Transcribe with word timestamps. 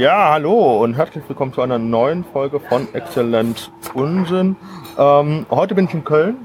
Ja, 0.00 0.30
hallo 0.30 0.82
und 0.82 0.94
herzlich 0.94 1.22
willkommen 1.28 1.52
zu 1.52 1.60
einer 1.60 1.78
neuen 1.78 2.24
Folge 2.24 2.58
von 2.58 2.88
Exzellent 2.94 3.70
Unsinn. 3.92 4.56
Ähm, 4.96 5.44
heute 5.50 5.74
bin 5.74 5.84
ich 5.84 5.92
in 5.92 6.04
Köln, 6.04 6.38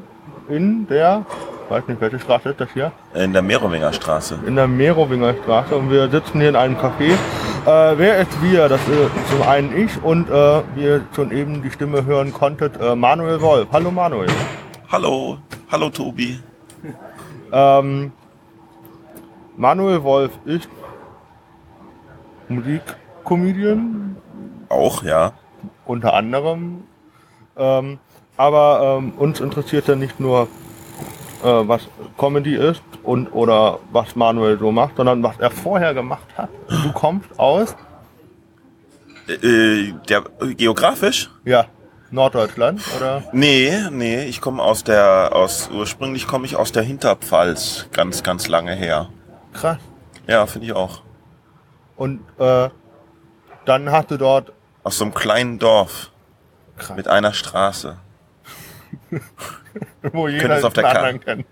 in 0.50 0.86
der, 0.88 1.26
weiß 1.70 1.88
nicht, 1.88 2.02
welche 2.02 2.20
Straße 2.20 2.50
ist 2.50 2.60
das 2.60 2.70
hier? 2.74 2.92
In 3.14 3.32
der 3.32 3.42
Merowinger 3.42 3.94
Straße. 3.94 4.40
In 4.46 4.58
der 4.58 4.68
Merowinger 4.68 5.36
Straße 5.42 5.74
und 5.74 5.90
wir 5.90 6.10
sitzen 6.10 6.42
hier 6.42 6.50
in 6.50 6.58
einem 6.58 6.76
Café. 6.76 7.14
Äh, 7.66 7.98
wer 7.98 8.18
ist 8.18 8.44
wir? 8.44 8.68
Das 8.68 8.82
ist 8.90 9.32
zum 9.32 9.42
einen 9.48 9.74
ich 9.74 10.04
und 10.04 10.30
äh, 10.30 10.62
wie 10.76 10.84
ihr 10.84 11.06
schon 11.16 11.32
eben 11.32 11.64
die 11.64 11.72
Stimme 11.72 12.04
hören 12.04 12.34
konntet, 12.34 12.78
äh, 12.82 12.94
Manuel 12.94 13.40
Wolf. 13.40 13.70
Hallo 13.72 13.90
Manuel. 13.90 14.28
Hallo, 14.92 15.38
hallo 15.72 15.90
Tobi. 15.92 16.42
Ähm, 17.54 18.12
Manuel 19.56 20.04
Wolf 20.04 20.32
ist 20.44 20.68
Musikcomedian, 23.30 24.16
Auch, 24.70 25.04
ja. 25.04 25.34
unter 25.86 26.14
anderem. 26.14 26.84
Ähm, 27.58 28.00
aber 28.38 28.98
ähm, 29.00 29.14
uns 29.18 29.40
interessiert 29.40 29.88
ja 29.88 29.96
nicht 29.96 30.20
nur, 30.20 30.44
äh, 31.44 31.48
was 31.48 31.88
Comedy 32.18 32.56
ist 32.56 32.84
und 33.04 33.28
oder 33.34 33.80
was 33.92 34.16
Manuel 34.16 34.60
so 34.60 34.72
macht, 34.72 34.98
sondern 34.98 35.24
was 35.24 35.40
er 35.40 35.50
vorher 35.52 35.94
gemacht 35.94 36.28
hat. 36.38 36.50
Du 36.70 36.92
kommst 36.94 37.40
aus, 37.40 37.76
Äh, 39.28 39.94
der, 40.08 40.24
geografisch? 40.56 41.32
ja, 41.46 41.66
Norddeutschland 42.12 42.82
oder? 42.98 43.24
Nee, 43.34 43.72
nee, 43.92 44.26
ich 44.26 44.40
komme 44.40 44.62
aus 44.62 44.84
der, 44.84 45.32
aus, 45.34 45.70
ursprünglich 45.74 46.28
komme 46.28 46.46
ich 46.46 46.56
aus 46.56 46.72
der 46.72 46.84
Hinterpfalz, 46.84 47.88
ganz, 47.92 48.22
ganz 48.22 48.48
lange 48.48 48.74
her. 48.76 49.10
Krass. 49.54 49.78
Ja, 50.28 50.46
finde 50.46 50.68
ich 50.68 50.74
auch. 50.74 51.02
Und 51.96 52.20
äh, 52.40 52.70
dann 53.66 53.92
hast 53.92 54.12
du 54.12 54.18
dort 54.18 54.52
Aus 54.84 54.98
so 54.98 55.06
einem 55.06 55.14
kleinen 55.14 55.60
Dorf 55.60 56.12
krass, 56.78 56.96
mit 56.98 57.08
einer 57.08 57.34
Straße. 57.34 57.98
wo 60.14 60.28
jeder 60.28 60.58
es 60.58 60.64
auf 60.64 60.74
der 60.74 60.84
Karte. 60.84 61.20
kennt. 61.20 61.46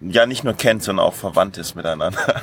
Ja, 0.00 0.26
nicht 0.26 0.44
nur 0.44 0.54
kennt, 0.54 0.82
sondern 0.82 1.06
auch 1.06 1.14
verwandt 1.14 1.56
ist 1.58 1.74
miteinander. 1.74 2.18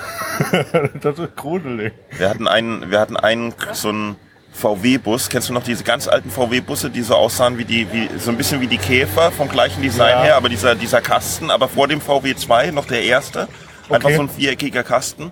Das 1.02 1.20
ist 1.20 1.36
gruselig. 1.36 1.94
Wir 2.18 2.30
hatten 2.30 2.48
einen, 2.48 2.90
wir 2.90 3.00
hatten 3.00 3.16
einen, 3.18 3.54
so 3.74 3.90
einen 3.90 4.16
VW-Bus. 4.54 5.30
Kennst 5.30 5.50
du 5.50 5.54
noch 5.54 5.64
diese 5.64 5.84
ganz 5.84 6.08
alten 6.08 6.30
VW-Busse, 6.32 6.90
die 6.90 7.02
so 7.04 7.16
aussahen 7.16 7.58
wie 7.58 7.66
die, 7.66 7.92
wie, 7.94 8.10
so 8.18 8.32
ein 8.32 8.38
bisschen 8.38 8.60
wie 8.62 8.68
die 8.68 8.78
Käfer 8.80 9.32
vom 9.32 9.48
gleichen 9.50 9.82
Design 9.82 10.10
Ja. 10.10 10.24
her, 10.24 10.36
aber 10.38 10.50
dieser, 10.50 10.76
dieser 10.76 11.02
Kasten, 11.02 11.52
aber 11.52 11.68
vor 11.70 11.88
dem 11.88 12.02
VW 12.02 12.36
2 12.36 12.72
noch 12.72 12.86
der 12.86 13.04
erste. 13.04 13.48
Einfach 13.90 14.06
Okay. 14.10 14.16
so 14.16 14.22
ein 14.24 14.30
viereckiger 14.30 14.84
Kasten. 14.84 15.32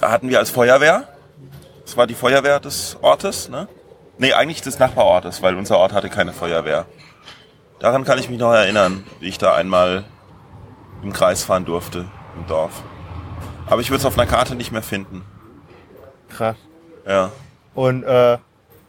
Da 0.00 0.10
hatten 0.10 0.28
wir 0.28 0.38
als 0.38 0.50
Feuerwehr. 0.50 1.08
Das 1.90 1.96
war 1.96 2.06
die 2.06 2.14
Feuerwehr 2.14 2.60
des 2.60 2.96
Ortes, 3.02 3.48
ne? 3.48 3.66
Nee, 4.16 4.32
eigentlich 4.32 4.62
des 4.62 4.78
Nachbarortes, 4.78 5.42
weil 5.42 5.56
unser 5.56 5.76
Ort 5.76 5.92
hatte 5.92 6.08
keine 6.08 6.32
Feuerwehr. 6.32 6.86
Daran 7.80 8.04
kann 8.04 8.16
ich 8.20 8.30
mich 8.30 8.38
noch 8.38 8.52
erinnern, 8.52 9.04
wie 9.18 9.26
ich 9.26 9.38
da 9.38 9.56
einmal 9.56 10.04
im 11.02 11.12
Kreis 11.12 11.42
fahren 11.42 11.64
durfte, 11.64 12.06
im 12.36 12.46
Dorf. 12.46 12.84
Aber 13.66 13.80
ich 13.80 13.90
würde 13.90 13.98
es 13.98 14.04
auf 14.04 14.16
einer 14.16 14.28
Karte 14.28 14.54
nicht 14.54 14.70
mehr 14.70 14.84
finden. 14.84 15.22
Krass. 16.28 16.54
Ja. 17.04 17.32
Und 17.74 18.04
äh, 18.04 18.38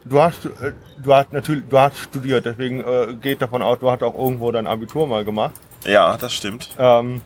du 0.04 0.22
hast 0.22 0.44
äh, 0.44 0.72
du 1.02 1.12
hast 1.12 1.32
natürlich 1.32 1.64
du 1.68 1.80
hast 1.80 1.98
studiert, 1.98 2.46
deswegen 2.46 2.84
äh, 2.84 3.14
geht 3.20 3.42
davon 3.42 3.62
aus, 3.62 3.80
du 3.80 3.90
hast 3.90 4.04
auch 4.04 4.16
irgendwo 4.16 4.52
dein 4.52 4.68
Abitur 4.68 5.08
mal 5.08 5.24
gemacht. 5.24 5.54
Ja, 5.84 6.16
das 6.16 6.32
stimmt. 6.32 6.68
Ähm, 6.78 7.20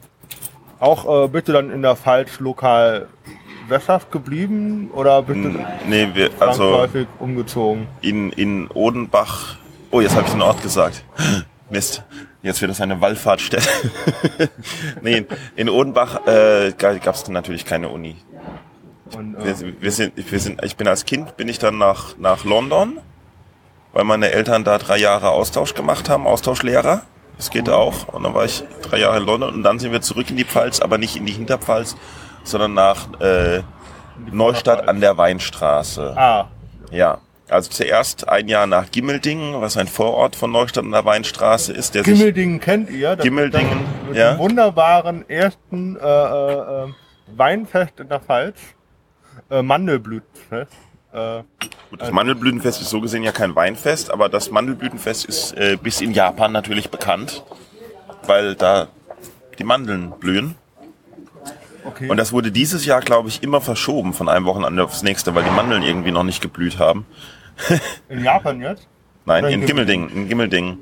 auch 0.81 1.25
äh, 1.25 1.29
bist 1.29 1.49
du 1.49 1.53
dann 1.53 1.71
in 1.71 1.83
der 1.83 1.97
Pfalz 1.97 2.41
lokal 2.41 3.09
sesshaft 3.69 4.11
geblieben 4.11 4.91
oder 4.93 5.23
bist 5.23 5.41
du 5.43 5.65
Nee, 5.89 6.09
wir, 6.15 6.31
also 6.41 6.87
umgezogen? 7.19 7.87
in, 8.01 8.33
in 8.33 8.69
Odenbach. 8.69 9.57
Oh, 9.91 10.01
jetzt 10.01 10.15
habe 10.15 10.27
ich 10.27 10.33
den 10.33 10.43
Ort 10.43 10.63
gesagt. 10.63 11.05
Mist. 11.71 12.05
Jetzt 12.43 12.61
wird 12.61 12.71
das 12.71 12.81
eine 12.81 13.01
Wallfahrtstätte. 13.01 13.69
nee, 15.03 15.19
in, 15.19 15.27
in 15.57 15.69
Odenbach 15.69 16.27
äh, 16.27 16.73
gab 16.79 17.15
es 17.15 17.29
natürlich 17.29 17.65
keine 17.65 17.89
Uni. 17.89 18.17
Und, 19.17 19.35
äh, 19.37 19.45
Wir, 19.45 19.83
wir 19.83 19.91
sind, 19.93 20.31
wir 20.31 20.39
sind, 20.41 20.65
ich 20.65 20.77
bin 20.77 20.87
als 20.87 21.05
Kind 21.05 21.37
bin 21.37 21.49
ich 21.49 21.59
dann 21.59 21.79
nach, 21.79 22.17
nach 22.19 22.45
London, 22.45 22.99
weil 23.93 24.05
meine 24.05 24.31
Eltern 24.31 24.63
da 24.63 24.79
drei 24.79 24.99
Jahre 24.99 25.31
Austausch 25.31 25.75
gemacht 25.75 26.09
haben, 26.09 26.27
Austauschlehrer. 26.27 27.03
Das 27.37 27.51
geht 27.51 27.69
auch. 27.69 28.09
Und 28.09 28.23
dann 28.23 28.33
war 28.35 28.45
ich 28.45 28.63
drei 28.83 28.99
Jahre 28.99 29.19
in 29.19 29.25
London 29.25 29.55
und 29.55 29.63
dann 29.63 29.79
sind 29.79 29.93
wir 29.93 30.01
zurück 30.01 30.31
in 30.31 30.37
die 30.37 30.45
Pfalz, 30.45 30.81
aber 30.81 30.99
nicht 30.99 31.17
in 31.17 31.27
die 31.27 31.33
Hinterpfalz, 31.33 31.97
sondern 32.47 32.75
nach 32.75 33.21
äh, 33.21 33.63
Neustadt 34.31 34.89
an 34.89 35.01
der 35.01 35.17
Weinstraße. 35.17 36.15
ah, 36.17 36.49
Ja. 36.91 37.19
Also 37.49 37.71
zuerst 37.71 38.29
ein 38.29 38.49
Jahr 38.49 38.67
nach 38.67 38.91
Gimmeldingen, 38.91 39.61
was 39.61 39.77
ein 39.77 39.87
Vorort 39.87 40.35
von 40.35 40.51
Neustadt 40.51 40.85
an 40.85 40.91
der 40.91 41.05
Weinstraße 41.05 41.73
ist, 41.73 41.95
der 41.95 42.03
Gimmeldingen 42.03 42.59
kennt 42.59 42.91
ihr? 42.91 43.15
Das 43.15 43.23
Gimmeldingen, 43.23 43.85
ist 44.11 44.17
ja. 44.17 44.37
wunderbaren 44.37 45.29
ersten 45.31 45.97
äh, 45.97 46.01
äh, 46.01 46.85
äh, 46.87 46.93
Weinfest 47.37 48.01
in 48.01 48.09
der 48.09 48.19
Pfalz. 48.19 48.59
Äh, 49.49 49.63
Mandelblütenfest. 49.63 50.73
Äh, 51.13 51.43
Gut, 51.91 52.01
das 52.01 52.11
Mandelblütenfest 52.11 52.81
ist 52.81 52.91
so 52.91 53.01
gesehen 53.01 53.23
ja 53.23 53.31
kein 53.31 53.55
Weinfest, 53.55 54.11
aber 54.11 54.29
das 54.29 54.51
Mandelblütenfest 54.51 55.25
ist 55.27 55.53
äh, 55.53 55.77
bis 55.81 56.01
in 56.01 56.11
Japan 56.11 56.51
natürlich 56.51 56.91
bekannt, 56.91 57.45
weil 58.27 58.57
da 58.57 58.89
die 59.59 59.65
Mandeln 59.65 60.11
blühen. 60.19 60.57
Okay. 61.87 62.09
Und 62.09 62.17
das 62.17 62.33
wurde 62.33 62.51
dieses 62.51 62.85
Jahr, 62.85 63.01
glaube 63.01 63.29
ich, 63.29 63.43
immer 63.43 63.61
verschoben 63.61 64.13
von 64.13 64.29
einem 64.29 64.47
Wochenende 64.47 64.85
aufs 64.85 65.03
nächste, 65.03 65.35
weil 65.35 65.45
die 65.45 65.51
Mandeln 65.51 65.83
irgendwie 65.83 66.11
noch 66.11 66.25
nicht 66.25 66.41
geblüht 66.41 66.79
haben. 66.79 67.07
in 68.09 68.23
Japan 68.23 68.61
jetzt? 68.61 68.89
Nein, 69.25 69.45
Oder 69.45 69.53
in 69.53 69.61
in 69.63 69.67
Gimmeldingen, 69.67 70.11
in 70.11 70.29
Gimmeldingen. 70.29 70.79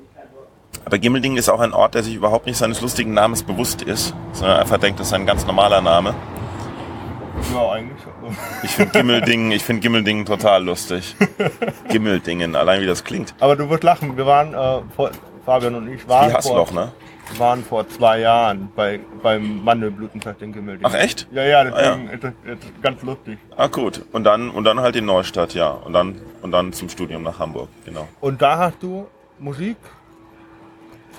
Aber 0.84 0.98
Gimmeldingen 0.98 1.38
ist 1.38 1.48
auch 1.48 1.60
ein 1.60 1.72
Ort, 1.72 1.94
der 1.94 2.02
sich 2.02 2.14
überhaupt 2.14 2.46
nicht 2.46 2.58
seines 2.58 2.80
lustigen 2.80 3.14
Namens 3.14 3.42
bewusst 3.42 3.82
ist, 3.82 4.14
sondern 4.32 4.58
einfach 4.58 4.78
denkt, 4.78 5.00
das 5.00 5.06
ist 5.06 5.12
ein 5.14 5.24
ganz 5.24 5.46
normaler 5.46 5.80
Name. 5.80 6.14
Ja, 7.52 7.72
eigentlich. 7.72 7.98
Ich 8.62 8.70
finde 8.70 8.92
Gimmeldingen, 8.92 9.52
ich 9.52 9.64
finde 9.64 9.80
Gimmeldingen 9.80 10.24
total 10.24 10.64
lustig. 10.64 11.16
Gimmeldingen, 11.88 12.54
allein 12.56 12.80
wie 12.80 12.86
das 12.86 13.04
klingt. 13.04 13.34
Aber 13.40 13.56
du 13.56 13.68
wirst 13.70 13.82
lachen. 13.82 14.16
Wir 14.16 14.26
waren, 14.26 14.54
äh, 14.54 14.82
vor, 14.94 15.10
Fabian 15.44 15.74
und 15.74 15.88
ich 15.88 16.06
waren 16.08 16.30
Wie 16.30 16.34
Hassloch, 16.34 16.68
vor, 16.68 16.80
ne? 16.80 16.92
Waren 17.38 17.64
vor 17.64 17.88
zwei 17.88 18.20
Jahren 18.20 18.70
bei, 18.74 19.00
beim 19.22 19.64
Mandelblütenfest 19.64 20.42
in 20.42 20.52
Gimmeldingen. 20.52 20.90
Ach, 20.92 20.98
echt? 20.98 21.26
Ja, 21.32 21.44
ja, 21.44 21.64
deswegen 21.64 22.08
ist 22.10 22.24
das 22.24 22.32
ist 22.44 22.82
ganz 22.82 23.02
lustig. 23.02 23.38
Ah, 23.56 23.66
gut. 23.66 24.02
Und 24.12 24.24
dann, 24.24 24.50
und 24.50 24.64
dann 24.64 24.80
halt 24.80 24.96
in 24.96 25.04
Neustadt, 25.04 25.54
ja. 25.54 25.70
Und 25.70 25.92
dann, 25.92 26.20
und 26.42 26.52
dann 26.52 26.72
zum 26.72 26.88
Studium 26.88 27.22
nach 27.22 27.38
Hamburg, 27.38 27.68
genau. 27.84 28.08
Und 28.20 28.40
da 28.42 28.58
hast 28.58 28.82
du 28.82 29.06
Musik? 29.38 29.76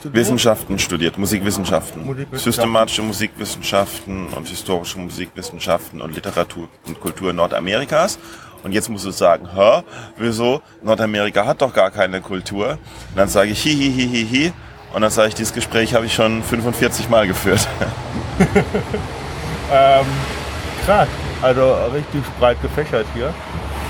studiert? 0.06 0.26
Wissenschaften 0.26 0.80
studiert, 0.80 1.18
Musikwissenschaften. 1.18 2.06
Musikwissenschaften. 2.06 2.52
Systematische 2.52 3.02
Musikwissenschaften 3.02 4.28
und 4.28 4.48
historische 4.48 5.00
Musikwissenschaften 5.00 6.02
und 6.02 6.16
Literatur 6.16 6.70
und 6.86 7.00
Kultur 7.00 7.34
Nordamerikas. 7.34 8.20
Und 8.64 8.72
jetzt 8.72 8.90
musst 8.90 9.06
du 9.06 9.12
sagen, 9.12 9.48
hä, 9.56 9.84
wieso? 10.18 10.62
Nordamerika 10.82 11.46
hat 11.46 11.62
doch 11.62 11.74
gar 11.74 11.92
keine 11.92 12.22
Kultur. 12.22 12.72
Und 12.72 13.18
dann 13.18 13.30
sage 13.30 13.52
ich, 13.52 13.64
hi, 13.64 13.76
hi, 13.76 13.92
hi, 13.92 14.08
hi, 14.08 14.28
hi. 14.32 14.54
Und 14.94 15.02
dann 15.02 15.12
sage 15.12 15.30
ich, 15.30 15.36
dieses 15.36 15.54
Gespräch 15.54 15.94
habe 15.94 16.06
ich 16.06 16.14
schon 16.14 16.42
45 16.44 17.10
Mal 17.10 17.28
geführt. 17.28 17.68
Ähm, 19.72 20.06
krass. 20.86 21.08
Also 21.42 21.74
richtig 21.94 22.24
breit 22.40 22.62
gefächert 22.62 23.06
hier. 23.14 23.34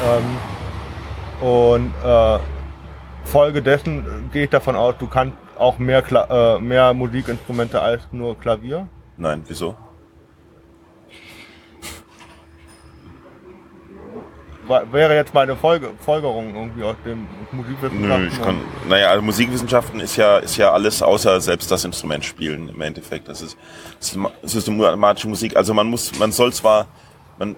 Ähm, 0.03 1.47
und 1.47 1.93
äh, 2.03 2.39
Folge 3.25 3.61
dessen 3.61 4.29
gehe 4.31 4.45
ich 4.45 4.49
davon 4.49 4.75
aus, 4.75 4.95
du 4.99 5.07
kannst 5.07 5.37
auch 5.57 5.77
mehr, 5.79 6.01
Kla 6.01 6.55
äh, 6.55 6.59
mehr 6.59 6.93
Musikinstrumente 6.93 7.81
als 7.81 8.03
nur 8.11 8.37
Klavier. 8.39 8.87
Nein, 9.17 9.43
wieso? 9.47 9.75
Wäre 14.67 15.15
jetzt 15.15 15.33
meine 15.33 15.55
Folge 15.55 15.91
Folgerung 16.03 16.55
irgendwie 16.55 16.83
aus 16.83 16.95
dem 17.05 17.27
Musikwissenschaften. 17.51 18.23
Nö, 18.23 18.27
ich 18.27 18.41
kann, 18.41 18.57
naja, 18.89 19.09
also 19.09 19.21
Musikwissenschaften 19.21 19.99
ist 19.99 20.15
ja, 20.15 20.37
ist 20.39 20.57
ja 20.57 20.71
alles 20.71 21.01
außer 21.03 21.39
selbst 21.39 21.69
das 21.69 21.85
Instrument 21.85 22.25
spielen 22.25 22.69
im 22.69 22.81
Endeffekt. 22.81 23.27
Das 23.27 23.41
ist, 23.41 23.57
systema- 23.99 24.31
systematische 24.43 25.27
Musik. 25.27 25.55
Also 25.55 25.73
man 25.73 25.87
muss, 25.87 26.17
man 26.17 26.31
soll 26.31 26.51
zwar, 26.51 26.87
man 27.37 27.55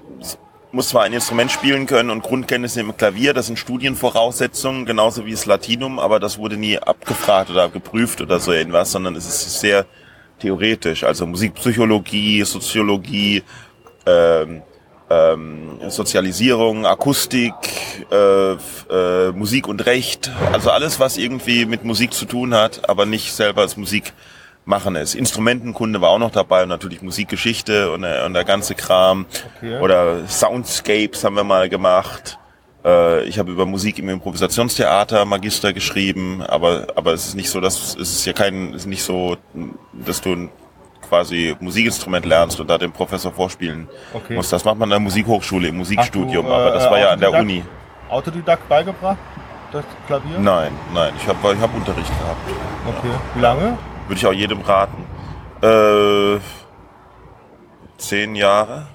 muss 0.73 0.89
zwar 0.89 1.03
ein 1.03 1.13
Instrument 1.13 1.49
spielen 1.49 1.85
können 1.85 2.09
und 2.09 2.23
Grundkenntnisse 2.23 2.81
im 2.81 2.95
Klavier, 2.97 3.33
das 3.33 3.47
sind 3.47 3.57
Studienvoraussetzungen, 3.57 4.85
genauso 4.85 5.25
wie 5.25 5.31
das 5.31 5.45
Latinum, 5.45 5.99
aber 5.99 6.19
das 6.19 6.37
wurde 6.37 6.57
nie 6.57 6.77
abgefragt 6.77 7.49
oder 7.49 7.69
geprüft 7.69 8.19
oder 8.19 8.39
so 8.39 8.51
irgendwas, 8.51 8.91
sondern 8.91 9.15
es 9.15 9.25
ist 9.27 9.59
sehr 9.61 9.85
theoretisch. 10.39 11.05
Also 11.05 11.25
Musikpsychologie, 11.25 12.43
Soziologie, 12.43 13.43
ähm, 14.05 14.61
ähm, 15.09 15.79
Sozialisierung, 15.89 16.85
Akustik, 16.85 17.53
äh, 18.11 18.51
äh, 18.53 19.31
Musik 19.31 19.67
und 19.67 19.85
Recht, 19.85 20.31
also 20.51 20.71
alles, 20.71 20.99
was 20.99 21.17
irgendwie 21.17 21.65
mit 21.65 21.83
Musik 21.83 22.13
zu 22.13 22.25
tun 22.25 22.53
hat, 22.53 22.89
aber 22.89 23.05
nicht 23.05 23.33
selber 23.33 23.61
als 23.61 23.77
Musik 23.77 24.13
machen 24.65 24.95
ist. 24.95 25.15
Instrumentenkunde 25.15 26.01
war 26.01 26.09
auch 26.09 26.19
noch 26.19 26.31
dabei 26.31 26.63
und 26.63 26.69
natürlich 26.69 27.01
Musikgeschichte 27.01 27.91
und, 27.91 28.01
der- 28.01 28.25
und 28.25 28.33
der 28.33 28.43
ganze 28.43 28.75
Kram. 28.75 29.25
Okay. 29.57 29.79
Oder 29.79 30.27
Soundscapes 30.27 31.23
haben 31.23 31.35
wir 31.35 31.45
mal 31.45 31.69
gemacht. 31.69 32.37
Äh, 32.83 33.23
ich 33.23 33.39
habe 33.39 33.51
über 33.51 33.65
Musik 33.65 33.97
im 33.99 34.09
Improvisationstheater 34.09 35.23
Magister 35.23 35.71
geschrieben, 35.71 36.41
aber 36.41 36.87
aber 36.95 37.13
es 37.13 37.27
ist 37.27 37.35
nicht 37.35 37.49
so, 37.49 37.61
dass 37.61 37.95
es 37.95 38.11
ist 38.11 38.25
ja 38.25 38.33
kein 38.33 38.69
es 38.71 38.81
ist 38.81 38.87
nicht 38.87 39.03
so, 39.03 39.37
dass 39.93 40.19
du 40.21 40.49
quasi 41.07 41.55
Musikinstrument 41.59 42.25
lernst 42.25 42.59
und 42.59 42.69
da 42.69 42.77
dem 42.77 42.91
Professor 42.91 43.31
vorspielen 43.31 43.87
Okay. 44.13 44.35
musst. 44.35 44.51
Das 44.53 44.63
macht 44.65 44.77
man 44.77 44.87
an 44.87 44.91
der 44.91 44.99
Musikhochschule 44.99 45.67
im 45.69 45.77
Musikstudium, 45.77 46.45
du, 46.45 46.53
aber 46.53 46.71
das 46.71 46.85
äh, 46.85 46.91
war 46.91 46.99
ja 46.99 47.09
an 47.11 47.19
der 47.19 47.33
Uni. 47.33 47.63
Autodidakt 48.09 48.67
beigebracht, 48.69 49.17
das 49.71 49.83
Klavier? 50.07 50.39
Nein, 50.39 50.71
nein, 50.93 51.13
ich 51.17 51.27
habe 51.27 51.53
ich 51.53 51.59
hab 51.59 51.75
Unterricht 51.75 52.07
gehabt. 52.07 52.49
Okay. 52.87 53.13
Wie 53.35 53.41
lange? 53.41 53.77
Würde 54.07 54.19
ich 54.19 54.25
auch 54.25 54.33
jedem 54.33 54.61
raten. 54.61 55.03
Äh, 55.61 56.39
zehn 57.97 58.35
Jahre. 58.35 58.87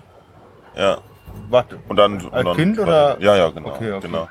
Ja. 0.77 0.99
Warte. 1.51 1.79
Und 1.89 1.97
dann, 1.97 2.21
und 2.21 2.33
Als 2.33 2.45
dann 2.45 2.57
Kind 2.57 2.79
oder? 2.79 3.17
Ja, 3.21 3.37
ja, 3.37 3.51
genau, 3.51 3.69
Okay, 3.71 3.93
okay. 3.93 4.07
genau. 4.07 4.29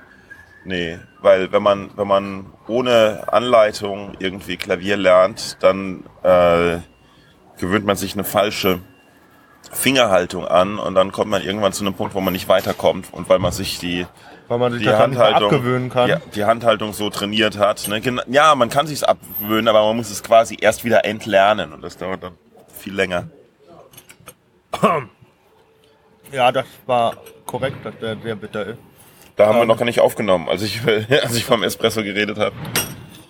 Nee, 0.63 1.00
weil 1.22 1.51
wenn 1.51 1.63
man 1.63 1.89
wenn 1.95 2.07
man 2.07 2.45
ohne 2.68 3.24
Anleitung 3.31 4.12
irgendwie 4.19 4.57
Klavier 4.57 4.95
lernt, 4.95 5.57
dann 5.62 6.04
äh, 6.24 6.78
gewöhnt 7.61 7.85
man 7.85 7.95
sich 7.95 8.13
eine 8.13 8.25
falsche 8.25 8.79
Fingerhaltung 9.71 10.45
an 10.45 10.77
und 10.79 10.95
dann 10.95 11.13
kommt 11.13 11.29
man 11.31 11.41
irgendwann 11.41 11.71
zu 11.71 11.85
einem 11.85 11.93
Punkt, 11.93 12.13
wo 12.13 12.19
man 12.19 12.33
nicht 12.33 12.49
weiterkommt 12.49 13.07
und 13.13 13.29
weil 13.29 13.39
man 13.39 13.53
sich 13.53 13.79
die 13.79 14.05
Weil 14.49 14.57
man 14.57 14.73
sich 14.73 14.81
die 14.81 14.89
Handhaltung 14.89 15.89
kann. 15.89 16.09
Ja, 16.09 16.19
die 16.35 16.43
Handhaltung 16.43 16.91
so 16.91 17.09
trainiert 17.09 17.57
hat. 17.57 17.87
Ne? 17.87 18.01
Ja, 18.27 18.55
man 18.55 18.69
kann 18.69 18.87
sich's 18.87 19.03
abgewöhnen, 19.03 19.69
aber 19.69 19.85
man 19.85 19.95
muss 19.95 20.09
es 20.09 20.23
quasi 20.23 20.57
erst 20.59 20.83
wieder 20.83 21.05
entlernen 21.05 21.71
und 21.71 21.81
das 21.81 21.95
dauert 21.95 22.23
dann 22.23 22.33
viel 22.77 22.93
länger. 22.93 23.29
Ja, 26.31 26.49
das 26.53 26.65
war 26.85 27.17
korrekt, 27.45 27.85
dass 27.85 27.93
der 27.99 28.15
sehr 28.23 28.35
bitter 28.37 28.65
ist. 28.65 28.77
Da 29.35 29.47
haben 29.47 29.55
wir 29.57 29.63
Ähm. 29.63 29.67
noch 29.67 29.77
gar 29.77 29.83
nicht 29.83 29.99
aufgenommen, 29.99 30.47
als 30.47 30.61
ich 30.61 30.79
als 30.87 31.35
ich 31.35 31.43
vom 31.43 31.61
Espresso 31.61 32.03
geredet 32.03 32.37
habe. 32.37 32.55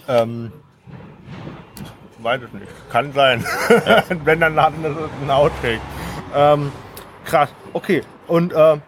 Ähm, 0.07 0.51
weiß 2.23 2.41
es 2.43 2.53
nicht. 2.53 2.67
Kann 2.91 3.11
sein. 3.13 3.45
Wenn 4.25 4.39
dann 4.39 4.59
hatten 4.61 4.83
das 4.83 4.93
ein 5.21 5.29
Outtake. 5.31 5.81
Ähm, 6.35 6.71
krass. 7.25 7.49
Okay. 7.73 8.01
Und 8.27 8.53
ähm, 8.55 8.81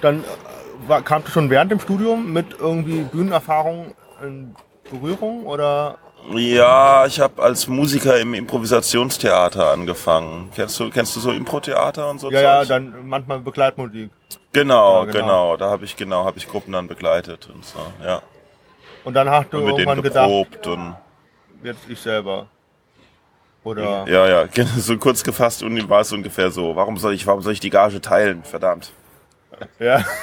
dann 0.00 0.20
äh, 0.20 0.88
war, 0.88 1.02
kamst 1.02 1.28
du 1.28 1.32
schon 1.32 1.50
während 1.50 1.70
dem 1.70 1.80
Studium 1.80 2.32
mit 2.32 2.46
irgendwie 2.58 3.02
Bühnenerfahrung 3.02 3.94
in 4.22 4.54
Berührung 4.90 5.46
oder? 5.46 5.98
Ja, 6.34 7.06
ich 7.06 7.18
habe 7.18 7.42
als 7.42 7.66
Musiker 7.66 8.18
im 8.20 8.34
Improvisationstheater 8.34 9.70
angefangen. 9.70 10.50
Kennst 10.54 10.78
du 10.78 10.90
kennst 10.90 11.16
du 11.16 11.20
so 11.20 11.30
Improtheater 11.32 12.10
und 12.10 12.20
so? 12.20 12.30
Ja, 12.30 12.40
ja, 12.40 12.64
dann 12.64 12.94
manchmal 13.08 13.40
Begleitmusik. 13.40 14.10
Genau, 14.52 15.06
Ja, 15.06 15.10
genau. 15.12 15.18
genau, 15.24 15.56
Da 15.56 15.70
habe 15.70 15.84
ich 15.84 15.96
genau 15.96 16.24
habe 16.24 16.36
ich 16.38 16.46
Gruppen 16.48 16.72
dann 16.72 16.88
begleitet 16.88 17.48
und 17.52 17.64
so. 17.64 17.78
Ja, 18.04 18.20
Und 19.04 19.14
dann 19.14 19.30
hast 19.30 19.50
du 19.52 19.58
und 19.58 19.64
mit 19.64 19.78
denen 19.78 19.88
irgendwann 19.88 20.02
gedacht, 20.02 20.26
geprobt 20.28 20.66
und 20.66 20.94
jetzt 21.62 21.88
ich 21.88 22.00
selber. 22.00 22.46
Oder? 23.62 24.06
ja, 24.08 24.26
ja, 24.26 24.48
so 24.76 24.96
kurz 24.96 25.22
gefasst 25.22 25.62
und 25.62 25.88
war 25.88 26.00
es 26.00 26.12
ungefähr 26.12 26.50
so. 26.50 26.76
Warum 26.76 26.96
soll 26.96 27.14
ich 27.14 27.26
warum 27.26 27.42
soll 27.42 27.52
ich 27.52 27.60
die 27.60 27.70
Gage 27.70 28.00
teilen? 28.00 28.42
Verdammt. 28.42 28.92
ja. 29.78 30.04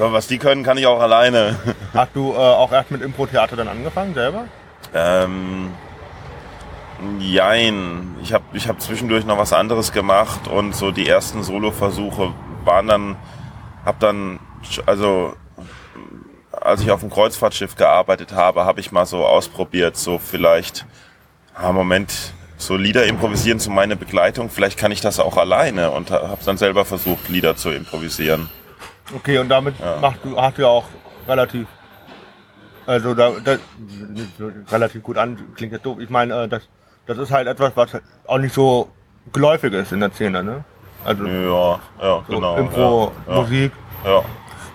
So, 0.00 0.10
was 0.12 0.26
die 0.28 0.38
können, 0.38 0.62
kann 0.62 0.78
ich 0.78 0.86
auch 0.86 0.98
alleine. 0.98 1.56
Hast 1.92 2.16
du 2.16 2.32
äh, 2.32 2.36
auch 2.36 2.72
erst 2.72 2.90
mit 2.90 3.02
Impro-Theater 3.02 3.54
dann 3.54 3.68
angefangen 3.68 4.14
selber? 4.14 4.46
Ähm, 4.94 5.72
jein. 7.18 8.16
Ich 8.22 8.32
habe 8.32 8.44
ich 8.54 8.66
hab 8.66 8.80
zwischendurch 8.80 9.26
noch 9.26 9.36
was 9.36 9.52
anderes 9.52 9.92
gemacht 9.92 10.48
und 10.48 10.74
so 10.74 10.90
die 10.90 11.06
ersten 11.06 11.42
Solo-Versuche 11.42 12.32
waren 12.64 12.86
dann, 12.86 13.16
hab 13.84 14.00
dann, 14.00 14.38
also 14.86 15.34
als 16.52 16.82
ich 16.82 16.90
auf 16.90 17.00
dem 17.00 17.10
Kreuzfahrtschiff 17.10 17.76
gearbeitet 17.76 18.32
habe, 18.32 18.64
habe 18.64 18.80
ich 18.80 18.92
mal 18.92 19.06
so 19.06 19.24
ausprobiert, 19.26 19.96
so 19.96 20.18
vielleicht, 20.18 20.86
ah, 21.54 21.72
Moment, 21.72 22.34
so 22.56 22.76
Lieder 22.76 23.06
improvisieren 23.06 23.58
zu 23.58 23.70
meiner 23.70 23.96
Begleitung, 23.96 24.50
vielleicht 24.50 24.78
kann 24.78 24.92
ich 24.92 25.00
das 25.00 25.18
auch 25.18 25.36
alleine 25.36 25.90
und 25.90 26.10
habe 26.10 26.38
dann 26.44 26.58
selber 26.58 26.84
versucht, 26.84 27.28
Lieder 27.28 27.56
zu 27.56 27.70
improvisieren. 27.70 28.50
Okay, 29.14 29.38
und 29.38 29.48
damit 29.48 29.74
machst 30.00 30.20
du, 30.22 30.40
hast 30.40 30.58
du 30.58 30.62
ja 30.62 30.68
auch 30.68 30.84
relativ, 31.26 31.66
also 32.86 33.14
da, 33.14 33.32
so 34.38 34.50
relativ 34.70 35.02
gut 35.02 35.16
an, 35.16 35.38
klingt 35.56 35.72
jetzt 35.72 35.86
doof. 35.86 35.98
Ich 36.00 36.10
meine, 36.10 36.44
äh, 36.44 36.48
das, 36.48 36.68
das 37.06 37.18
ist 37.18 37.30
halt 37.30 37.48
etwas, 37.48 37.72
was 37.76 37.90
auch 38.26 38.38
nicht 38.38 38.54
so 38.54 38.88
geläufig 39.32 39.72
ist 39.72 39.92
in 39.92 40.00
der 40.00 40.12
Szene, 40.12 40.42
ne? 40.44 40.64
Also 41.04 41.24
Ja, 41.24 41.80
ja, 42.00 42.24
so 42.28 42.34
genau. 42.34 42.56
Impro, 42.56 43.12
ja, 43.26 43.34
ja, 43.34 43.40
Musik. 43.40 43.72
ja. 44.04 44.22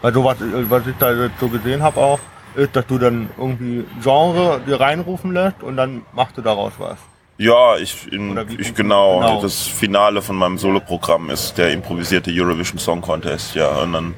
Also 0.06 0.24
was, 0.24 0.38
was 0.40 0.86
ich 0.86 0.94
da 1.00 1.30
so 1.40 1.50
gesehen 1.50 1.81
habe 1.81 2.00
auch, 2.00 2.19
ist, 2.54 2.75
dass 2.75 2.86
du 2.86 3.00
dann 3.00 3.28
irgendwie 3.40 3.84
Genre 4.04 4.62
dir 4.63 4.80
reinrufen 4.80 5.34
lässt 5.34 5.63
und 5.63 5.78
dann 5.78 6.04
machst 6.13 6.38
du 6.38 6.44
daraus 6.44 6.74
was. 6.78 7.00
Ja, 7.40 7.75
ich, 7.78 8.13
in, 8.13 8.38
ich 8.60 8.75
genau, 8.75 9.19
genau. 9.19 9.42
Das 9.42 9.63
Finale 9.63 10.22
von 10.22 10.36
meinem 10.36 10.60
Soloprogramm 10.60 11.31
ist 11.31 11.57
der 11.57 11.72
improvisierte 11.72 12.30
Eurovision 12.31 12.78
Song 12.78 13.02
Contest, 13.02 13.56
ja. 13.56 13.68
Und 13.80 13.94
dann 13.94 14.13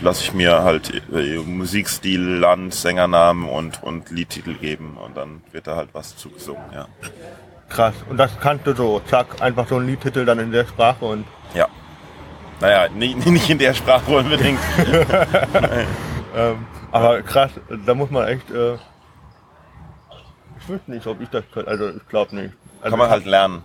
lasse 0.00 0.24
ich 0.24 0.32
mir 0.32 0.62
halt 0.62 0.90
äh, 1.12 1.36
Musikstil, 1.40 2.38
Land, 2.38 2.72
Sängernamen 2.72 3.50
und, 3.50 3.82
und 3.82 4.10
Liedtitel 4.10 4.54
geben 4.54 4.96
und 4.96 5.14
dann 5.14 5.42
wird 5.52 5.66
da 5.66 5.76
halt 5.76 5.90
was 5.92 6.16
zugesungen, 6.16 6.64
ja. 6.72 6.88
Krass. 7.68 7.94
Und 8.08 8.16
das 8.16 8.30
kannst 8.40 8.66
du 8.66 8.74
so, 8.74 9.02
zack, 9.10 9.42
einfach 9.42 9.68
so 9.68 9.76
ein 9.76 9.86
Liedtitel 9.86 10.24
dann 10.24 10.38
in 10.38 10.52
der 10.52 10.64
Sprache 10.64 11.04
und 11.04 11.26
Ja. 11.52 11.68
Naja, 12.62 12.88
nicht, 12.88 13.26
nicht 13.26 13.50
in 13.50 13.58
der 13.58 13.74
Sprache 13.74 14.10
unbedingt. 14.10 14.58
Ähm, 16.34 16.64
aber 16.90 17.20
krass, 17.20 17.50
da 17.84 17.92
muss 17.92 18.10
man 18.10 18.26
echt. 18.26 18.50
Äh, 18.50 18.76
ich 20.58 20.66
wüsste 20.66 20.90
nicht, 20.90 21.06
ob 21.06 21.20
ich 21.20 21.28
das 21.28 21.44
könnte. 21.52 21.70
Also 21.70 21.90
ich 21.90 22.08
glaube 22.08 22.34
nicht. 22.34 22.54
Also 22.80 22.88
kann 22.88 22.98
man 22.98 23.10
halt 23.10 23.26
lernen. 23.26 23.62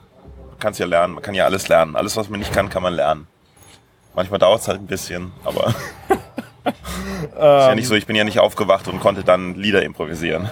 Man 0.49 0.59
kann 0.59 0.73
es 0.73 0.77
ja 0.77 0.85
lernen, 0.85 1.13
man 1.13 1.23
kann 1.23 1.33
ja 1.33 1.45
alles 1.45 1.69
lernen. 1.69 1.95
Alles, 1.95 2.17
was 2.17 2.27
man 2.29 2.39
nicht 2.41 2.51
kann, 2.51 2.67
kann 2.67 2.83
man 2.83 2.93
lernen. 2.93 3.25
Manchmal 4.15 4.37
dauert 4.39 4.59
es 4.59 4.67
halt 4.67 4.81
ein 4.81 4.85
bisschen, 4.87 5.31
aber 5.45 5.67
ist 6.65 7.35
ja 7.37 7.73
nicht 7.73 7.87
so, 7.87 7.95
ich 7.95 8.05
bin 8.05 8.17
ja 8.17 8.25
nicht 8.25 8.39
aufgewacht 8.39 8.89
und 8.89 8.99
konnte 8.99 9.23
dann 9.23 9.55
Lieder 9.55 9.83
improvisieren. 9.83 10.49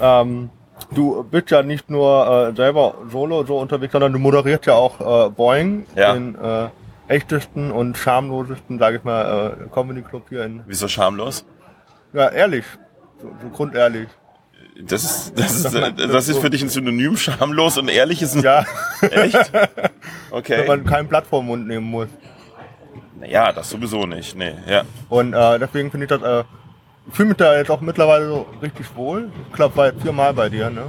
Ähm, 0.00 0.48
du 0.94 1.22
bist 1.24 1.50
ja 1.50 1.62
nicht 1.62 1.90
nur 1.90 2.48
äh, 2.50 2.56
selber 2.56 2.94
solo 3.10 3.44
so 3.44 3.58
unterwegs, 3.58 3.92
sondern 3.92 4.14
du 4.14 4.18
moderierst 4.18 4.64
ja 4.64 4.72
auch 4.74 5.26
äh, 5.26 5.28
Boeing, 5.28 5.84
Ja. 5.96 6.14
den 6.14 6.34
äh, 6.36 6.68
echtesten 7.08 7.70
und 7.70 7.96
schamlosesten, 7.96 8.78
sage 8.78 8.98
ich 8.98 9.04
mal, 9.04 9.56
äh, 9.66 9.68
Comedy 9.72 10.02
Club 10.02 10.26
hier 10.28 10.44
in. 10.44 10.62
Wieso 10.66 10.88
schamlos? 10.88 11.44
Ja, 12.12 12.28
ehrlich. 12.28 12.64
So, 13.20 13.30
so 13.42 13.48
grundehrlich. 13.48 14.08
Das 14.80 15.02
ist, 15.02 15.38
das 15.38 15.64
ist, 15.64 15.74
äh, 15.74 15.92
das 15.92 16.28
ist 16.28 16.38
für 16.38 16.50
dich 16.50 16.62
ein 16.62 16.68
Synonym, 16.68 17.16
schamlos 17.16 17.78
und 17.78 17.88
ehrlich 17.88 18.22
ist 18.22 18.36
ein, 18.36 18.42
Ja, 18.42 18.64
echt? 19.00 19.52
wenn 19.52 19.68
Okay. 20.30 20.66
man 20.68 20.84
kein 20.84 21.08
Blatt 21.08 21.26
vor 21.26 21.42
Mund 21.42 21.66
nehmen 21.66 21.86
muss. 21.86 22.08
Ja, 23.26 23.52
das 23.52 23.70
sowieso 23.70 24.06
nicht, 24.06 24.36
nee, 24.36 24.54
ja. 24.68 24.82
Und 25.08 25.32
äh, 25.34 25.58
deswegen 25.58 25.90
finde 25.90 26.04
ich 26.04 26.10
das, 26.10 26.22
äh, 26.22 26.44
fühle 27.10 27.30
mich 27.30 27.38
da 27.38 27.56
jetzt 27.56 27.70
auch 27.70 27.80
mittlerweile 27.80 28.26
so 28.26 28.46
richtig 28.62 28.94
wohl. 28.94 29.30
Ich 29.48 29.56
glaube, 29.56 29.76
war 29.76 29.86
jetzt 29.86 30.02
viermal 30.02 30.32
bei 30.34 30.48
dir, 30.48 30.70
ne? 30.70 30.84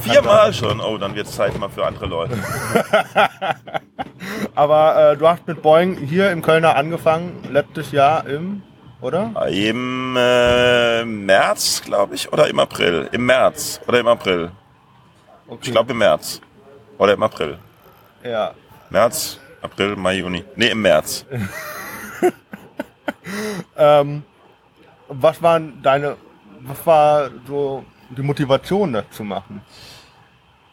Viermal 0.00 0.52
schon, 0.52 0.80
oh, 0.80 0.98
dann 0.98 1.14
wird 1.14 1.26
es 1.26 1.34
Zeit 1.34 1.58
mal 1.58 1.68
für 1.68 1.86
andere 1.86 2.06
Leute. 2.06 2.34
Aber 4.54 5.12
äh, 5.12 5.16
du 5.16 5.28
hast 5.28 5.46
mit 5.46 5.62
Boeing 5.62 5.96
hier 5.96 6.30
im 6.30 6.42
Kölner 6.42 6.76
angefangen, 6.76 7.42
letztes 7.50 7.92
Jahr 7.92 8.26
im, 8.26 8.62
oder? 9.00 9.32
Im 9.50 10.16
äh, 10.16 11.04
März, 11.04 11.82
glaube 11.84 12.14
ich, 12.14 12.32
oder 12.32 12.48
im 12.48 12.58
April? 12.58 13.08
Im 13.12 13.26
März 13.26 13.80
oder 13.86 14.00
im 14.00 14.08
April? 14.08 14.50
Okay. 15.46 15.60
Ich 15.62 15.72
glaube 15.72 15.92
im 15.92 15.98
März. 15.98 16.40
Oder 16.98 17.14
im 17.14 17.22
April. 17.22 17.58
Ja. 18.24 18.52
März, 18.90 19.38
April, 19.62 19.96
Mai, 19.96 20.14
Juni. 20.14 20.44
Nee, 20.56 20.68
im 20.68 20.82
März. 20.82 21.24
Ähm, 23.76 24.22
was 25.08 25.42
waren 25.42 25.82
deine, 25.82 26.16
was 26.60 26.86
war 26.86 27.30
so 27.46 27.84
die 28.10 28.22
Motivation, 28.22 28.92
das 28.92 29.10
zu 29.10 29.24
machen? 29.24 29.62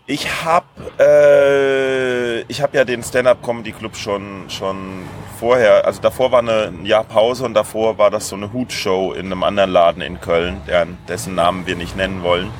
Ich 0.08 0.28
habe 0.44 0.66
äh, 1.00 2.42
ich 2.42 2.60
ja 2.60 2.86
den 2.86 3.02
Stand-Up 3.02 3.42
Comedy 3.44 3.72
Club 3.72 3.96
schon 3.96 4.48
schon 4.50 5.08
vorher, 5.40 5.84
also 5.86 6.00
davor 6.00 6.32
war 6.32 6.40
eine, 6.40 6.68
ein 6.68 6.86
Jahr 6.86 7.04
Pause 7.04 7.46
und 7.46 7.56
davor 7.56 7.98
war 7.98 8.12
das 8.12 8.30
so 8.30 8.36
eine 8.36 8.54
Hutshow 8.54 9.14
in 9.14 9.26
einem 9.26 9.44
anderen 9.44 9.72
Laden 9.72 10.02
in 10.04 10.22
Köln, 10.22 10.62
deren, 10.68 11.00
dessen 11.08 11.34
Namen 11.34 11.66
wir 11.66 11.76
nicht 11.76 11.98
nennen 11.98 12.22
wollen. 12.22 12.52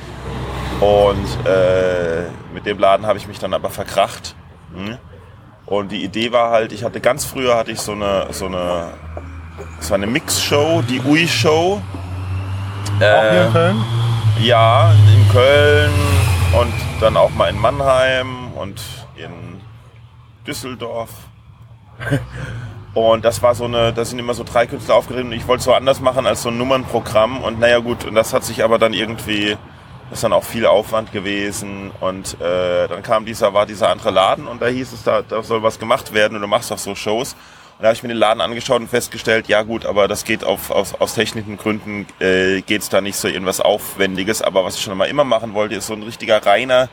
Und 0.82 1.48
äh, 1.48 2.24
mit 2.54 2.66
dem 2.66 2.80
Laden 2.80 3.06
habe 3.06 3.20
ich 3.20 3.28
mich 3.28 3.40
dann 3.40 3.54
aber 3.54 3.70
verkracht. 3.70 4.36
Hm? 4.74 4.98
Und 5.68 5.92
die 5.92 6.04
Idee 6.04 6.32
war 6.32 6.50
halt, 6.50 6.74
ich 6.74 6.84
hatte 6.84 7.00
ganz 7.00 7.26
früher 7.26 7.56
hatte 7.56 7.72
ich 7.72 7.80
so 7.80 7.92
eine 7.92 8.28
so 8.32 8.48
eine 8.48 8.94
das 9.80 9.90
war 9.90 9.96
eine 9.96 10.08
Mix-Show, 10.08 10.82
die 10.88 11.02
Ui-Show. 11.02 11.82
Auch 13.00 13.30
hier 13.30 13.42
Äh, 13.42 13.46
in 13.48 13.52
Köln? 13.54 13.86
ja, 14.42 14.92
in 15.14 15.30
Köln 15.32 15.94
und 16.60 16.74
dann 17.02 17.18
auch 17.18 17.32
mal 17.32 17.50
in 17.50 17.60
Mannheim 17.60 18.52
und 18.54 18.82
in 19.16 19.62
Düsseldorf. 20.48 21.10
Und 22.94 23.26
das 23.26 23.42
war 23.44 23.56
so 23.56 23.66
eine, 23.66 23.92
da 23.92 24.06
sind 24.06 24.20
immer 24.20 24.34
so 24.34 24.46
drei 24.46 24.68
Künstler 24.68 24.96
aufgetreten 24.96 25.28
und 25.28 25.34
ich 25.34 25.46
wollte 25.50 25.60
es 25.60 25.66
so 25.66 25.74
anders 25.74 26.00
machen 26.00 26.26
als 26.26 26.44
so 26.44 26.50
ein 26.50 26.58
Nummernprogramm. 26.58 27.44
Und 27.44 27.60
naja 27.60 27.80
gut, 27.80 28.06
und 28.06 28.16
das 28.16 28.32
hat 28.34 28.46
sich 28.46 28.64
aber 28.64 28.80
dann 28.80 28.94
irgendwie, 28.94 29.58
das 30.10 30.20
ist 30.20 30.24
dann 30.24 30.32
auch 30.32 30.46
viel 30.46 30.66
Aufwand 30.66 31.12
gewesen. 31.12 31.92
Und 32.00 32.40
äh, 32.40 32.88
dann 32.88 33.04
kam 33.04 33.26
dieser, 33.26 33.54
war 33.54 33.66
dieser 33.66 33.90
andere 33.90 34.12
Laden 34.12 34.48
und 34.48 34.62
da 34.62 34.68
hieß 34.68 34.94
es, 34.94 35.04
da, 35.04 35.22
da 35.24 35.44
soll 35.44 35.62
was 35.62 35.78
gemacht 35.78 36.14
werden 36.14 36.36
und 36.36 36.42
du 36.42 36.48
machst 36.48 36.72
auch 36.72 36.78
so 36.78 36.96
Shows. 36.96 37.36
Da 37.80 37.88
habe 37.88 37.94
ich 37.96 38.04
mir 38.04 38.10
den 38.10 38.18
Laden 38.18 38.40
angeschaut 38.40 38.80
und 38.80 38.88
festgestellt, 38.90 39.48
ja 39.50 39.62
gut, 39.64 39.86
aber 39.86 40.08
das 40.08 40.24
geht 40.24 40.46
auf, 40.46 40.72
auf, 40.72 41.02
aus 41.02 41.14
technischen 41.16 41.58
Gründen, 41.58 42.08
äh, 42.20 42.62
geht's 42.62 42.88
da 42.88 43.02
nicht 43.02 43.18
so 43.18 43.28
irgendwas 43.28 43.60
Aufwendiges. 43.60 44.42
Aber 44.42 44.64
was 44.64 44.76
ich 44.78 44.82
schon 44.82 44.94
immer 44.94 45.08
immer 45.08 45.26
machen 45.26 45.54
wollte, 45.54 45.76
ist 45.76 45.88
so 45.88 45.94
ein 45.94 46.04
richtiger 46.04 46.46
reiner 46.46 46.88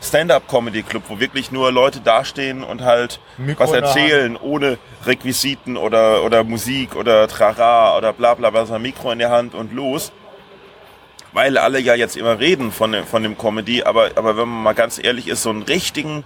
Stand-up-Comedy-Club, 0.00 1.02
wo 1.08 1.18
wirklich 1.18 1.50
nur 1.50 1.72
Leute 1.72 2.00
dastehen 2.00 2.62
und 2.62 2.82
halt 2.82 3.18
Mikro 3.36 3.64
was 3.64 3.72
erzählen, 3.72 4.36
ohne 4.36 4.78
Requisiten 5.06 5.76
oder, 5.76 6.22
oder 6.22 6.44
Musik 6.44 6.94
oder 6.94 7.26
Trara 7.26 7.96
oder 7.96 8.12
bla 8.12 8.34
bla 8.34 8.50
bla, 8.50 8.64
so 8.64 8.74
ein 8.74 8.82
Mikro 8.82 9.10
in 9.10 9.18
der 9.18 9.30
Hand 9.30 9.54
und 9.54 9.72
los. 9.72 10.12
Weil 11.32 11.58
alle 11.58 11.78
ja 11.80 11.94
jetzt 11.94 12.16
immer 12.16 12.38
reden 12.38 12.72
von, 12.72 12.92
dem- 12.92 13.06
von 13.06 13.22
dem 13.22 13.36
Comedy, 13.36 13.82
aber, 13.82 14.10
aber 14.14 14.36
wenn 14.36 14.48
man 14.48 14.62
mal 14.62 14.72
ganz 14.74 14.98
ehrlich 15.02 15.28
ist, 15.28 15.42
so 15.42 15.50
einen 15.50 15.62
richtigen 15.62 16.24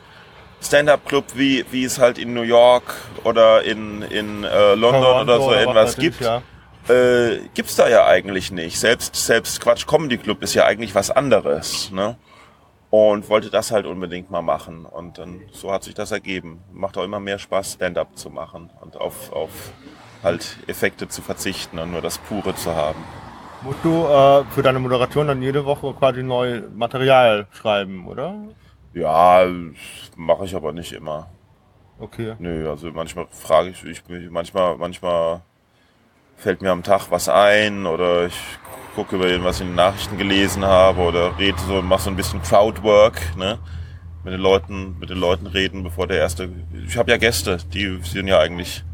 Stand-up-Club, 0.63 1.25
wie, 1.35 1.65
wie 1.71 1.85
es 1.85 1.99
halt 1.99 2.19
in 2.19 2.35
New 2.35 2.43
York 2.43 2.95
oder 3.25 3.63
in, 3.63 4.03
in 4.03 4.45
äh, 4.45 4.75
London 4.75 5.03
Toronto 5.03 5.23
oder 5.23 5.37
so 5.39 5.47
was 5.47 5.57
irgendwas 5.57 5.87
weiß 5.89 5.99
ich, 5.99 6.05
gibt, 6.05 6.21
ja. 6.21 6.43
äh, 6.89 7.41
gibt's 7.55 7.77
da 7.77 7.89
ja 7.89 8.07
eigentlich 8.07 8.51
nicht. 8.53 8.79
Selbst, 8.79 9.15
selbst 9.17 9.61
Quatsch 9.61 9.87
Comedy 9.87 10.19
Club 10.19 10.43
ist 10.43 10.55
ja 10.55 10.65
eigentlich 10.65 10.95
was 10.95 11.11
anderes, 11.11 11.91
ne? 11.91 12.17
Und 12.91 13.31
wollte 13.31 13.49
das 13.49 13.71
halt 13.71 13.87
unbedingt 13.87 14.31
mal 14.31 14.43
machen. 14.43 14.85
Und 14.85 15.17
dann, 15.17 15.41
so 15.51 15.73
hat 15.73 15.83
sich 15.83 15.95
das 15.95 16.13
ergeben. 16.13 16.63
Macht 16.73 16.99
auch 16.99 17.05
immer 17.05 17.21
mehr 17.21 17.39
Spaß, 17.39 17.75
Stand-up 17.75 18.19
zu 18.19 18.29
machen 18.29 18.69
und 18.83 19.01
auf, 19.01 19.33
auf 19.33 19.51
halt 20.23 20.59
Effekte 20.67 21.09
zu 21.09 21.23
verzichten 21.23 21.79
und 21.79 21.91
nur 21.91 22.03
das 22.03 22.19
Pure 22.19 22.55
zu 22.55 22.75
haben. 22.75 23.03
Musst 23.63 23.79
du 23.85 24.05
äh, 24.05 24.45
für 24.51 24.63
deine 24.63 24.79
Moderation 24.79 25.29
dann 25.29 25.41
jede 25.41 25.65
Woche 25.65 25.95
quasi 25.95 26.23
neu 26.23 26.63
Material 26.75 27.47
schreiben, 27.53 28.07
oder? 28.09 28.35
Ja, 28.95 29.47
mache 30.17 30.45
ich 30.45 30.55
aber 30.55 30.73
nicht 30.73 30.93
immer. 30.93 31.31
Okay. 31.99 32.35
Nö, 32.39 32.69
also 32.69 32.91
manchmal 32.91 33.27
frage 33.31 33.71
ich, 33.71 33.85
ich 33.85 34.03
manchmal, 34.31 34.77
manchmal 34.77 35.43
fällt 36.37 36.61
mir 36.61 36.71
am 36.73 36.83
Tag 36.83 37.11
was 37.11 37.29
ein 37.29 37.87
oder 37.87 38.27
ich 38.27 38.35
gucke 38.95 39.17
über 39.17 39.45
was 39.45 39.57
ich 39.57 39.63
in 39.63 39.69
den 39.69 39.77
Nachrichten 39.77 40.19
gelesen 40.19 40.65
habe 40.65 41.01
oder 41.01 41.39
rede 41.39 41.59
so, 41.61 41.81
mache 41.81 42.03
so 42.03 42.11
ein 42.11 42.17
bisschen 42.17 42.43
Crowdwork, 42.43 43.37
ne? 43.37 43.59
Mit 44.25 44.35
den 44.35 44.41
Leuten, 44.41 44.97
mit 44.99 45.11
den 45.11 45.19
Leuten 45.19 45.47
reden, 45.47 45.83
bevor 45.83 46.07
der 46.07 46.19
erste. 46.19 46.49
Ich 46.87 46.97
habe 46.97 47.11
ja 47.11 47.17
Gäste, 47.17 47.59
die 47.73 47.99
sind 48.03 48.29
ja 48.29 48.39
eigentlich. 48.39 48.85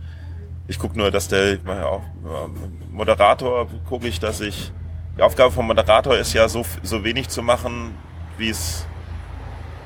Ich 0.69 0.79
gucke 0.79 0.99
nur, 0.99 1.11
dass 1.11 1.29
der 1.29 1.59
auch, 1.67 2.03
ja, 2.25 2.49
Moderator 2.91 3.69
gucke 3.89 4.07
ich, 4.09 4.21
dass 4.21 4.41
ich. 4.41 4.73
Die 5.17 5.23
Aufgabe 5.23 5.51
vom 5.51 5.67
Moderator 5.67 6.17
ist 6.17 6.33
ja 6.33 6.49
so 6.49 6.65
so 6.83 7.03
wenig 7.05 7.29
zu 7.29 7.43
machen, 7.43 7.95
wie 8.37 8.51
es. 8.51 8.87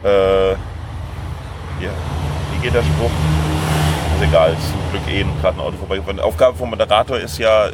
Äh, 0.04 0.50
ja, 0.52 1.90
wie 2.52 2.59
geht 2.62 2.75
der 2.75 2.82
Spruch? 2.82 3.11
Ist 4.16 4.28
egal, 4.28 4.52
ist 4.52 4.71
zum 4.71 4.80
Glück 4.90 5.09
eh 5.09 5.25
gerade 5.40 5.56
ein 5.59 5.61
Auto 5.61 5.76
vorbeigefahren. 5.78 6.16
Die 6.16 6.23
Aufgabe 6.23 6.56
vom 6.56 6.71
Moderator 6.71 7.18
ist 7.18 7.38
ja, 7.38 7.71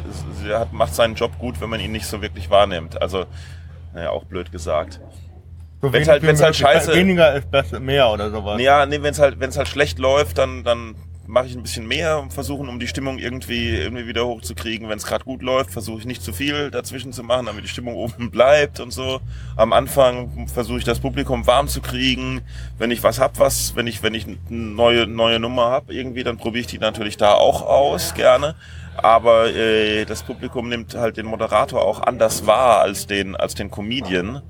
er 0.47 0.59
hat, 0.61 0.73
macht 0.73 0.93
seinen 0.95 1.15
Job 1.15 1.31
gut, 1.39 1.59
wenn 1.61 1.69
man 1.69 1.79
ihn 1.79 1.91
nicht 1.91 2.05
so 2.05 2.21
wirklich 2.21 2.49
wahrnimmt. 2.49 3.01
Also, 3.01 3.25
naja, 3.93 4.09
auch 4.11 4.23
blöd 4.25 4.51
gesagt. 4.51 4.99
So 5.81 5.87
Wenn's 5.93 5.93
wenig 5.93 6.09
halt- 6.09 6.23
wenn's 6.23 6.41
halt 6.43 6.55
scheiße- 6.55 6.93
Weniger 6.93 7.33
ist 7.35 7.49
besser, 7.49 7.79
mehr 7.79 8.09
oder 8.09 8.29
sowas. 8.31 8.59
Ja, 8.61 8.85
nee, 8.85 9.01
wenn 9.01 9.11
es 9.11 9.19
halt, 9.19 9.39
wenn's 9.39 9.57
halt 9.57 9.67
schlecht 9.67 9.97
läuft, 9.99 10.37
dann, 10.37 10.63
dann 10.63 10.95
mache 11.29 11.45
ich 11.45 11.55
ein 11.55 11.61
bisschen 11.61 11.87
mehr 11.87 12.19
und 12.19 12.33
versuchen, 12.33 12.67
um 12.69 12.79
die 12.79 12.87
Stimmung 12.87 13.19
irgendwie, 13.19 13.69
irgendwie 13.69 14.07
wieder 14.07 14.25
hochzukriegen. 14.25 14.89
Wenn 14.89 14.97
es 14.97 15.05
gerade 15.05 15.23
gut 15.23 15.43
läuft, 15.43 15.69
versuche 15.69 15.99
ich 15.99 16.05
nicht 16.05 16.23
zu 16.23 16.33
viel 16.33 16.71
dazwischen 16.71 17.13
zu 17.13 17.23
machen, 17.23 17.45
damit 17.45 17.63
die 17.63 17.69
Stimmung 17.69 17.95
oben 17.95 18.31
bleibt 18.31 18.79
und 18.79 18.91
so. 18.91 19.21
Am 19.55 19.71
Anfang 19.71 20.47
versuche 20.47 20.79
ich 20.79 20.83
das 20.85 20.99
Publikum 20.99 21.45
warm 21.45 21.67
zu 21.67 21.81
kriegen. 21.81 22.41
Wenn 22.79 22.89
ich 22.89 23.03
was 23.03 23.19
hab, 23.19 23.39
was, 23.39 23.75
wenn 23.75 23.85
ich, 23.85 24.01
wenn 24.01 24.15
ich 24.15 24.25
eine 24.25 24.37
neue, 24.49 25.05
neue 25.05 25.39
Nummer 25.39 25.69
hab 25.69 25.91
irgendwie, 25.91 26.23
dann 26.23 26.37
probiere 26.37 26.61
ich 26.61 26.67
die 26.67 26.79
natürlich 26.79 27.15
da 27.15 27.35
auch 27.35 27.61
aus, 27.61 28.15
gerne. 28.15 28.55
Aber 28.97 29.53
äh, 29.53 30.05
das 30.05 30.23
Publikum 30.23 30.67
nimmt 30.67 30.95
halt 30.95 31.17
den 31.17 31.27
Moderator 31.27 31.83
auch 31.83 32.01
anders 32.01 32.47
wahr 32.47 32.81
als 32.81 33.05
den, 33.05 33.35
als 33.35 33.53
den 33.53 33.69
Comedian. 33.69 34.41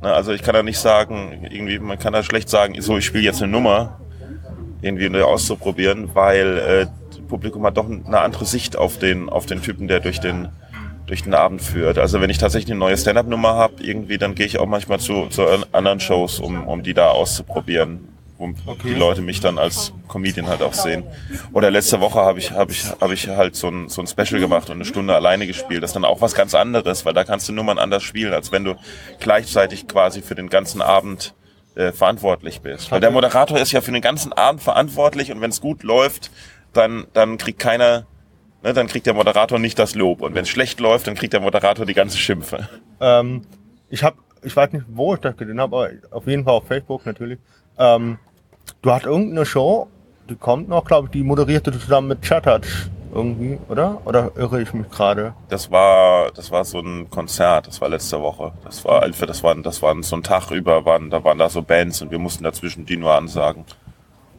Ne, 0.00 0.12
Also 0.12 0.32
ich 0.32 0.42
kann 0.42 0.54
da 0.54 0.62
nicht 0.62 0.78
sagen, 0.78 1.46
irgendwie, 1.50 1.78
man 1.78 1.98
kann 1.98 2.14
da 2.14 2.22
schlecht 2.22 2.48
sagen, 2.48 2.80
so 2.80 2.96
ich 2.96 3.04
spiele 3.04 3.24
jetzt 3.24 3.42
eine 3.42 3.52
Nummer, 3.52 4.00
irgendwie 4.82 5.08
neu 5.08 5.22
auszuprobieren, 5.22 6.10
weil 6.14 6.58
äh, 6.58 6.86
das 7.08 7.20
Publikum 7.28 7.64
hat 7.64 7.76
doch 7.76 7.88
eine 7.88 8.20
andere 8.20 8.44
Sicht 8.44 8.76
auf 8.76 8.98
den, 8.98 9.28
auf 9.28 9.46
den 9.46 9.62
Typen, 9.62 9.88
der 9.88 10.00
durch 10.00 10.20
den, 10.20 10.48
durch 11.06 11.22
den 11.22 11.34
Abend 11.34 11.62
führt. 11.62 11.98
Also 11.98 12.20
wenn 12.20 12.30
ich 12.30 12.38
tatsächlich 12.38 12.72
eine 12.72 12.80
neue 12.80 12.96
Stand-up-Nummer 12.96 13.54
habe, 13.54 13.82
irgendwie, 13.82 14.18
dann 14.18 14.34
gehe 14.34 14.46
ich 14.46 14.58
auch 14.58 14.66
manchmal 14.66 15.00
zu, 15.00 15.28
zu 15.28 15.46
anderen 15.72 16.00
Shows, 16.00 16.40
um, 16.40 16.66
um 16.66 16.82
die 16.82 16.94
da 16.94 17.10
auszuprobieren, 17.10 18.08
wo 18.38 18.52
die 18.82 18.94
Leute 18.94 19.22
mich 19.22 19.38
dann 19.38 19.56
als 19.56 19.92
Comedian 20.08 20.48
halt 20.48 20.62
auch 20.62 20.72
sehen. 20.72 21.04
Oder 21.52 21.70
letzte 21.70 22.00
Woche 22.00 22.18
habe 22.18 22.40
ich, 22.40 22.50
habe 22.50 22.72
ich, 22.72 22.84
habe 23.00 23.14
ich 23.14 23.28
halt 23.28 23.54
so 23.54 23.68
ein, 23.68 23.88
so 23.88 24.02
ein 24.02 24.08
Special 24.08 24.40
gemacht 24.40 24.68
und 24.68 24.76
eine 24.76 24.84
Stunde 24.84 25.14
alleine 25.14 25.46
gespielt. 25.46 25.84
Das 25.84 25.90
ist 25.90 25.94
dann 25.94 26.04
auch 26.04 26.20
was 26.20 26.34
ganz 26.34 26.54
anderes, 26.54 27.06
weil 27.06 27.14
da 27.14 27.22
kannst 27.22 27.48
du 27.48 27.52
Nummern 27.52 27.78
anders 27.78 28.02
spielen, 28.02 28.32
als 28.32 28.50
wenn 28.50 28.64
du 28.64 28.74
gleichzeitig 29.20 29.86
quasi 29.86 30.22
für 30.22 30.34
den 30.34 30.48
ganzen 30.48 30.82
Abend 30.82 31.34
äh, 31.74 31.92
verantwortlich 31.92 32.60
bist. 32.60 32.90
Weil 32.90 33.00
der 33.00 33.10
Moderator 33.10 33.58
ist 33.58 33.72
ja 33.72 33.80
für 33.80 33.92
den 33.92 34.02
ganzen 34.02 34.32
Abend 34.32 34.62
verantwortlich 34.62 35.32
und 35.32 35.40
wenn 35.40 35.50
es 35.50 35.60
gut 35.60 35.82
läuft, 35.82 36.30
dann, 36.72 37.06
dann 37.12 37.38
kriegt 37.38 37.58
keiner, 37.58 38.06
ne, 38.62 38.72
dann 38.72 38.86
kriegt 38.86 39.06
der 39.06 39.14
Moderator 39.14 39.58
nicht 39.58 39.78
das 39.78 39.94
Lob. 39.94 40.22
Und 40.22 40.34
wenn 40.34 40.42
es 40.42 40.48
schlecht 40.48 40.80
läuft, 40.80 41.06
dann 41.06 41.14
kriegt 41.14 41.32
der 41.32 41.40
Moderator 41.40 41.86
die 41.86 41.94
ganze 41.94 42.18
Schimpfe. 42.18 42.68
Ähm, 43.00 43.42
ich 43.88 44.02
habe, 44.02 44.16
ich 44.42 44.54
weiß 44.54 44.72
nicht, 44.72 44.84
wo 44.88 45.14
ich 45.14 45.20
das 45.20 45.36
gesehen 45.36 45.60
habe, 45.60 45.76
aber 45.76 45.90
auf 46.10 46.26
jeden 46.26 46.44
Fall 46.44 46.54
auf 46.54 46.66
Facebook 46.66 47.06
natürlich. 47.06 47.38
Ähm, 47.78 48.18
du 48.80 48.90
hast 48.90 49.06
irgendeine 49.06 49.46
Show, 49.46 49.88
die 50.28 50.36
kommt 50.36 50.68
noch, 50.68 50.84
glaube 50.84 51.06
ich, 51.06 51.12
die 51.12 51.22
moderierte 51.22 51.70
du 51.70 51.78
zusammen 51.78 52.08
mit 52.08 52.22
Chatterch 52.22 52.90
irgendwie, 53.12 53.58
oder? 53.68 54.00
Oder 54.04 54.32
irre 54.36 54.62
ich 54.62 54.72
mich 54.72 54.88
gerade? 54.90 55.34
Das 55.48 55.70
war, 55.70 56.30
das 56.32 56.50
war 56.50 56.64
so 56.64 56.80
ein 56.80 57.10
Konzert, 57.10 57.66
das 57.66 57.80
war 57.80 57.88
letzte 57.88 58.20
Woche. 58.20 58.52
Das 58.64 58.84
war, 58.84 59.02
einfach- 59.02 59.26
das 59.26 59.42
war, 59.42 59.54
das 59.56 59.82
war 59.82 59.94
so 60.02 60.16
ein 60.16 60.22
Tag 60.22 60.50
über, 60.50 60.84
waren, 60.84 61.10
da 61.10 61.22
waren 61.22 61.38
da 61.38 61.48
so 61.48 61.62
Bands 61.62 62.00
und 62.02 62.10
wir 62.10 62.18
mussten 62.18 62.44
dazwischen 62.44 62.86
die 62.86 62.96
nur 62.96 63.14
ansagen. 63.14 63.64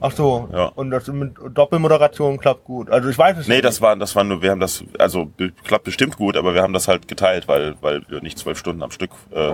Ach 0.01 0.11
so. 0.11 0.49
Ja. 0.51 0.65
Und 0.75 0.91
das 0.91 1.07
mit 1.07 1.33
Doppelmoderation 1.53 2.37
klappt 2.37 2.65
gut. 2.65 2.89
Also 2.89 3.07
ich 3.09 3.17
weiß 3.17 3.37
es 3.37 3.47
Nee, 3.47 3.53
nicht. 3.55 3.65
das 3.65 3.79
war, 3.81 3.95
das 3.95 4.15
war 4.15 4.23
nur, 4.25 4.41
wir 4.41 4.51
haben 4.51 4.59
das, 4.59 4.83
also 4.99 5.31
klappt 5.63 5.85
bestimmt 5.85 6.17
gut, 6.17 6.35
aber 6.35 6.53
wir 6.53 6.61
haben 6.61 6.73
das 6.73 6.87
halt 6.89 7.07
geteilt, 7.07 7.47
weil, 7.47 7.75
weil 7.81 8.01
wir 8.09 8.21
nicht 8.21 8.37
zwölf 8.37 8.57
Stunden 8.57 8.83
am 8.83 8.91
Stück, 8.91 9.11
äh, 9.31 9.53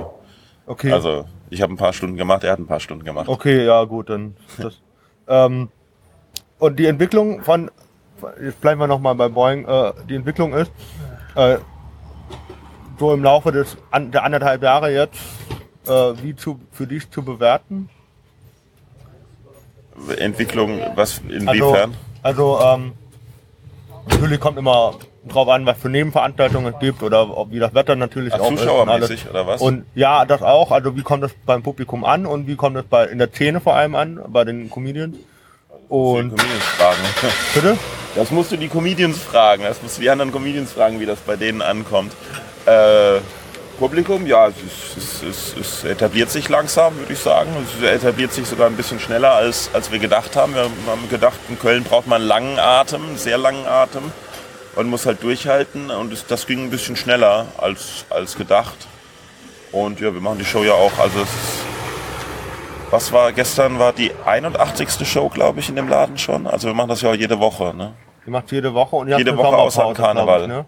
Okay. 0.66 0.92
also 0.92 1.26
ich 1.50 1.62
habe 1.64 1.74
ein 1.74 1.78
paar 1.78 1.94
Stunden 1.94 2.16
gemacht, 2.16 2.44
er 2.44 2.52
hat 2.52 2.60
ein 2.60 2.68
paar 2.68 2.80
Stunden 2.80 3.04
gemacht. 3.04 3.28
Okay, 3.28 3.66
ja 3.66 3.84
gut, 3.86 4.10
dann 4.12 4.36
das. 4.60 4.80
ähm, 5.28 5.70
und 6.60 6.78
die 6.80 6.86
Entwicklung 6.86 7.42
von, 7.44 7.72
jetzt 8.42 8.62
bleiben 8.62 8.80
wir 8.80 8.88
nochmal 8.88 9.16
bei 9.16 9.30
Boeing, 9.30 9.66
äh, 9.66 9.94
die 10.10 10.16
Entwicklung 10.16 10.54
ist, 10.54 10.72
äh, 11.36 11.58
so 13.00 13.14
im 13.14 13.24
Laufe 13.24 13.52
des 13.52 13.78
an, 13.92 14.12
der 14.12 14.24
anderthalb 14.24 14.62
Jahre 14.62 14.92
jetzt, 14.92 15.20
äh, 15.88 15.92
wie 16.22 16.36
zu, 16.36 16.60
für 16.72 16.86
dich 16.86 17.10
zu 17.10 17.24
bewerten? 17.24 17.90
Entwicklung, 20.18 20.80
was, 20.96 21.20
inwiefern? 21.28 21.96
Also, 22.22 22.58
also 22.58 22.76
ähm, 22.76 22.94
natürlich 24.08 24.40
kommt 24.40 24.58
immer 24.58 24.96
drauf 25.28 25.48
an, 25.50 25.66
was 25.66 25.78
für 25.78 25.90
Nebenveranstaltungen 25.90 26.74
es 26.74 26.80
gibt 26.80 27.04
oder 27.04 27.38
ob, 27.38 27.52
wie 27.52 27.60
das 27.60 27.74
Wetter 27.74 27.96
natürlich 27.96 28.34
Ach, 28.34 28.40
auch 28.40 28.46
ist. 28.46 28.50
und 28.52 28.58
zuschauermäßig, 28.60 29.22
alles. 29.22 29.30
oder 29.30 29.48
was? 29.48 29.62
Und 29.62 29.86
ja, 29.96 30.26
das 30.26 30.42
auch. 30.42 30.72
Also 30.72 30.96
wie 30.96 31.02
kommt 31.02 31.24
das 31.24 31.34
beim 31.46 31.64
Publikum 31.64 32.06
an 32.06 32.26
und 32.26 32.48
wie 32.48 32.56
kommt 32.56 32.76
das 32.76 32.86
bei 32.86 33.06
in 33.06 33.18
der 33.18 33.30
Szene 33.30 33.60
vor 33.60 33.76
allem 33.76 33.96
an, 33.96 34.20
bei 34.28 34.44
den 34.44 34.70
Comedians? 34.70 35.18
Und 35.90 36.30
Comedians 36.30 36.64
fragen. 36.64 37.00
bitte? 37.54 37.78
Das 38.20 38.32
musst 38.32 38.52
du 38.52 38.58
die 38.58 38.68
Comedians 38.68 39.18
fragen. 39.18 39.64
Das 39.64 39.82
musst 39.82 39.96
du 39.96 40.02
die 40.02 40.10
anderen 40.10 40.34
Comedians 40.34 40.74
fragen, 40.74 41.00
wie 41.00 41.06
das 41.06 41.20
bei 41.20 41.38
denen 41.38 41.62
ankommt. 41.62 42.12
Äh, 42.66 43.20
Publikum, 43.80 44.28
ja, 44.28 44.50
es, 44.50 44.56
ist, 44.98 45.24
es, 45.24 45.54
ist, 45.54 45.58
es 45.58 45.84
etabliert 45.86 46.30
sich 46.30 46.50
langsam, 46.50 46.98
würde 46.98 47.14
ich 47.14 47.20
sagen. 47.20 47.50
Es 47.80 47.82
etabliert 47.82 48.34
sich 48.34 48.46
sogar 48.46 48.68
ein 48.68 48.76
bisschen 48.76 49.00
schneller, 49.00 49.32
als, 49.36 49.70
als 49.72 49.90
wir 49.90 50.00
gedacht 50.00 50.36
haben. 50.36 50.54
Wir 50.54 50.64
haben 50.64 51.10
gedacht, 51.10 51.40
in 51.48 51.58
Köln 51.58 51.86
braucht 51.86 52.08
man 52.08 52.20
einen 52.20 52.28
langen 52.28 52.60
Atem, 52.60 53.06
einen 53.06 53.18
sehr 53.18 53.38
langen 53.38 53.66
Atem. 53.66 54.12
Man 54.76 54.88
muss 54.88 55.06
halt 55.06 55.24
durchhalten 55.24 55.90
und 55.90 56.12
es, 56.12 56.26
das 56.26 56.46
ging 56.46 56.66
ein 56.66 56.70
bisschen 56.70 56.98
schneller 56.98 57.46
als, 57.56 58.04
als 58.10 58.36
gedacht. 58.36 58.90
Und 59.72 60.02
ja, 60.02 60.14
wir 60.14 60.20
machen 60.20 60.40
die 60.40 60.46
Show 60.46 60.66
ja 60.66 60.74
auch. 60.74 61.00
Also 61.00 61.22
ist, 61.22 61.30
was 62.92 63.14
war 63.14 63.32
gestern 63.32 63.80
war 63.80 63.94
die 63.94 64.12
81. 64.26 65.08
Show, 65.08 65.30
glaube 65.30 65.62
ich, 65.62 65.70
in 65.70 65.78
dem 65.78 65.88
Laden 65.88 66.18
schon. 66.18 66.48
Also 66.48 66.68
wir 66.68 66.74
machen 66.74 66.90
das 66.90 67.00
ja 67.00 67.12
auch 67.12 67.16
jede 67.16 67.40
Woche. 67.40 67.74
Ne? 67.74 67.94
Ihr 68.30 68.34
macht 68.34 68.52
jede 68.52 68.76
Woche 68.76 68.96
und 68.96 69.08
ihr 69.08 69.18
Jede 69.18 69.32
habt 69.32 69.40
Woche 69.40 69.58
außer 69.58 69.82
Sommerpause, 69.82 70.02
Karneval. 70.04 70.42
ich, 70.44 70.48
ne? 70.50 70.66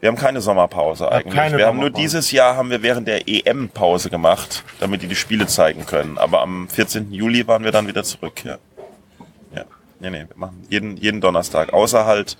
Wir 0.00 0.08
haben 0.08 0.16
keine 0.16 0.40
Sommerpause 0.40 1.12
eigentlich. 1.12 1.34
keine 1.34 1.58
wir 1.58 1.66
haben 1.66 1.78
nur 1.78 1.90
dieses 1.90 2.30
Jahr 2.32 2.56
haben 2.56 2.70
wir 2.70 2.82
während 2.82 3.06
der 3.06 3.28
EM 3.28 3.68
Pause 3.68 4.08
gemacht, 4.08 4.64
damit 4.80 5.02
die 5.02 5.08
die 5.08 5.14
Spiele 5.14 5.46
zeigen 5.46 5.84
können. 5.84 6.16
Aber 6.16 6.40
am 6.40 6.70
14. 6.70 7.12
Juli 7.12 7.46
waren 7.46 7.64
wir 7.64 7.70
dann 7.70 7.86
wieder 7.86 8.02
zurück. 8.02 8.42
Ja. 8.46 8.56
Ja. 9.54 9.64
Nee, 10.00 10.08
nee, 10.08 10.24
wir 10.26 10.36
machen 10.36 10.66
jeden, 10.70 10.96
jeden 10.96 11.20
Donnerstag. 11.20 11.74
Außer 11.74 12.06
halt, 12.06 12.38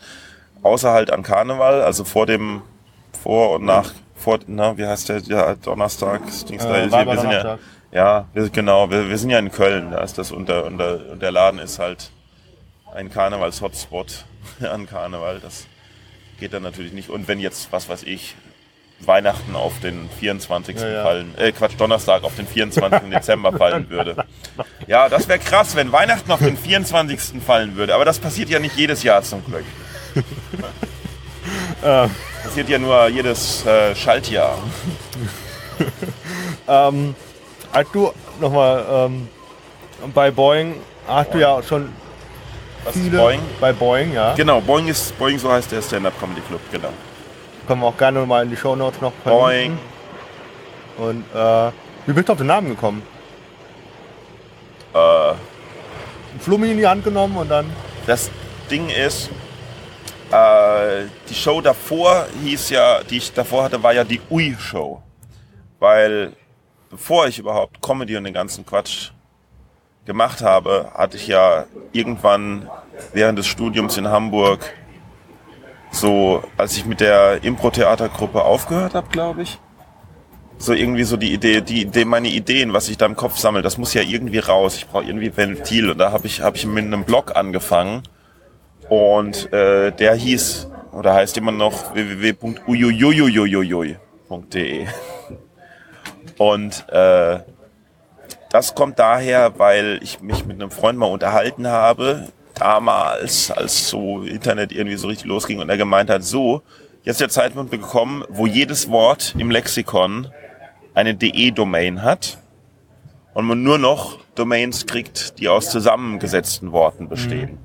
außer 0.62 0.90
halt 0.90 1.12
an 1.12 1.22
Karneval, 1.22 1.82
also 1.82 2.04
vor 2.04 2.24
dem, 2.24 2.62
vor 3.22 3.56
und 3.56 3.66
nach, 3.66 3.92
vor, 4.14 4.38
na, 4.46 4.78
wie 4.78 4.86
heißt 4.86 5.10
der, 5.10 5.18
ja, 5.18 5.54
Donnerstag, 5.54 6.22
Dings 6.48 6.62
da, 6.66 6.78
Äh, 6.78 6.90
wir, 6.90 7.06
wir 7.06 7.18
sind 7.18 7.30
ja, 7.30 7.58
ja, 7.92 8.24
wir, 8.32 8.48
genau, 8.48 8.90
wir, 8.90 9.10
wir 9.10 9.18
sind 9.18 9.28
ja 9.28 9.38
in 9.38 9.52
Köln, 9.52 9.90
da 9.90 9.98
ist 9.98 10.16
das 10.16 10.32
unter, 10.32 10.64
unter, 10.64 10.98
und 11.12 11.20
der 11.20 11.30
Laden 11.30 11.60
ist 11.60 11.78
halt 11.78 12.10
ein 12.94 13.10
Karnevals-Hotspot 13.10 14.24
an 14.60 14.86
Karneval, 14.86 15.40
das 15.40 15.66
geht 16.38 16.52
dann 16.52 16.62
natürlich 16.62 16.92
nicht. 16.92 17.08
Und 17.08 17.28
wenn 17.28 17.40
jetzt, 17.40 17.72
was 17.72 17.88
weiß 17.88 18.02
ich, 18.04 18.34
Weihnachten 19.00 19.56
auf 19.56 19.80
den 19.80 20.08
24. 20.20 20.76
Ja, 20.76 20.88
ja. 20.88 21.02
fallen, 21.02 21.36
äh, 21.36 21.50
Quatsch, 21.50 21.72
Donnerstag 21.76 22.22
auf 22.22 22.36
den 22.36 22.46
24. 22.46 23.10
Dezember 23.10 23.52
fallen 23.52 23.90
würde. 23.90 24.24
Ja, 24.86 25.08
das 25.08 25.26
wäre 25.28 25.40
krass, 25.40 25.74
wenn 25.74 25.90
Weihnachten 25.90 26.30
auf 26.30 26.38
den 26.38 26.56
24. 26.56 27.42
fallen 27.44 27.74
würde. 27.74 27.94
Aber 27.94 28.04
das 28.04 28.20
passiert 28.20 28.48
ja 28.48 28.60
nicht 28.60 28.76
jedes 28.76 29.02
Jahr 29.02 29.22
zum 29.22 29.44
Glück. 29.44 29.64
Äh, 31.82 32.06
Passiert 32.42 32.68
ja 32.68 32.78
nur 32.78 33.08
jedes 33.08 33.66
äh, 33.66 33.94
Schaltjahr. 33.94 34.58
ähm, 36.68 37.14
als 37.72 37.90
du 37.92 38.12
nochmal 38.40 38.84
ähm, 38.88 39.28
bei 40.14 40.30
Boeing 40.30 40.76
hast 41.06 41.34
du 41.34 41.38
ja 41.38 41.62
schon 41.62 41.88
Was 42.84 42.96
ist 42.96 43.02
viele 43.02 43.18
Boeing? 43.18 43.40
bei 43.60 43.72
Boeing, 43.72 44.12
ja. 44.12 44.34
Genau, 44.34 44.60
Boeing 44.60 44.88
ist, 44.88 45.16
Boeing, 45.18 45.38
so 45.38 45.50
heißt 45.50 45.70
der 45.72 45.82
Stand-Up 45.82 46.18
Comedy 46.18 46.40
Club, 46.42 46.60
genau. 46.70 46.88
Können 47.66 47.80
wir 47.80 47.86
auch 47.86 47.96
gerne 47.96 48.24
mal 48.26 48.42
in 48.44 48.50
die 48.50 48.56
Shownotes 48.56 49.00
noch 49.00 49.12
Boeing. 49.24 49.78
Und 50.98 51.24
äh, 51.34 51.70
wie 52.06 52.12
bist 52.12 52.28
du 52.28 52.32
auf 52.32 52.38
den 52.38 52.48
Namen 52.48 52.68
gekommen? 52.70 53.02
Äh, 54.94 55.34
Flummi 56.40 56.70
in 56.70 56.78
die 56.78 56.86
Hand 56.86 57.04
genommen 57.04 57.36
und 57.36 57.48
dann. 57.48 57.66
Das 58.06 58.30
Ding 58.70 58.88
ist, 58.90 59.30
äh, 60.32 61.04
die 61.28 61.34
Show 61.34 61.60
davor 61.60 62.26
hieß 62.42 62.70
ja, 62.70 63.02
die 63.04 63.18
ich 63.18 63.32
davor 63.32 63.64
hatte, 63.64 63.82
war 63.82 63.92
ja 63.92 64.02
die 64.02 64.20
Ui-Show. 64.30 65.00
Weil 65.78 66.32
bevor 66.90 67.26
ich 67.26 67.38
überhaupt 67.38 67.80
Comedy 67.80 68.16
und 68.16 68.24
den 68.24 68.34
ganzen 68.34 68.66
Quatsch 68.66 69.10
gemacht 70.04 70.42
habe, 70.42 70.90
hatte 70.94 71.16
ich 71.16 71.26
ja 71.26 71.64
irgendwann 71.92 72.68
während 73.12 73.38
des 73.38 73.46
Studiums 73.46 73.96
in 73.96 74.08
Hamburg 74.08 74.60
so, 75.90 76.42
als 76.56 76.76
ich 76.76 76.86
mit 76.86 77.00
der 77.00 77.44
Impro-Theatergruppe 77.44 78.42
aufgehört 78.42 78.94
habe, 78.94 79.08
glaube 79.10 79.42
ich, 79.42 79.58
so 80.58 80.72
irgendwie 80.72 81.04
so 81.04 81.16
die 81.16 81.32
Idee, 81.32 81.60
die 81.60 81.82
Idee, 81.82 82.04
meine 82.04 82.28
Ideen, 82.28 82.72
was 82.72 82.88
ich 82.88 82.96
da 82.96 83.06
im 83.06 83.16
Kopf 83.16 83.36
sammle, 83.36 83.62
das 83.62 83.78
muss 83.78 83.94
ja 83.94 84.02
irgendwie 84.02 84.38
raus. 84.38 84.76
Ich 84.76 84.86
brauche 84.86 85.04
irgendwie 85.04 85.36
Ventil. 85.36 85.90
Und 85.90 85.98
da 85.98 86.12
habe 86.12 86.26
ich, 86.26 86.40
habe 86.40 86.56
ich 86.56 86.66
mit 86.66 86.84
einem 86.84 87.04
Blog 87.04 87.36
angefangen. 87.36 88.02
Und 88.88 89.52
äh, 89.52 89.92
der 89.92 90.14
hieß, 90.14 90.68
oder 90.92 91.14
heißt 91.14 91.36
immer 91.36 91.52
noch 91.52 91.94
www.uyuyuyuyuyuy.de. 91.94 94.86
Und 96.38 96.88
äh, 96.88 97.40
das 98.52 98.74
kommt 98.74 98.98
daher, 98.98 99.58
weil 99.58 99.98
ich 100.02 100.20
mich 100.20 100.44
mit 100.44 100.60
einem 100.60 100.70
Freund 100.70 100.98
mal 100.98 101.06
unterhalten 101.06 101.66
habe, 101.66 102.28
damals, 102.54 103.50
als 103.50 103.88
so 103.88 104.22
Internet 104.22 104.72
irgendwie 104.72 104.96
so 104.96 105.08
richtig 105.08 105.26
losging 105.26 105.58
und 105.58 105.70
er 105.70 105.78
gemeint 105.78 106.10
hat, 106.10 106.22
so, 106.22 106.60
jetzt 107.02 107.14
ist 107.14 107.20
der 107.22 107.28
Zeitpunkt 107.30 107.70
gekommen, 107.70 108.24
wo 108.28 108.46
jedes 108.46 108.90
Wort 108.90 109.34
im 109.38 109.50
Lexikon 109.50 110.28
eine 110.92 111.14
DE-Domain 111.14 112.02
hat 112.02 112.38
und 113.32 113.46
man 113.46 113.62
nur 113.62 113.78
noch 113.78 114.18
Domains 114.34 114.84
kriegt, 114.84 115.38
die 115.38 115.48
aus 115.48 115.70
zusammengesetzten 115.70 116.72
Worten 116.72 117.08
bestehen. 117.08 117.58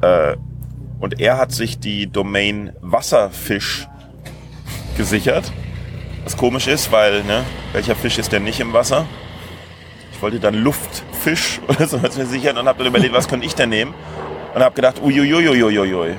Äh, 0.00 0.36
und 1.00 1.20
er 1.20 1.38
hat 1.38 1.50
sich 1.50 1.80
die 1.80 2.06
Domain 2.06 2.72
Wasserfisch 2.82 3.88
gesichert. 4.96 5.52
Was 6.22 6.36
komisch 6.36 6.68
ist, 6.68 6.92
weil, 6.92 7.24
ne, 7.24 7.44
welcher 7.72 7.96
Fisch 7.96 8.18
ist 8.18 8.30
denn 8.30 8.44
nicht 8.44 8.60
im 8.60 8.72
Wasser? 8.72 9.06
Ich 10.16 10.22
wollte 10.22 10.40
dann 10.40 10.54
Luftfisch 10.54 11.60
oder 11.68 11.86
so 11.86 12.02
was 12.02 12.16
mir 12.16 12.24
sichern 12.24 12.56
und 12.56 12.66
habe 12.66 12.78
dann 12.78 12.86
überlegt, 12.86 13.14
was 13.14 13.28
könnte 13.28 13.44
ich 13.44 13.54
denn 13.54 13.68
nehmen? 13.68 13.92
Und 14.54 14.62
habe 14.62 14.74
gedacht, 14.74 15.02
uiuiuiuiui. 15.02 16.14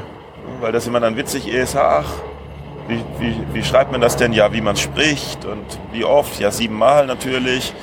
Weil 0.61 0.71
das 0.71 0.85
immer 0.85 0.99
dann 0.99 1.17
witzig 1.17 1.47
ist, 1.47 1.75
ach, 1.75 2.05
wie, 2.87 3.03
wie, 3.19 3.35
wie 3.53 3.63
schreibt 3.63 3.91
man 3.91 3.99
das 3.99 4.15
denn? 4.15 4.33
Ja, 4.33 4.53
wie 4.53 4.61
man 4.61 4.75
spricht 4.75 5.45
und 5.45 5.65
wie 5.91 6.05
oft? 6.05 6.39
Ja, 6.39 6.51
siebenmal 6.51 7.07
natürlich. 7.07 7.73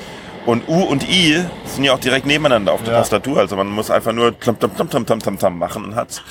Und 0.45 0.69
U 0.69 0.83
und 0.83 1.03
I 1.09 1.43
sind 1.65 1.83
ja 1.83 1.93
auch 1.93 1.99
direkt 1.99 2.25
nebeneinander 2.25 2.71
auf 2.71 2.83
der 2.83 2.93
Ja. 2.93 2.99
Tastatur. 2.99 3.39
Also 3.39 3.57
man 3.57 3.67
muss 3.67 3.91
einfach 3.91 4.13
nur 4.13 4.39
tam 4.39 4.57
tam 4.57 4.75
tam 4.77 4.89
tam 4.89 5.05
tam 5.05 5.19
tam 5.19 5.37
tam 5.39 5.57
machen 5.57 5.83
und 5.83 5.95
hat's. 5.95 6.21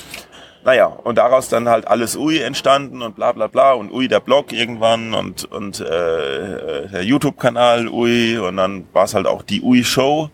Naja, 0.65 0.87
und 0.87 1.19
daraus 1.19 1.47
dann 1.47 1.69
halt 1.69 1.87
alles 1.87 2.15
UI 2.15 2.39
entstanden 2.39 3.03
und 3.03 3.15
bla 3.15 3.31
bla 3.33 3.45
bla 3.45 3.73
und 3.73 3.91
UI 3.91 4.07
der 4.07 4.19
Blog 4.19 4.51
irgendwann 4.51 5.13
und, 5.13 5.45
und 5.45 5.79
äh, 5.79 6.89
der 6.89 7.03
YouTube-Kanal 7.03 7.87
UI 7.87 8.39
und 8.39 8.57
dann 8.57 8.87
war 8.91 9.03
es 9.03 9.13
halt 9.13 9.27
auch 9.27 9.43
die 9.43 9.61
UI 9.61 9.83
Show. 9.83 10.31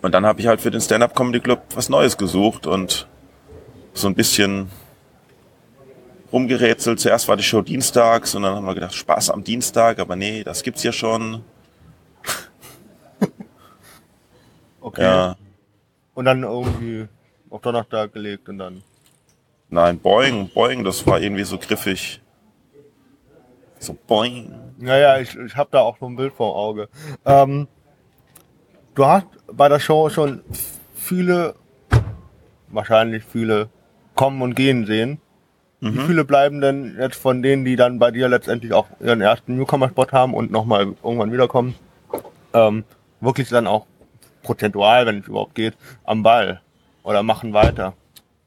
Und 0.00 0.12
dann 0.14 0.24
habe 0.24 0.40
ich 0.40 0.46
halt 0.46 0.62
für 0.62 0.70
den 0.70 0.80
Stand-Up 0.80 1.14
Comedy 1.14 1.40
Club 1.40 1.64
was 1.74 1.90
Neues 1.90 2.16
gesucht 2.16 2.66
und 2.66 3.06
so 3.92 4.08
ein 4.08 4.14
bisschen 4.14 4.70
rumgerätselt. 6.32 6.98
Zuerst 6.98 7.28
war 7.28 7.36
die 7.36 7.42
Show 7.42 7.60
dienstags 7.60 8.34
und 8.34 8.42
dann 8.44 8.54
haben 8.54 8.64
wir 8.64 8.74
gedacht, 8.74 8.94
Spaß 8.94 9.28
am 9.28 9.44
Dienstag, 9.44 9.98
aber 9.98 10.16
nee, 10.16 10.44
das 10.44 10.62
gibt's 10.62 10.82
ja 10.82 10.92
schon. 10.92 11.44
Okay. 14.80 15.02
Ja. 15.02 15.36
Und 16.14 16.24
dann 16.24 16.44
irgendwie 16.44 17.08
auf 17.50 17.60
Donnerstag 17.60 18.12
gelegt 18.12 18.48
und 18.48 18.58
dann. 18.58 18.82
Nein, 19.70 19.98
Boing, 19.98 20.48
Boing, 20.48 20.84
das 20.84 21.06
war 21.06 21.20
irgendwie 21.20 21.44
so 21.44 21.58
griffig. 21.58 22.20
So 23.78 23.96
Boing. 24.06 24.54
Naja, 24.78 25.18
ich, 25.18 25.36
ich 25.36 25.56
habe 25.56 25.68
da 25.72 25.80
auch 25.80 25.98
so 25.98 26.06
ein 26.06 26.16
Bild 26.16 26.32
vor 26.32 26.56
Auge. 26.56 26.88
Ähm, 27.24 27.68
du 28.94 29.04
hast 29.04 29.26
bei 29.52 29.68
der 29.68 29.78
Show 29.78 30.08
schon 30.08 30.42
viele, 30.94 31.54
wahrscheinlich 32.68 33.24
viele 33.24 33.68
kommen 34.14 34.42
und 34.42 34.54
gehen 34.54 34.86
sehen. 34.86 35.20
Wie 35.80 36.00
viele 36.00 36.24
bleiben 36.24 36.60
denn 36.60 36.96
jetzt 36.98 37.16
von 37.16 37.40
denen, 37.40 37.64
die 37.64 37.76
dann 37.76 38.00
bei 38.00 38.10
dir 38.10 38.28
letztendlich 38.28 38.72
auch 38.72 38.88
ihren 38.98 39.20
ersten 39.20 39.56
Newcomer-Spot 39.56 40.08
haben 40.10 40.34
und 40.34 40.50
nochmal 40.50 40.94
irgendwann 41.04 41.30
wiederkommen, 41.30 41.76
ähm, 42.52 42.82
wirklich 43.20 43.48
dann 43.48 43.68
auch 43.68 43.86
prozentual, 44.42 45.06
wenn 45.06 45.20
es 45.20 45.28
überhaupt 45.28 45.54
geht, 45.54 45.74
am 46.02 46.24
Ball 46.24 46.62
oder 47.08 47.22
machen 47.22 47.54
weiter? 47.54 47.94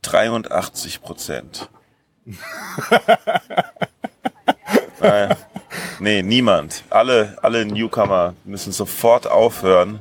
83 0.04 1.02
Prozent. 1.02 1.68
Nein. 5.00 5.36
Nee, 6.00 6.22
niemand. 6.22 6.84
Alle, 6.92 7.40
alle 7.42 7.66
Newcomer 7.66 8.36
müssen 8.46 8.72
sofort 8.72 9.26
aufhören. 9.26 10.00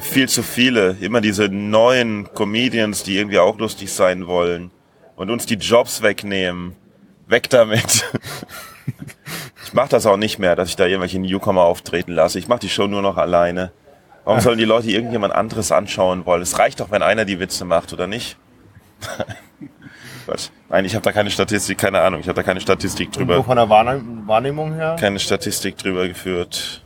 Viel 0.00 0.30
zu 0.30 0.42
viele. 0.42 0.96
Immer 1.02 1.20
diese 1.20 1.50
neuen 1.50 2.32
Comedians, 2.32 3.02
die 3.02 3.18
irgendwie 3.18 3.38
auch 3.38 3.58
lustig 3.58 3.92
sein 3.92 4.26
wollen 4.26 4.70
und 5.16 5.28
uns 5.28 5.44
die 5.44 5.56
Jobs 5.56 6.00
wegnehmen. 6.00 6.74
Weg 7.26 7.50
damit. 7.50 8.06
Ich 9.62 9.74
mache 9.74 9.90
das 9.90 10.06
auch 10.06 10.16
nicht 10.16 10.38
mehr, 10.38 10.56
dass 10.56 10.70
ich 10.70 10.76
da 10.76 10.86
irgendwelche 10.86 11.18
Newcomer 11.18 11.64
auftreten 11.64 12.12
lasse. 12.12 12.38
Ich 12.38 12.48
mache 12.48 12.60
die 12.60 12.70
Show 12.70 12.86
nur 12.86 13.02
noch 13.02 13.18
alleine. 13.18 13.72
Warum 14.30 14.42
sollen 14.42 14.58
die 14.58 14.64
Leute 14.64 14.88
irgendjemand 14.88 15.34
anderes 15.34 15.72
anschauen 15.72 16.24
wollen? 16.24 16.40
Es 16.40 16.56
reicht 16.56 16.78
doch, 16.78 16.92
wenn 16.92 17.02
einer 17.02 17.24
die 17.24 17.40
Witze 17.40 17.64
macht, 17.64 17.92
oder 17.92 18.06
nicht? 18.06 18.36
Quatsch. 20.24 20.50
Nein, 20.68 20.84
ich 20.84 20.94
habe 20.94 21.02
da 21.02 21.10
keine 21.10 21.32
Statistik, 21.32 21.78
keine 21.78 22.00
Ahnung. 22.00 22.20
Ich 22.20 22.28
habe 22.28 22.36
da 22.36 22.44
keine 22.44 22.60
Statistik 22.60 23.10
drüber, 23.10 23.42
von 23.42 23.56
der 23.56 23.68
Wahrnehm 23.68 24.28
Wahrnehmung 24.28 24.74
her? 24.74 24.94
keine 25.00 25.18
Statistik 25.18 25.76
drüber 25.78 26.06
geführt. 26.06 26.84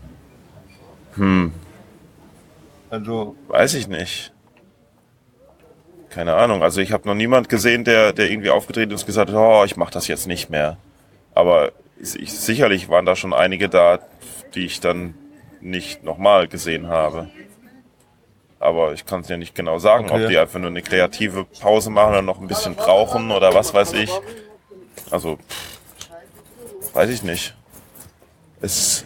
Also, 2.88 3.36
Weiß 3.48 3.74
ich 3.74 3.88
nicht. 3.88 4.32
Keine 6.08 6.34
Ahnung. 6.34 6.62
Also 6.62 6.80
ich 6.80 6.92
habe 6.92 7.06
noch 7.06 7.14
niemand 7.14 7.50
gesehen, 7.50 7.84
der, 7.84 8.14
der 8.14 8.30
irgendwie 8.30 8.50
aufgetreten 8.50 8.92
ist 8.92 9.02
und 9.02 9.06
gesagt 9.06 9.30
hat, 9.30 9.36
oh, 9.36 9.64
ich 9.66 9.76
mache 9.76 9.92
das 9.92 10.08
jetzt 10.08 10.26
nicht 10.26 10.48
mehr. 10.48 10.78
Aber 11.34 11.72
ich, 11.98 12.32
sicherlich 12.32 12.88
waren 12.88 13.04
da 13.04 13.16
schon 13.16 13.34
einige 13.34 13.68
da, 13.68 13.98
die 14.54 14.64
ich 14.64 14.80
dann 14.80 15.14
nicht 15.64 16.04
nochmal 16.04 16.48
gesehen 16.48 16.88
habe. 16.88 17.28
Aber 18.60 18.92
ich 18.92 19.04
kann 19.04 19.20
es 19.20 19.28
ja 19.28 19.36
nicht 19.36 19.54
genau 19.54 19.78
sagen, 19.78 20.06
Okay. 20.10 20.24
ob 20.24 20.28
die 20.30 20.38
einfach 20.38 20.58
nur 20.58 20.70
eine 20.70 20.82
kreative 20.82 21.44
Pause 21.60 21.90
machen 21.90 22.10
oder 22.10 22.22
noch 22.22 22.40
ein 22.40 22.46
bisschen 22.46 22.74
brauchen 22.74 23.30
oder 23.30 23.52
was 23.54 23.74
weiß 23.74 23.92
ich. 23.94 24.10
Also, 25.10 25.36
pff, 25.36 26.94
weiß 26.94 27.10
ich 27.10 27.22
nicht. 27.22 27.54
Es, 28.60 29.04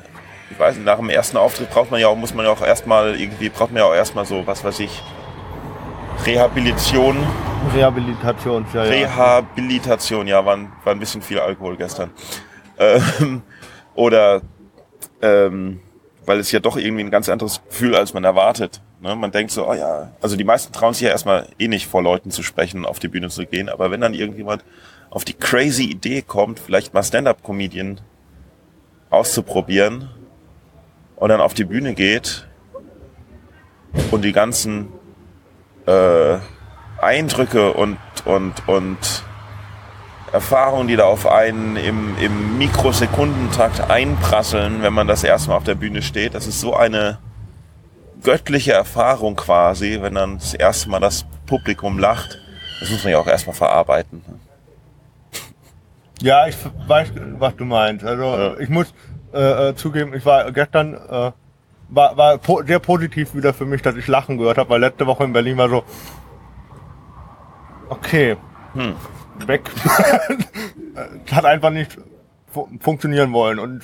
ich 0.50 0.58
weiß 0.58 0.76
nicht, 0.76 0.84
nach 0.84 0.98
dem 0.98 1.10
ersten 1.10 1.36
Auftritt 1.36 1.70
braucht 1.70 1.90
man 1.90 2.00
ja 2.00 2.08
auch, 2.08 2.16
muss 2.16 2.34
man 2.34 2.44
ja 2.46 2.52
auch 2.52 2.62
erstmal 2.62 3.18
irgendwie, 3.20 3.48
braucht 3.48 3.72
man 3.72 3.82
ja 3.82 3.88
auch 3.88 3.94
erstmal 3.94 4.24
so, 4.26 4.46
was 4.46 4.62
weiß 4.62 4.78
ich, 4.80 5.02
Rehabilitation. 6.24 7.16
Rehabilitation, 7.74 8.66
ja, 8.74 8.84
ja. 8.84 8.90
Rehabilitation, 8.90 10.26
ja, 10.26 10.44
war 10.44 10.56
ein, 10.56 10.72
war 10.84 10.92
ein 10.94 11.00
bisschen 11.00 11.22
viel 11.22 11.38
Alkohol 11.40 11.76
gestern. 11.76 12.10
Ähm, 12.80 13.42
oder 13.96 14.40
ähm, 15.20 15.80
weil 16.28 16.38
es 16.38 16.52
ja 16.52 16.60
doch 16.60 16.76
irgendwie 16.76 17.02
ein 17.02 17.10
ganz 17.10 17.28
anderes 17.28 17.60
Gefühl, 17.68 17.96
als 17.96 18.14
man 18.14 18.24
erwartet, 18.24 18.80
Ne? 19.00 19.14
Man 19.14 19.30
denkt 19.30 19.52
so, 19.52 19.68
oh 19.68 19.74
ja, 19.74 20.10
also 20.20 20.36
die 20.36 20.44
meisten 20.44 20.72
trauen 20.72 20.92
sich 20.92 21.02
ja 21.02 21.10
erstmal 21.10 21.48
eh 21.58 21.68
nicht 21.68 21.86
vor 21.86 22.02
Leuten 22.02 22.30
zu 22.30 22.42
sprechen, 22.42 22.84
auf 22.84 22.98
die 22.98 23.08
Bühne 23.08 23.28
zu 23.28 23.46
gehen, 23.46 23.68
aber 23.68 23.90
wenn 23.90 24.00
dann 24.00 24.14
irgendjemand 24.14 24.64
auf 25.10 25.24
die 25.24 25.34
crazy 25.34 25.84
Idee 25.84 26.22
kommt, 26.22 26.58
vielleicht 26.58 26.94
mal 26.94 27.02
Stand-up-Comedian 27.02 28.00
auszuprobieren 29.10 30.10
und 31.16 31.28
dann 31.28 31.40
auf 31.40 31.54
die 31.54 31.64
Bühne 31.64 31.94
geht 31.94 32.46
und 34.10 34.22
die 34.24 34.32
ganzen 34.32 34.88
äh, 35.86 36.38
Eindrücke 37.00 37.72
und, 37.72 37.98
und, 38.24 38.68
und 38.68 39.24
Erfahrungen, 40.32 40.88
die 40.88 40.96
da 40.96 41.04
auf 41.04 41.26
einen 41.26 41.76
im, 41.76 42.16
im 42.18 42.58
Mikrosekundentakt 42.58 43.90
einprasseln, 43.90 44.82
wenn 44.82 44.92
man 44.92 45.06
das 45.06 45.24
erstmal 45.24 45.56
auf 45.56 45.64
der 45.64 45.74
Bühne 45.74 46.02
steht, 46.02 46.34
das 46.34 46.46
ist 46.46 46.60
so 46.60 46.74
eine 46.74 47.18
göttliche 48.22 48.72
Erfahrung 48.72 49.36
quasi, 49.36 49.98
wenn 50.00 50.14
dann 50.14 50.38
das 50.38 50.54
erste 50.54 50.90
Mal 50.90 51.00
das 51.00 51.24
Publikum 51.46 51.98
lacht. 51.98 52.38
Das 52.80 52.90
muss 52.90 53.04
man 53.04 53.12
ja 53.12 53.18
auch 53.18 53.26
erstmal 53.26 53.56
verarbeiten. 53.56 54.22
Ja, 56.20 56.46
ich 56.46 56.56
weiß, 56.86 57.12
was 57.38 57.56
du 57.56 57.64
meinst. 57.64 58.04
Also 58.04 58.56
ich 58.58 58.68
muss 58.68 58.92
äh, 59.32 59.68
äh, 59.68 59.74
zugeben, 59.76 60.14
ich 60.14 60.24
war 60.26 60.50
gestern 60.52 60.94
äh, 60.94 61.32
war, 61.90 62.16
war 62.16 62.38
po 62.38 62.62
sehr 62.66 62.80
positiv 62.80 63.34
wieder 63.34 63.54
für 63.54 63.64
mich, 63.64 63.82
dass 63.82 63.96
ich 63.96 64.06
Lachen 64.08 64.36
gehört 64.36 64.58
habe, 64.58 64.70
weil 64.70 64.80
letzte 64.80 65.06
Woche 65.06 65.24
in 65.24 65.32
Berlin 65.32 65.56
war 65.56 65.68
so 65.68 65.84
okay, 67.88 68.36
Hm. 68.74 68.94
Weg. 69.46 69.62
Hat 71.30 71.44
einfach 71.44 71.70
nicht 71.70 71.96
fu 72.50 72.68
funktionieren 72.80 73.32
wollen 73.32 73.58
und 73.58 73.82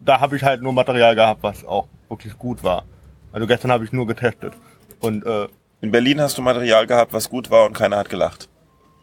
da 0.00 0.20
habe 0.20 0.36
ich 0.36 0.42
halt 0.42 0.62
nur 0.62 0.72
Material 0.72 1.14
gehabt, 1.14 1.42
was 1.42 1.64
auch 1.64 1.86
wirklich 2.08 2.36
gut 2.36 2.64
war. 2.64 2.84
Also 3.32 3.46
gestern 3.46 3.70
habe 3.70 3.84
ich 3.84 3.92
nur 3.92 4.06
getestet 4.06 4.52
und 5.00 5.24
äh, 5.24 5.48
In 5.80 5.90
Berlin 5.92 6.20
hast 6.20 6.36
du 6.36 6.42
Material 6.42 6.86
gehabt, 6.86 7.12
was 7.12 7.30
gut 7.30 7.50
war 7.50 7.66
und 7.66 7.72
keiner 7.72 7.96
hat 7.96 8.08
gelacht. 8.08 8.48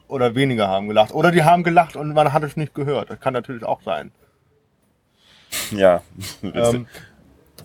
oder 0.08 0.36
weniger 0.36 0.68
haben 0.68 0.88
gelacht 0.88 1.14
oder 1.14 1.32
die 1.32 1.44
haben 1.44 1.64
gelacht 1.64 1.96
und 1.96 2.14
man 2.14 2.34
hat 2.34 2.44
es 2.44 2.58
nicht 2.58 2.74
gehört. 2.74 3.10
Das 3.10 3.20
kann 3.20 3.34
natürlich 3.34 3.64
auch 3.64 3.82
sein. 3.84 4.12
Ja. 5.72 6.02
Ähm, 6.44 6.88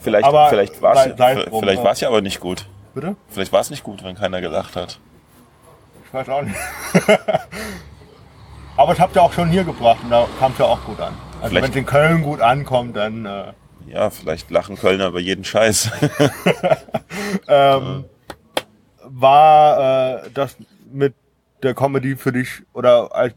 vielleicht 0.01 0.25
aber 0.25 0.49
vielleicht 0.49 0.81
war 0.81 0.95
es 0.95 1.03
vielleicht 1.15 1.53
ja. 1.53 1.85
war's 1.85 2.01
ja 2.01 2.09
aber 2.09 2.23
nicht 2.23 2.41
gut. 2.41 2.67
bitte? 2.95 3.17
Vielleicht 3.29 3.53
war 3.53 3.61
es 3.61 3.71
nicht 3.71 3.83
gut, 3.83 4.03
wenn 4.05 4.15
keiner 4.15 4.41
gelacht 4.41 4.77
hat. 4.77 5.01
Ich 6.07 6.15
weiß 6.15 6.29
auch 6.29 6.43
nicht. 6.43 6.57
Aber 8.77 8.93
es 8.93 8.99
habt 8.99 9.15
ihr 9.15 9.23
auch 9.23 9.33
schon 9.33 9.49
hier 9.49 9.65
gebracht 9.65 10.01
und 10.03 10.11
da 10.11 10.27
kam 10.39 10.53
es 10.53 10.59
ja 10.59 10.65
auch 10.65 10.83
gut 10.85 11.01
an. 11.01 11.15
Also 11.41 11.55
wenn 11.55 11.65
es 11.65 11.77
in 11.77 11.87
Köln 11.87 12.23
gut 12.23 12.41
ankommt, 12.41 12.97
dann 12.97 13.25
äh, 13.25 13.53
Ja, 13.87 14.11
vielleicht 14.11 14.51
lachen 14.51 14.77
Kölner 14.77 15.09
über 15.09 15.21
jeden 15.21 15.45
Scheiß. 15.45 15.93
ähm, 17.49 18.05
war 19.05 20.25
äh, 20.25 20.31
das 20.35 20.57
mit 20.93 21.15
der 21.63 21.75
Comedy 21.75 22.17
für 22.17 22.33
dich 22.33 22.63
oder 22.73 23.15
als, 23.15 23.35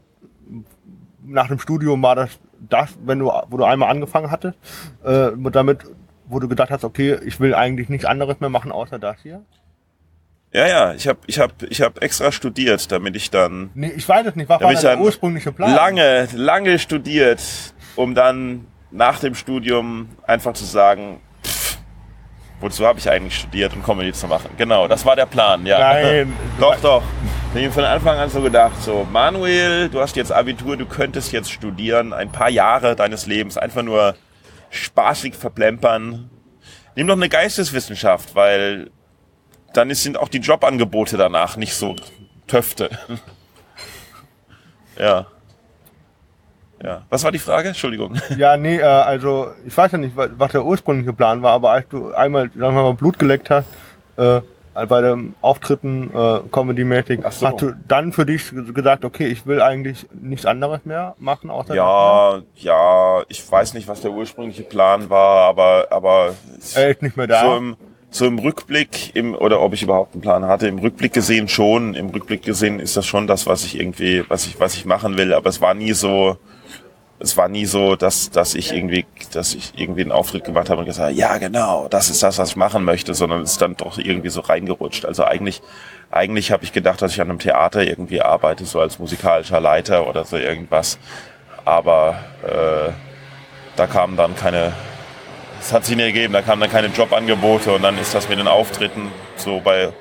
nach 1.24 1.48
dem 1.48 1.60
Studium 1.60 2.02
war 2.02 2.16
das 2.16 2.38
das, 2.58 2.98
wenn 3.04 3.20
du, 3.20 3.30
wo 3.48 3.56
du 3.56 3.64
einmal 3.64 3.90
angefangen 3.90 4.32
hattest, 4.32 4.58
äh, 5.04 5.30
damit, 5.52 5.84
wo 6.26 6.40
du 6.40 6.48
gedacht 6.48 6.70
hast, 6.70 6.82
okay, 6.82 7.16
ich 7.24 7.38
will 7.38 7.54
eigentlich 7.54 7.88
nichts 7.88 8.04
anderes 8.04 8.40
mehr 8.40 8.50
machen 8.50 8.72
außer 8.72 8.98
das 8.98 9.20
hier? 9.22 9.44
Ja, 10.52 10.66
ja, 10.66 10.94
ich 10.94 11.06
habe 11.06 11.18
ich 11.26 11.38
hab, 11.38 11.62
ich 11.62 11.82
hab 11.82 12.02
extra 12.02 12.32
studiert, 12.32 12.90
damit 12.90 13.16
ich 13.16 13.30
dann 13.30 13.70
Nee, 13.74 13.92
ich 13.96 14.08
weiß 14.08 14.26
es 14.26 14.36
nicht, 14.36 14.48
war 14.48 14.58
der 14.58 14.98
ursprüngliche 14.98 15.52
Plan? 15.52 15.74
lange, 15.74 16.28
lange 16.34 16.78
studiert, 16.78 17.42
um 17.96 18.14
dann 18.14 18.66
nach 18.90 19.18
dem 19.20 19.34
Studium 19.34 20.08
einfach 20.26 20.54
zu 20.54 20.64
sagen, 20.64 21.20
pff, 21.44 21.78
wozu 22.60 22.86
habe 22.86 22.98
ich 22.98 23.10
eigentlich 23.10 23.36
studiert, 23.36 23.74
um 23.74 23.82
Comedy 23.82 24.12
zu 24.12 24.26
machen? 24.26 24.50
Genau, 24.56 24.88
das 24.88 25.04
war 25.04 25.16
der 25.16 25.26
Plan, 25.26 25.66
ja. 25.66 25.78
Nein. 25.78 26.32
doch, 26.60 26.76
doch. 26.80 27.02
Ich 27.54 27.64
habe 27.64 27.72
von 27.72 27.84
Anfang 27.84 28.18
an 28.18 28.30
so 28.30 28.40
gedacht, 28.40 28.82
so, 28.82 29.06
Manuel, 29.10 29.88
du 29.88 30.00
hast 30.00 30.16
jetzt 30.16 30.32
Abitur, 30.32 30.76
du 30.76 30.86
könntest 30.86 31.32
jetzt 31.32 31.50
studieren, 31.50 32.12
ein 32.12 32.30
paar 32.30 32.50
Jahre 32.50 32.96
deines 32.96 33.26
Lebens 33.26 33.58
einfach 33.58 33.82
nur 33.82 34.14
spaßig 34.70 35.34
verplempern. 35.34 36.30
Nimm 36.94 37.06
doch 37.06 37.16
eine 37.16 37.28
Geisteswissenschaft, 37.28 38.34
weil 38.34 38.90
dann 39.72 39.92
sind 39.94 40.16
auch 40.18 40.28
die 40.28 40.38
Jobangebote 40.38 41.16
danach 41.16 41.56
nicht 41.56 41.74
so 41.74 41.94
töfte. 42.46 42.90
ja. 44.98 45.26
Ja. 46.82 47.02
Was 47.10 47.24
war 47.24 47.32
die 47.32 47.40
Frage? 47.40 47.68
Entschuldigung. 47.68 48.16
Ja, 48.36 48.56
nee, 48.56 48.76
äh, 48.78 48.82
also 48.82 49.48
ich 49.66 49.76
weiß 49.76 49.92
ja 49.92 49.98
nicht, 49.98 50.16
wa- 50.16 50.28
was 50.36 50.52
der 50.52 50.64
ursprüngliche 50.64 51.12
Plan 51.12 51.42
war, 51.42 51.52
aber 51.52 51.70
als 51.72 51.88
du 51.88 52.12
einmal, 52.12 52.50
sagen 52.56 52.76
wir 52.76 52.82
mal, 52.84 52.94
Blut 52.94 53.18
geleckt 53.18 53.50
hast, 53.50 53.66
äh, 54.16 54.40
bei 54.86 55.00
den 55.00 55.34
Auftritten 55.40 56.08
äh, 56.14 56.38
Comedy-mäßig, 56.52 57.18
so. 57.30 57.48
hast 57.48 57.60
du 57.62 57.72
dann 57.88 58.12
für 58.12 58.24
dich 58.24 58.52
gesagt, 58.72 59.04
okay, 59.04 59.26
ich 59.26 59.44
will 59.44 59.60
eigentlich 59.60 60.06
nichts 60.12 60.46
anderes 60.46 60.84
mehr 60.84 61.16
machen, 61.18 61.50
außer 61.50 61.74
Ja, 61.74 62.42
ja, 62.54 63.22
ich 63.26 63.50
weiß 63.50 63.74
nicht, 63.74 63.88
was 63.88 64.02
der 64.02 64.12
ursprüngliche 64.12 64.62
Plan 64.62 65.10
war, 65.10 65.48
aber, 65.48 65.88
aber? 65.90 66.34
Er 66.76 66.90
ist 66.90 67.02
nicht 67.02 67.16
mehr 67.16 67.26
da. 67.26 67.42
so, 67.42 67.56
im, 67.56 67.76
so 68.10 68.26
im 68.26 68.38
Rückblick, 68.38 69.14
im, 69.14 69.34
oder 69.34 69.60
ob 69.60 69.74
ich 69.74 69.82
überhaupt 69.82 70.14
einen 70.14 70.22
Plan 70.22 70.44
hatte, 70.46 70.66
im 70.66 70.78
Rückblick 70.78 71.12
gesehen 71.12 71.48
schon, 71.48 71.94
im 71.94 72.08
Rückblick 72.08 72.42
gesehen 72.42 72.80
ist 72.80 72.96
das 72.96 73.06
schon 73.06 73.26
das, 73.26 73.46
was 73.46 73.64
ich 73.64 73.78
irgendwie, 73.78 74.24
was 74.28 74.46
ich, 74.46 74.58
was 74.58 74.74
ich 74.74 74.86
machen 74.86 75.16
will, 75.16 75.34
aber 75.34 75.50
es 75.50 75.60
war 75.60 75.74
nie 75.74 75.92
so, 75.92 76.38
es 77.20 77.36
war 77.36 77.48
nie 77.48 77.66
so, 77.66 77.96
dass, 77.96 78.30
dass 78.30 78.54
ich 78.54 78.72
irgendwie, 78.72 79.04
dass 79.32 79.54
ich 79.54 79.72
irgendwie 79.76 80.02
einen 80.02 80.12
Auftritt 80.12 80.44
gemacht 80.44 80.70
habe 80.70 80.80
und 80.80 80.86
gesagt, 80.86 81.08
habe, 81.08 81.18
ja 81.18 81.36
genau, 81.38 81.88
das 81.88 82.10
ist 82.10 82.22
das, 82.22 82.38
was 82.38 82.50
ich 82.50 82.56
machen 82.56 82.84
möchte, 82.84 83.14
sondern 83.14 83.42
es 83.42 83.52
ist 83.52 83.62
dann 83.62 83.76
doch 83.76 83.98
irgendwie 83.98 84.30
so 84.30 84.40
reingerutscht. 84.40 85.04
Also 85.04 85.24
eigentlich, 85.24 85.60
eigentlich 86.10 86.52
habe 86.52 86.64
ich 86.64 86.72
gedacht, 86.72 87.02
dass 87.02 87.12
ich 87.12 87.20
an 87.20 87.28
einem 87.28 87.38
Theater 87.40 87.84
irgendwie 87.84 88.22
arbeite, 88.22 88.64
so 88.64 88.80
als 88.80 88.98
musikalischer 88.98 89.60
Leiter 89.60 90.08
oder 90.08 90.24
so 90.24 90.36
irgendwas. 90.36 90.98
Aber 91.64 92.20
äh, 92.44 92.92
da 93.76 93.86
kamen 93.86 94.16
dann 94.16 94.36
keine, 94.36 94.72
es 95.60 95.72
hat 95.72 95.84
sich 95.84 95.96
nicht 95.96 96.06
ergeben, 96.06 96.32
da 96.32 96.42
kamen 96.42 96.60
dann 96.60 96.70
keine 96.70 96.88
Jobangebote 96.88 97.72
und 97.72 97.82
dann 97.82 97.98
ist 97.98 98.14
das 98.14 98.28
mit 98.28 98.38
den 98.38 98.48
Auftritten 98.48 99.10
so 99.36 99.60
bei 99.60 99.92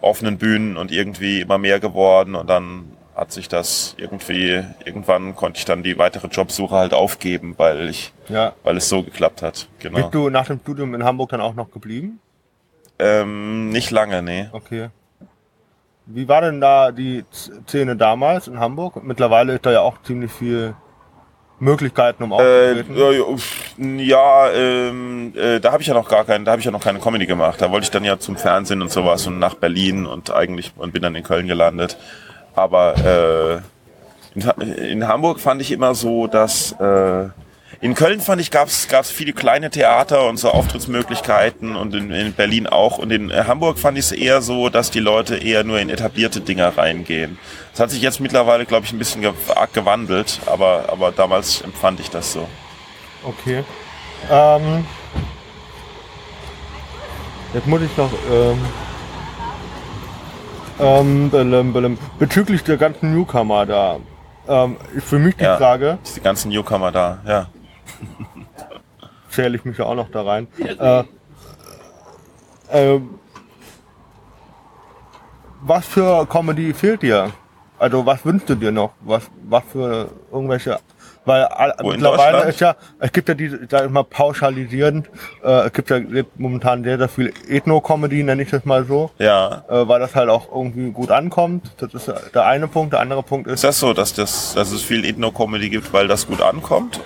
offenen 0.00 0.38
Bühnen 0.38 0.76
und 0.76 0.92
irgendwie 0.92 1.40
immer 1.40 1.58
mehr 1.58 1.80
geworden 1.80 2.34
und 2.34 2.48
dann 2.48 2.92
hat 3.14 3.32
sich 3.32 3.48
das 3.48 3.94
irgendwie, 3.96 4.64
irgendwann 4.84 5.36
konnte 5.36 5.58
ich 5.58 5.64
dann 5.64 5.82
die 5.82 5.98
weitere 5.98 6.26
Jobsuche 6.26 6.74
halt 6.74 6.94
aufgeben, 6.94 7.54
weil 7.56 7.88
ich, 7.88 8.12
ja. 8.28 8.54
weil 8.64 8.76
es 8.76 8.88
so 8.88 9.02
geklappt 9.02 9.40
hat. 9.42 9.68
Genau. 9.78 9.98
Bist 9.98 10.14
du 10.14 10.30
nach 10.30 10.46
dem 10.46 10.58
Studium 10.58 10.94
in 10.94 11.04
Hamburg 11.04 11.30
dann 11.30 11.40
auch 11.40 11.54
noch 11.54 11.70
geblieben? 11.70 12.18
Ähm, 12.98 13.70
nicht 13.70 13.90
lange, 13.90 14.22
nee. 14.22 14.48
Okay. 14.52 14.88
Wie 16.06 16.28
war 16.28 16.42
denn 16.42 16.60
da 16.60 16.92
die 16.92 17.24
Szene 17.32 17.96
damals 17.96 18.48
in 18.48 18.58
Hamburg? 18.58 19.02
Mittlerweile 19.02 19.54
ist 19.54 19.64
da 19.64 19.72
ja 19.72 19.80
auch 19.80 20.02
ziemlich 20.02 20.32
viel 20.32 20.74
Möglichkeiten, 21.60 22.22
um 22.24 22.32
Äh, 22.32 22.34
aufzutreten. 22.82 23.98
ja, 23.98 24.46
ja, 24.48 24.52
ähm, 24.52 25.32
äh, 25.36 25.60
da 25.60 25.72
habe 25.72 25.82
ich 25.82 25.88
ja 25.88 25.94
noch 25.94 26.08
gar 26.08 26.24
keinen, 26.24 26.44
da 26.44 26.52
habe 26.52 26.60
ich 26.60 26.66
ja 26.66 26.70
noch 26.72 26.82
keine 26.82 26.98
Comedy 26.98 27.26
gemacht. 27.26 27.60
Da 27.62 27.70
wollte 27.70 27.84
ich 27.84 27.90
dann 27.90 28.04
ja 28.04 28.18
zum 28.18 28.36
Fernsehen 28.36 28.82
und 28.82 28.90
sowas 28.90 29.26
und 29.26 29.38
nach 29.38 29.54
Berlin 29.54 30.06
und 30.06 30.30
eigentlich 30.32 30.72
und 30.76 30.92
bin 30.92 31.02
dann 31.02 31.14
in 31.14 31.22
Köln 31.22 31.46
gelandet. 31.46 31.96
Aber 32.54 33.62
äh, 34.34 34.38
in, 34.38 34.72
in 34.74 35.08
Hamburg 35.08 35.40
fand 35.40 35.60
ich 35.62 35.70
immer 35.72 35.94
so, 35.94 36.26
dass 36.26 36.72
äh, 36.72 37.28
in 37.84 37.94
Köln 37.94 38.20
fand 38.22 38.40
ich 38.40 38.50
gab's 38.50 38.88
gab's 38.88 39.10
viele 39.10 39.34
kleine 39.34 39.68
Theater 39.68 40.26
und 40.26 40.38
so 40.38 40.50
Auftrittsmöglichkeiten 40.50 41.76
und 41.76 41.94
in, 41.94 42.10
in 42.10 42.32
Berlin 42.32 42.66
auch 42.66 42.96
und 42.96 43.12
in 43.12 43.30
äh, 43.30 43.44
Hamburg 43.46 43.78
fand 43.78 43.98
ich 43.98 44.06
es 44.06 44.12
eher 44.12 44.40
so, 44.40 44.70
dass 44.70 44.90
die 44.90 45.00
Leute 45.00 45.36
eher 45.36 45.64
nur 45.64 45.78
in 45.78 45.90
etablierte 45.90 46.40
Dinger 46.40 46.78
reingehen. 46.78 47.38
Das 47.72 47.80
hat 47.80 47.90
sich 47.90 48.00
jetzt 48.00 48.20
mittlerweile, 48.20 48.64
glaube 48.64 48.86
ich, 48.86 48.92
ein 48.94 48.98
bisschen 48.98 49.22
arg 49.54 49.74
gewandelt, 49.74 50.40
aber 50.46 50.86
aber 50.88 51.12
damals 51.12 51.60
empfand 51.60 52.00
ich 52.00 52.08
das 52.08 52.32
so. 52.32 52.48
Okay. 53.22 53.62
Ähm, 54.30 54.86
jetzt 57.52 57.66
muss 57.66 57.82
ich 57.82 57.94
noch. 57.98 58.10
Ähm, 58.32 58.58
ähm, 60.80 61.30
belem, 61.30 61.72
belem, 61.74 61.98
bezüglich 62.18 62.64
der 62.64 62.78
ganzen 62.78 63.14
Newcomer 63.14 63.66
da. 63.66 63.98
Ähm, 64.48 64.78
für 65.00 65.18
mich 65.18 65.36
die 65.36 65.44
Ja. 65.44 65.58
Frage, 65.58 65.98
Die 66.16 66.20
ganzen 66.22 66.48
Newcomer 66.50 66.90
da, 66.90 67.18
ja. 67.26 67.46
Zähle 69.30 69.56
ich 69.56 69.64
mich 69.64 69.78
ja 69.78 69.84
auch 69.86 69.94
noch 69.94 70.10
da 70.10 70.22
rein. 70.22 70.46
Äh, 70.58 71.04
ähm, 72.70 73.18
was 75.62 75.86
für 75.86 76.26
Comedy 76.26 76.72
fehlt 76.74 77.02
dir? 77.02 77.32
Also 77.78 78.06
was 78.06 78.24
wünschst 78.24 78.48
du 78.48 78.54
dir 78.54 78.70
noch? 78.72 78.92
Was, 79.00 79.30
was 79.42 79.64
für 79.70 80.10
irgendwelche 80.32 80.78
weil 81.24 81.48
Wo, 81.80 81.90
mittlerweile 81.90 82.44
ist 82.50 82.60
ja, 82.60 82.76
es 82.98 83.10
gibt 83.10 83.28
ja 83.28 83.34
diese, 83.34 83.60
sag 83.70 83.86
ich 83.86 83.90
mal, 83.90 84.04
pauschalisierend, 84.04 85.08
äh, 85.42 85.66
es 85.66 85.72
gibt 85.72 85.88
ja 85.88 85.98
momentan 86.36 86.84
sehr, 86.84 86.98
sehr 86.98 87.08
viel 87.08 87.32
Ethno-Comedy, 87.48 88.22
nenne 88.22 88.42
ich 88.42 88.50
das 88.50 88.64
mal 88.66 88.84
so, 88.84 89.10
Ja. 89.18 89.64
äh, 89.68 89.88
weil 89.88 90.00
das 90.00 90.14
halt 90.14 90.28
auch 90.28 90.54
irgendwie 90.54 90.90
gut 90.90 91.10
ankommt. 91.10 91.70
Das 91.78 91.94
ist 91.94 92.12
der 92.34 92.44
eine 92.44 92.68
Punkt. 92.68 92.92
Der 92.92 93.00
andere 93.00 93.22
Punkt 93.22 93.46
ist, 93.46 93.54
Ist 93.54 93.64
das 93.64 93.80
so, 93.80 93.94
dass, 93.94 94.12
das, 94.12 94.52
dass 94.54 94.70
es 94.70 94.82
viel 94.82 95.04
Ethno-Comedy 95.04 95.70
gibt, 95.70 95.92
weil 95.94 96.08
das 96.08 96.26
gut 96.26 96.42
ankommt? 96.42 97.00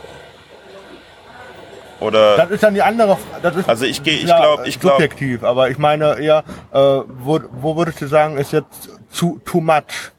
Oder 2.01 2.37
Das 2.37 2.51
ist 2.51 2.63
dann 2.63 2.75
die 2.75 2.83
andere. 2.83 3.19
Das 3.43 3.57
ist, 3.57 3.69
Also 3.69 3.85
ich 3.85 4.03
geh- 4.03 4.17
ich 4.19 4.27
glaub- 4.27 4.67
ich 4.67 4.79
glaub- 4.79 4.93
subjektiv, 4.95 5.43
aber 5.43 5.69
ich 5.71 5.79
meine 5.79 6.19
eher, 6.21 6.45
äh, 6.73 6.77
wo, 6.79 7.41
wo 7.53 7.77
würdest 7.77 8.01
du 8.01 8.07
sagen, 8.07 8.37
ist 8.39 8.53
jetzt 8.53 8.89
zu 9.11 9.41
too 9.45 9.61
much? 9.61 10.13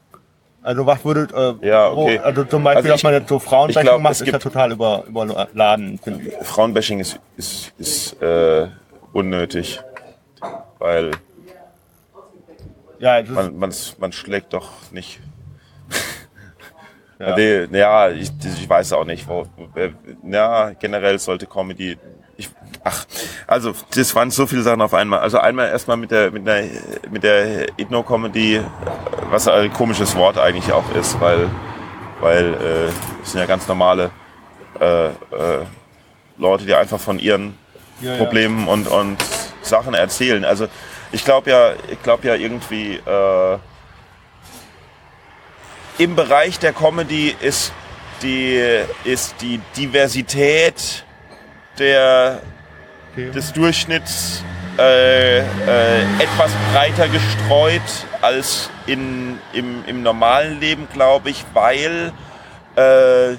Also 0.62 0.84
was 0.84 1.02
würdet, 1.06 1.32
äh, 1.32 1.66
Ja, 1.66 1.88
okay. 1.90 2.20
wo, 2.20 2.24
also 2.24 2.44
zum 2.44 2.62
Beispiel, 2.64 2.76
Also 2.78 2.88
dass 2.90 2.96
ich- 2.98 3.04
man 3.04 3.12
jetzt 3.14 3.28
so 3.30 3.38
Frauenbashing 3.38 3.82
glaub, 3.82 4.00
macht, 4.02 4.12
ist 4.20 4.26
ja 4.26 4.38
total 4.38 4.72
über, 4.72 5.04
überladen. 5.08 5.98
Frauenbashing 6.42 7.00
ist, 7.00 7.18
ist, 7.38 7.72
ist 7.78 8.20
äh, 8.22 8.66
unnötig, 9.14 9.80
weil 10.78 11.12
Ja, 12.98 13.22
man, 13.22 13.58
man, 13.58 13.72
man 13.98 14.12
schlägt 14.12 14.52
doch 14.52 14.70
nicht. 14.90 15.18
Ja. 17.20 17.36
Nee, 17.36 17.66
ja, 17.78 18.08
ich, 18.08 18.30
ich 18.42 18.68
weiß 18.68 18.94
auch 18.94 19.04
nicht. 19.04 19.28
Wo, 19.28 19.46
äh, 19.74 19.90
ja, 20.24 20.70
generell 20.70 21.18
sollte 21.18 21.46
Comedy. 21.46 21.98
Ich, 22.38 22.48
ach, 22.82 23.04
also 23.46 23.74
das 23.94 24.14
waren 24.14 24.30
so 24.30 24.46
viele 24.46 24.62
Sachen 24.62 24.80
auf 24.80 24.94
einmal. 24.94 25.20
Also 25.20 25.38
einmal 25.38 25.68
erstmal 25.68 25.98
mit 25.98 26.10
der 26.10 26.30
mit 26.30 26.46
der 26.46 26.64
mit 27.10 27.22
der 27.22 27.68
Ethno-Comedy, 27.78 28.62
was 29.30 29.46
ein 29.48 29.70
komisches 29.70 30.16
Wort 30.16 30.38
eigentlich 30.38 30.72
auch 30.72 30.90
ist, 30.94 31.20
weil 31.20 31.48
weil 32.20 32.54
äh, 32.54 33.22
es 33.22 33.32
sind 33.32 33.40
ja 33.40 33.46
ganz 33.46 33.68
normale 33.68 34.10
äh, 34.80 35.08
äh, 35.08 35.10
Leute, 36.38 36.64
die 36.64 36.74
einfach 36.74 36.98
von 37.00 37.18
ihren 37.18 37.54
Ja, 38.00 38.12
ja. 38.12 38.16
Problemen 38.16 38.66
und 38.66 38.88
und 38.88 39.18
Sachen 39.60 39.92
erzählen. 39.92 40.46
Also 40.46 40.68
ich 41.12 41.22
glaube 41.22 41.50
ja, 41.50 41.72
ich 41.90 42.02
glaube 42.02 42.26
ja 42.26 42.34
irgendwie. 42.34 42.94
Äh, 42.96 43.58
im 46.00 46.16
Bereich 46.16 46.58
der 46.58 46.72
Comedy 46.72 47.36
ist 47.42 47.74
die, 48.22 48.58
ist 49.04 49.34
die 49.42 49.60
Diversität 49.76 51.04
der, 51.78 52.40
des 53.16 53.52
Durchschnitts 53.52 54.42
äh, 54.78 55.40
äh, 55.40 55.42
etwas 56.18 56.52
breiter 56.72 57.06
gestreut 57.08 57.82
als 58.22 58.70
in, 58.86 59.38
im, 59.52 59.84
im 59.86 60.02
normalen 60.02 60.58
Leben, 60.58 60.88
glaube 60.90 61.28
ich, 61.28 61.44
weil, 61.52 62.14
äh, 62.76 63.36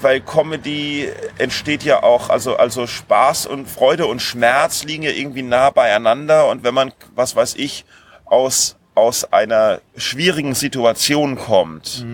weil 0.00 0.20
Comedy 0.20 1.10
entsteht 1.38 1.82
ja 1.82 2.04
auch, 2.04 2.30
also, 2.30 2.56
also 2.56 2.86
Spaß 2.86 3.46
und 3.46 3.68
Freude 3.68 4.06
und 4.06 4.22
Schmerz 4.22 4.84
liegen 4.84 5.02
ja 5.02 5.10
irgendwie 5.10 5.42
nah 5.42 5.70
beieinander 5.70 6.46
und 6.46 6.62
wenn 6.62 6.74
man, 6.74 6.92
was 7.16 7.34
weiß 7.34 7.56
ich, 7.56 7.84
aus, 8.26 8.76
aus 8.94 9.32
einer 9.32 9.80
schwierigen 9.96 10.54
Situation 10.54 11.36
kommt, 11.36 12.04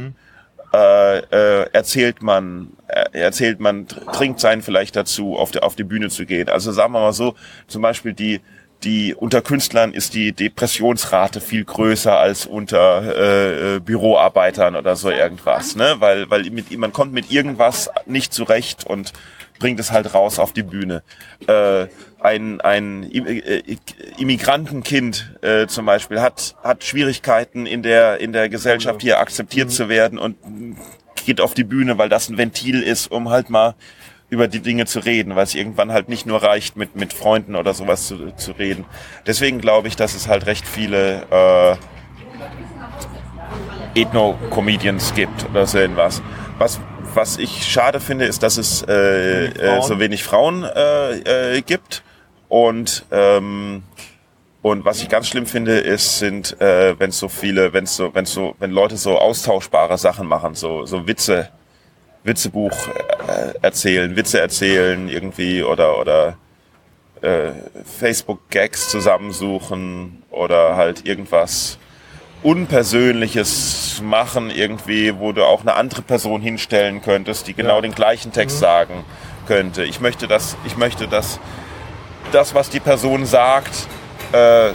äh, 0.72 1.18
äh, 1.18 1.66
erzählt 1.72 2.22
man, 2.22 2.68
äh, 2.86 3.18
erzählt 3.18 3.60
man, 3.60 3.86
tr- 3.86 4.12
trinkt 4.12 4.40
sein 4.40 4.62
vielleicht 4.62 4.94
dazu, 4.96 5.36
auf, 5.36 5.50
der, 5.50 5.64
auf 5.64 5.74
die 5.76 5.84
Bühne 5.84 6.08
zu 6.10 6.26
gehen. 6.26 6.48
Also 6.48 6.72
sagen 6.72 6.92
wir 6.92 7.00
mal 7.00 7.12
so, 7.12 7.34
zum 7.66 7.82
Beispiel 7.82 8.12
die, 8.12 8.40
die 8.84 9.14
unter 9.14 9.42
Künstlern 9.42 9.92
ist 9.92 10.14
die 10.14 10.32
Depressionsrate 10.32 11.40
viel 11.40 11.64
größer 11.64 12.16
als 12.16 12.46
unter 12.46 13.02
äh, 13.02 13.76
äh, 13.76 13.80
Büroarbeitern 13.80 14.76
oder 14.76 14.96
so 14.96 15.10
irgendwas, 15.10 15.76
ne? 15.76 15.96
Weil, 15.98 16.30
weil 16.30 16.48
mit, 16.50 16.70
man 16.78 16.92
kommt 16.92 17.12
mit 17.12 17.30
irgendwas 17.30 17.90
nicht 18.06 18.32
zurecht 18.32 18.86
und 18.86 19.12
bringt 19.58 19.80
es 19.80 19.92
halt 19.92 20.14
raus 20.14 20.38
auf 20.38 20.54
die 20.54 20.62
Bühne. 20.62 21.02
Äh, 21.46 21.88
ein 22.20 22.60
ein 22.60 23.02
I- 23.10 23.18
äh, 23.38 23.76
Immigrantenkind 24.18 25.36
äh, 25.42 25.66
zum 25.66 25.86
Beispiel 25.86 26.20
hat 26.20 26.56
hat 26.62 26.84
Schwierigkeiten 26.84 27.66
in 27.66 27.82
der 27.82 28.20
in 28.20 28.32
der 28.32 28.48
Gesellschaft 28.48 29.00
hier 29.02 29.18
akzeptiert 29.20 29.70
zu 29.70 29.88
werden 29.88 30.18
und 30.18 30.36
geht 31.26 31.40
auf 31.40 31.54
die 31.54 31.64
Bühne, 31.64 31.98
weil 31.98 32.08
das 32.08 32.28
ein 32.28 32.38
Ventil 32.38 32.82
ist, 32.82 33.10
um 33.10 33.28
halt 33.30 33.50
mal 33.50 33.74
über 34.28 34.46
die 34.48 34.60
Dinge 34.60 34.86
zu 34.86 35.00
reden, 35.00 35.34
weil 35.34 35.44
es 35.44 35.54
irgendwann 35.54 35.92
halt 35.92 36.08
nicht 36.08 36.24
nur 36.26 36.42
reicht, 36.42 36.76
mit 36.76 36.94
mit 36.96 37.12
Freunden 37.12 37.56
oder 37.56 37.74
sowas 37.74 38.06
zu, 38.06 38.30
zu 38.36 38.52
reden. 38.52 38.84
Deswegen 39.26 39.60
glaube 39.60 39.88
ich, 39.88 39.96
dass 39.96 40.14
es 40.14 40.28
halt 40.28 40.46
recht 40.46 40.66
viele 40.68 41.22
äh, 41.30 41.76
Ethno-Comedians 43.94 45.14
gibt 45.14 45.48
oder 45.50 45.66
so 45.66 45.78
irgendwas. 45.78 46.22
Was, 46.58 46.80
was 47.14 47.38
ich 47.38 47.64
schade 47.66 48.00
finde, 48.00 48.24
ist, 48.26 48.42
dass 48.42 48.56
es 48.56 48.82
äh, 48.82 49.46
äh, 49.46 49.82
so 49.82 49.98
wenig 49.98 50.22
Frauen 50.22 50.62
äh, 50.64 51.56
äh, 51.56 51.62
gibt. 51.62 52.02
Und, 52.50 53.06
ähm, 53.12 53.84
und 54.60 54.84
was 54.84 55.00
ich 55.00 55.08
ganz 55.08 55.28
schlimm 55.28 55.46
finde, 55.46 55.78
ist, 55.78 56.18
sind, 56.18 56.60
äh, 56.60 56.98
wenn 56.98 57.12
so 57.12 57.28
viele, 57.28 57.72
wenn 57.72 57.86
so, 57.86 58.12
wenn 58.12 58.26
so, 58.26 58.56
wenn 58.58 58.72
Leute 58.72 58.96
so 58.96 59.18
austauschbare 59.18 59.96
Sachen 59.96 60.26
machen, 60.26 60.54
so, 60.54 60.84
so 60.84 61.06
Witze, 61.06 61.48
Witzebuch 62.24 62.72
äh, 63.28 63.54
erzählen, 63.62 64.14
Witze 64.16 64.40
erzählen 64.40 65.08
irgendwie 65.08 65.62
oder 65.62 65.98
oder 65.98 66.36
äh, 67.22 67.52
Facebook-Gags 67.98 68.90
zusammensuchen 68.90 70.22
oder 70.30 70.76
halt 70.76 71.06
irgendwas 71.06 71.78
Unpersönliches 72.42 74.00
machen 74.02 74.50
irgendwie, 74.50 75.18
wo 75.18 75.32
du 75.32 75.44
auch 75.44 75.60
eine 75.60 75.74
andere 75.74 76.02
Person 76.02 76.40
hinstellen 76.40 77.00
könntest, 77.00 77.46
die 77.46 77.54
genau 77.54 77.76
Ja. 77.76 77.80
den 77.82 77.94
gleichen 77.94 78.32
Text 78.32 78.58
sagen 78.58 79.04
könnte. 79.46 79.84
Ich 79.84 80.00
möchte, 80.00 80.26
dass 80.26 80.56
ich 80.66 80.76
möchte, 80.76 81.06
dass 81.06 81.38
das, 82.32 82.54
was 82.54 82.70
die 82.70 82.80
Person 82.80 83.26
sagt, 83.26 83.86
äh, 84.32 84.70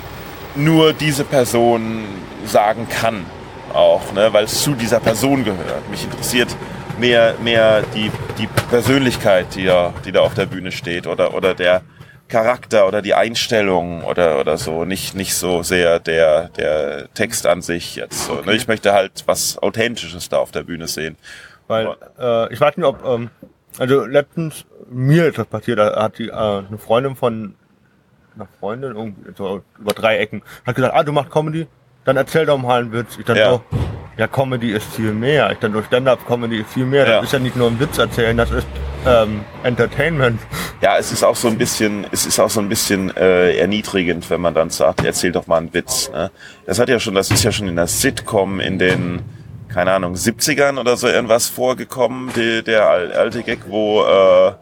nur 0.56 0.94
diese 0.94 1.24
Person 1.24 2.06
sagen 2.46 2.88
kann, 2.90 3.26
auch, 3.74 4.14
ne, 4.14 4.32
weil 4.32 4.46
es 4.46 4.62
zu 4.62 4.74
dieser 4.74 5.00
Person 5.00 5.44
gehört. 5.44 5.90
Mich 5.90 6.04
interessiert 6.04 6.56
mehr, 6.98 7.36
mehr 7.44 7.84
die, 7.94 8.12
die 8.38 8.48
Persönlichkeit, 8.70 9.48
die 9.56 9.66
da, 9.66 9.94
die 10.06 10.12
da 10.12 10.22
auf 10.22 10.34
der 10.34 10.46
Bühne 10.46 10.72
steht 10.72 11.08
oder, 11.08 11.34
oder 11.34 11.54
der 11.54 11.82
Charakter 12.28 12.88
oder 12.88 13.02
die 13.02 13.14
Einstellung 13.14 14.04
oder, 14.04 14.40
oder 14.40 14.58
so. 14.58 14.86
Nicht, 14.86 15.16
nicht 15.16 15.36
so 15.36 15.62
sehr 15.62 16.00
der, 16.00 16.50
der 16.50 17.14
Text 17.14 17.46
an 17.46 17.62
sich 17.62 17.96
jetzt. 17.96 18.26
So, 18.26 18.42
ne? 18.42 18.56
Ich 18.56 18.68
möchte 18.68 18.94
halt 18.94 19.24
was 19.26 19.62
Authentisches 19.62 20.30
da 20.30 20.38
auf 20.38 20.52
der 20.52 20.64
Bühne 20.64 20.88
sehen. 20.88 21.18
Weil, 21.68 21.96
äh, 22.20 22.54
ich 22.54 22.62
weiß 22.62 22.78
nicht, 22.78 22.86
ob, 22.86 23.04
ähm, 23.06 23.30
also 23.80 24.06
letztens, 24.06 24.66
mir 24.90 25.28
ist 25.28 25.38
das 25.38 25.48
passiert, 25.48 25.80
da 25.80 26.02
hat 26.02 26.18
die, 26.18 26.30
äh, 26.30 26.32
eine 26.34 26.78
Freundin 26.78 27.16
von 27.16 27.56
einer 28.36 28.48
Freundin, 28.60 28.96
irgendwie, 28.96 29.32
so 29.36 29.62
über 29.80 29.94
drei 29.94 30.18
Ecken, 30.18 30.42
hat 30.66 30.76
gesagt, 30.76 30.94
ah, 30.94 31.04
du 31.04 31.12
machst 31.12 31.32
Comedy, 31.32 31.68
dann 32.04 32.18
erzähl 32.18 32.46
doch 32.46 32.58
mal 32.58 32.82
einen 32.82 32.92
Witz. 32.92 33.18
Ich 33.18 33.26
dann 33.26 33.38
Ja. 33.38 33.50
so, 33.52 33.62
ja, 34.18 34.28
Comedy 34.28 34.72
ist 34.72 34.86
viel 34.94 35.12
mehr. 35.12 35.52
Ich 35.52 35.58
dann 35.60 35.74
so, 35.74 35.82
Stand-Up-Comedy 35.82 36.62
ist 36.62 36.70
viel 36.70 36.86
mehr. 36.86 37.08
Ja. 37.08 37.16
Das 37.18 37.26
ist 37.26 37.32
ja 37.34 37.40
nicht 37.40 37.56
nur 37.56 37.68
ein 37.70 37.80
Witz 37.80 37.98
erzählen, 37.98 38.38
das 38.38 38.52
ist 38.52 38.68
ähm, 39.06 39.42
Entertainment. 39.64 40.40
Ja, 40.82 40.98
es 40.98 41.12
ist 41.12 41.24
auch 41.24 41.36
so 41.36 41.48
ein 41.48 41.58
bisschen, 41.58 42.06
es 42.12 42.26
ist 42.26 42.40
auch 42.40 42.50
so 42.50 42.60
ein 42.60 42.70
bisschen 42.70 43.16
äh, 43.18 43.58
erniedrigend, 43.58 44.30
wenn 44.30 44.42
man 44.42 44.54
dann 44.54 44.70
sagt, 44.70 45.04
erzähl 45.04 45.32
doch 45.32 45.48
mal 45.48 45.58
einen 45.58 45.74
Witz. 45.74 46.10
Ne? 46.12 46.32
Das 46.66 46.80
hat 46.80 46.90
ja 46.90 47.00
schon, 47.00 47.16
das 47.16 47.32
ist 47.32 47.44
ja 47.44 47.52
schon 47.52 47.68
in 47.68 47.76
der 47.76 47.88
Sitcom 47.88 48.60
in 48.60 48.80
den, 48.80 49.22
keine 49.76 49.92
Ahnung, 49.92 50.14
70ern 50.14 50.80
oder 50.80 50.96
so 50.96 51.06
irgendwas 51.10 51.48
vorgekommen, 51.48 52.32
die, 52.34 52.64
der 52.64 52.88
al- 52.90 53.12
alte 53.12 53.44
Gag, 53.44 53.60
wo 53.68 54.04
äh, 54.04 54.54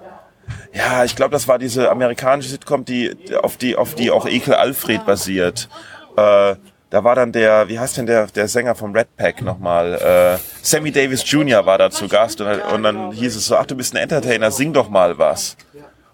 ja, 0.75 1.03
ich 1.03 1.15
glaube, 1.15 1.31
das 1.33 1.47
war 1.47 1.59
diese 1.59 1.91
amerikanische 1.91 2.49
Sitcom, 2.49 2.83
die 2.83 3.15
auf 3.43 3.57
die 3.57 3.75
auf 3.75 3.93
die 3.93 4.09
auch 4.09 4.25
Ekel 4.25 4.55
Alfred 4.55 5.05
basiert. 5.05 5.69
Äh, 6.17 6.55
da 6.89 7.03
war 7.03 7.13
dann 7.13 7.31
der, 7.31 7.69
wie 7.69 7.79
heißt 7.79 7.97
denn 7.97 8.07
der 8.07 8.25
der 8.25 8.47
Sänger 8.47 8.73
vom 8.73 8.91
Red 8.91 9.15
Pack 9.15 9.43
nochmal? 9.43 9.93
Äh, 9.93 10.39
Sammy 10.63 10.91
Davis 10.91 11.23
Jr. 11.29 11.63
war 11.67 11.77
da 11.77 11.91
zu 11.91 12.07
Gast 12.07 12.41
und, 12.41 12.47
und 12.47 12.81
dann 12.81 13.11
hieß 13.11 13.35
es 13.35 13.45
so, 13.45 13.55
ach 13.55 13.67
du 13.67 13.75
bist 13.75 13.93
ein 13.93 14.01
Entertainer, 14.01 14.49
sing 14.49 14.73
doch 14.73 14.89
mal 14.89 15.15
was. 15.19 15.55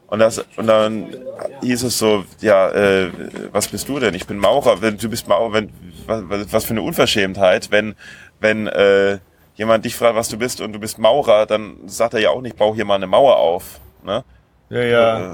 Und, 0.08 0.20
das, 0.20 0.44
und 0.58 0.66
dann 0.68 1.16
hieß 1.62 1.84
es 1.84 2.00
so, 2.00 2.26
ja, 2.42 2.70
äh, 2.72 3.12
was 3.52 3.68
bist 3.68 3.88
du 3.88 4.00
denn? 4.00 4.16
Ich 4.16 4.26
bin 4.26 4.38
Maurer. 4.40 4.82
Wenn, 4.82 4.98
du 4.98 5.08
bist 5.08 5.28
Maurer, 5.28 5.54
wenn, 5.54 5.70
was, 6.08 6.52
was 6.52 6.66
für 6.66 6.72
eine 6.72 6.82
Unverschämtheit, 6.82 7.70
wenn, 7.70 7.94
wenn 8.39 8.67
äh, 8.67 9.19
jemand 9.56 9.86
dich 9.86 9.95
fragt, 9.95 10.15
was 10.15 10.30
du 10.30 10.38
bist 10.38 10.62
und 10.62 10.73
du 10.73 10.80
bist 10.80 10.97
Maurer, 10.99 11.45
dann 11.45 11.78
sagt 11.88 12.13
er 12.13 12.19
ja 12.21 12.30
auch 12.30 12.41
nicht, 12.41 12.58
bau 12.58 12.73
hier 12.75 12.86
mal 12.86 12.95
eine 12.95 13.08
Mauer 13.08 13.36
auf. 13.38 13.80
Ne? 14.04 14.23
Ja, 14.69 14.80
ja. 14.82 15.19
Äh, 15.19 15.30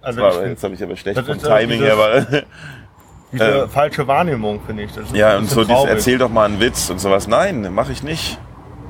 Also 0.00 0.20
war, 0.22 0.30
ich 0.30 0.36
find, 0.36 0.48
jetzt 0.50 0.64
habe 0.64 0.74
ich 0.74 0.82
aber 0.82 0.96
schlecht 0.96 1.18
vom 1.20 1.38
Timing 1.38 1.80
dieses- 1.80 1.98
her, 2.30 2.44
diese 3.32 3.44
äh, 3.64 3.68
falsche 3.68 4.06
Wahrnehmung, 4.06 4.60
finde 4.66 4.84
ich. 4.84 4.90
Ja 5.12 5.36
und 5.36 5.50
so 5.50 5.64
dieses 5.64 5.84
erzähl 5.84 6.18
doch 6.18 6.30
mal 6.30 6.44
einen 6.46 6.60
Witz 6.60 6.88
und 6.90 6.98
sowas. 7.00 7.26
Nein, 7.26 7.72
mache 7.74 7.92
ich 7.92 8.02
nicht. 8.02 8.38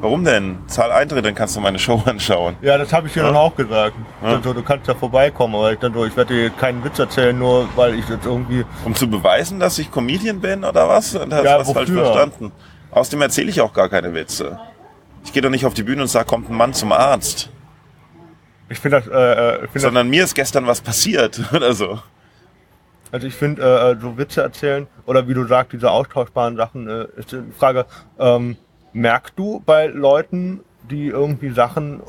Warum 0.03 0.25
denn? 0.27 0.59
Zahl 0.67 0.93
Eintritt, 0.93 1.25
dann 1.25 1.35
kannst 1.35 1.57
du 1.57 1.61
meine 1.61 1.79
Show 1.79 2.03
anschauen. 2.05 2.55
Ja, 2.61 2.77
das 2.77 2.93
habe 2.93 3.07
ich 3.07 3.15
dir 3.15 3.21
Ja. 3.21 3.27
dann 3.29 3.37
auch 3.37 3.57
gesagt. 3.57 3.95
Ja. 4.23 4.41
So, 4.43 4.53
du 4.53 4.63
kannst 4.63 4.87
ja 4.87 4.95
vorbeikommen, 4.95 5.55
aber 5.55 5.73
ich 5.73 5.79
dann 5.79 5.95
so, 5.95 6.05
ich 6.05 6.15
werde 6.19 6.35
dir 6.35 6.51
keinen 6.51 6.85
Witz 6.85 6.99
erzählen, 6.99 7.37
nur 7.37 7.67
weil 7.77 7.95
ich 7.99 8.07
jetzt 8.09 8.27
irgendwie. 8.27 8.65
Um 8.85 8.95
zu 8.95 9.09
beweisen, 9.09 9.59
dass 9.59 9.79
ich 9.79 9.91
Comedian 9.91 10.39
bin 10.41 10.65
oder 10.65 10.87
was? 10.87 11.15
Und 11.15 11.33
hast 11.33 11.45
Ja, 11.45 11.59
was 11.59 11.73
falsch 11.73 11.89
wofür? 11.89 12.05
verstanden. 12.05 12.53
Außerdem 12.97 13.21
erzähle 13.21 13.51
ich 13.51 13.61
auch 13.61 13.75
gar 13.75 13.91
keine 13.91 14.15
Witze. 14.15 14.59
Ich 15.23 15.31
gehe 15.35 15.43
doch 15.43 15.51
nicht 15.51 15.67
auf 15.67 15.75
die 15.75 15.83
Bühne 15.83 16.01
und 16.01 16.09
sage, 16.09 16.25
kommt 16.25 16.49
ein 16.49 16.57
Mann 16.57 16.73
zum 16.73 16.93
Arzt. 16.93 17.51
Ich 18.71 18.79
finde 18.79 19.03
das, 19.03 19.07
äh, 19.07 19.13
äh, 19.13 19.55
ich 19.57 19.61
finde 19.61 19.73
das, 19.75 19.83
Sondern 19.83 20.09
mir 20.09 20.25
ist 20.25 20.35
gestern 20.35 20.67
was 20.67 20.81
passiert 20.81 21.39
oder 21.53 21.75
so. 21.75 22.01
also 23.13 23.27
ich 23.27 23.35
finde 23.35 23.63
äh, 23.63 23.91
äh, 23.93 24.01
so 24.01 24.17
Witze 24.17 24.41
erzählen 24.41 24.87
oder 25.05 25.29
wie 25.29 25.35
du 25.35 25.45
sagst, 25.45 25.75
diese 25.75 25.91
austauschbaren 25.91 26.57
Sachen, 26.57 26.89
äh, 26.89 27.07
ist 27.19 27.33
die 27.33 27.43
Frage, 27.59 27.85
ähm, 28.19 28.57
merkst 28.95 29.35
du 29.37 29.63
bei 29.67 29.89
Leuten, 29.89 30.61
die 30.91 31.09
irgendwie 31.09 31.51
Sachen 31.51 32.01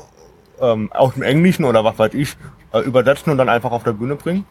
ähm, 0.58 0.90
aus 0.94 1.12
dem 1.12 1.22
Englischen 1.22 1.66
oder 1.66 1.84
was 1.84 1.98
weiß 1.98 2.14
ich 2.14 2.34
äh, 2.72 2.80
übersetzen 2.80 3.30
und 3.30 3.36
dann 3.36 3.50
einfach 3.50 3.72
auf 3.72 3.84
der 3.84 3.92
Bühne 3.92 4.16
bringen? 4.16 4.46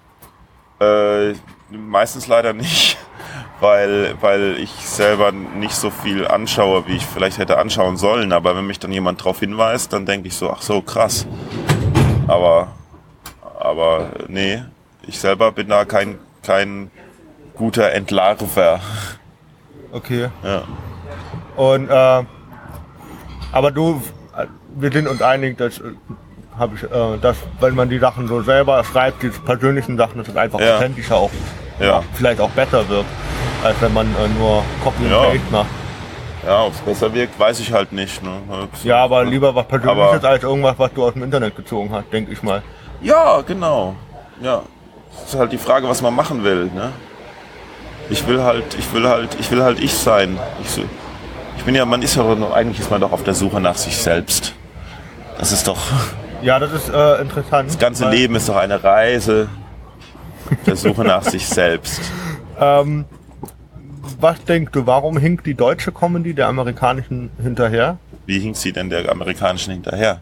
Äh, 0.79 1.33
meistens 1.71 2.27
leider 2.27 2.53
nicht, 2.53 2.95
weil, 3.59 4.15
weil 4.21 4.57
ich 4.59 4.69
selber 4.71 5.31
nicht 5.31 5.75
so 5.75 5.89
viel 5.89 6.27
anschaue, 6.27 6.87
wie 6.87 6.95
ich 6.97 7.05
vielleicht 7.05 7.37
hätte 7.37 7.57
anschauen 7.57 7.97
sollen. 7.97 8.31
Aber 8.31 8.55
wenn 8.55 8.67
mich 8.67 8.79
dann 8.79 8.91
jemand 8.91 9.21
darauf 9.21 9.39
hinweist, 9.39 9.93
dann 9.93 10.05
denke 10.05 10.27
ich 10.27 10.35
so, 10.35 10.51
ach 10.51 10.61
so, 10.61 10.81
krass. 10.81 11.25
Aber, 12.27 12.67
aber 13.59 14.09
nee, 14.27 14.63
ich 15.07 15.19
selber 15.19 15.51
bin 15.51 15.69
da 15.69 15.85
kein, 15.85 16.19
kein 16.43 16.91
guter 17.55 17.91
Entlarver. 17.93 18.79
Okay. 19.91 20.29
Ja. 20.43 20.63
Und 21.55 21.89
äh, 21.89 22.23
aber 23.51 23.71
du, 23.71 24.01
wir 24.75 24.91
sind 24.91 25.07
uns 25.07 25.21
einig, 25.21 25.57
dass 25.57 25.79
äh, 25.79 25.83
habe 26.59 26.75
ich, 26.75 26.83
äh, 26.83 27.17
dass 27.21 27.37
wenn 27.59 27.73
man 27.73 27.89
die 27.89 27.97
Sachen 27.97 28.27
so 28.27 28.41
selber 28.43 28.83
schreibt, 28.83 29.23
die 29.23 29.29
persönlichen 29.29 29.97
Sachen, 29.97 30.19
dass 30.19 30.27
es 30.27 30.35
einfach 30.35 30.59
Ja. 30.59 30.75
authentischer 30.75 31.15
auch, 31.15 31.31
Ja. 31.79 32.03
vielleicht 32.13 32.39
auch 32.41 32.49
besser 32.51 32.87
wird, 32.89 33.05
als 33.63 33.75
wenn 33.81 33.93
man 33.93 34.07
äh, 34.07 34.27
nur 34.39 34.63
Copy 34.83 35.03
and 35.03 35.11
Ja. 35.11 35.21
Paste 35.23 35.39
macht. 35.51 35.67
Ja, 36.45 36.63
ob 36.63 36.73
es 36.73 36.79
besser 36.79 37.13
wirkt, 37.13 37.37
weiß 37.39 37.59
ich 37.59 37.73
halt 37.73 37.91
nicht. 37.91 38.23
Ne? 38.23 38.29
Ja, 38.83 39.03
aber 39.03 39.25
lieber 39.25 39.53
was 39.53 39.67
Persönliches 39.67 40.13
Aber- 40.19 40.29
als 40.29 40.43
irgendwas, 40.43 40.75
was 40.77 40.93
du 40.93 41.03
aus 41.05 41.13
dem 41.13 41.23
Internet 41.23 41.55
gezogen 41.55 41.89
hast, 41.91 42.05
denke 42.13 42.31
ich 42.31 42.41
mal. 42.43 42.61
Ja, 43.01 43.41
genau. 43.41 43.95
Ja. 44.41 44.61
Es 45.25 45.33
ist 45.33 45.39
halt 45.39 45.51
die 45.51 45.57
Frage, 45.57 45.89
was 45.89 46.01
man 46.01 46.15
machen 46.15 46.43
will, 46.43 46.65
ne? 46.73 46.91
Ich 48.09 48.25
will 48.27 48.41
halt, 48.41 48.63
ich 48.79 48.93
will 48.93 49.07
halt, 49.07 49.35
ich 49.39 49.51
will 49.51 49.61
halt 49.63 49.79
ich 49.79 49.93
sein. 49.93 50.37
Ich, 50.63 50.81
ich 51.57 51.63
bin 51.65 51.75
ja, 51.75 51.83
man 51.85 52.01
ist 52.01 52.15
ja 52.15 52.23
doch, 52.23 52.53
eigentlich 52.53 52.79
ist 52.79 52.89
man 52.91 53.01
doch 53.01 53.11
auf 53.11 53.23
der 53.23 53.33
Suche 53.33 53.59
nach 53.59 53.75
sich 53.75 53.97
selbst. 53.97 54.53
Das 55.37 55.51
ist 55.51 55.67
doch, 55.67 55.77
Ja, 56.41 56.59
das 56.59 56.71
ist 56.71 56.89
äh, 56.89 57.21
interessant. 57.21 57.69
das 57.69 57.79
ganze 57.79 58.07
Leben 58.09 58.35
ist 58.35 58.47
doch 58.47 58.55
eine 58.55 58.81
Reise 58.81 59.49
der 60.65 60.75
Suche 60.77 61.03
nach 61.03 61.23
sich 61.23 61.45
selbst. 61.47 61.99
Ähm, 62.59 63.05
was 64.19 64.43
denkst 64.43 64.71
du, 64.71 64.85
warum 64.85 65.17
hinkt 65.17 65.45
die 65.45 65.53
deutsche 65.53 65.91
Comedy 65.91 66.33
der 66.33 66.47
amerikanischen 66.47 67.29
hinterher? 67.41 67.97
Wie 68.25 68.39
hinkt 68.39 68.57
sie 68.57 68.71
denn 68.71 68.89
der 68.89 69.09
amerikanischen 69.09 69.73
hinterher? 69.73 70.21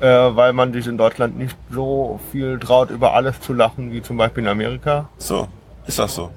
Äh, 0.00 0.06
weil 0.06 0.52
man 0.52 0.72
sich 0.72 0.86
in 0.86 0.98
Deutschland 0.98 1.38
nicht 1.38 1.56
so 1.70 2.20
viel 2.30 2.58
traut, 2.58 2.90
über 2.90 3.14
alles 3.14 3.40
zu 3.40 3.52
lachen, 3.52 3.92
wie 3.92 4.02
zum 4.02 4.16
Beispiel 4.16 4.44
in 4.44 4.48
Amerika. 4.48 5.08
So, 5.18 5.48
ist 5.86 5.98
das 5.98 6.14
so? 6.14 6.30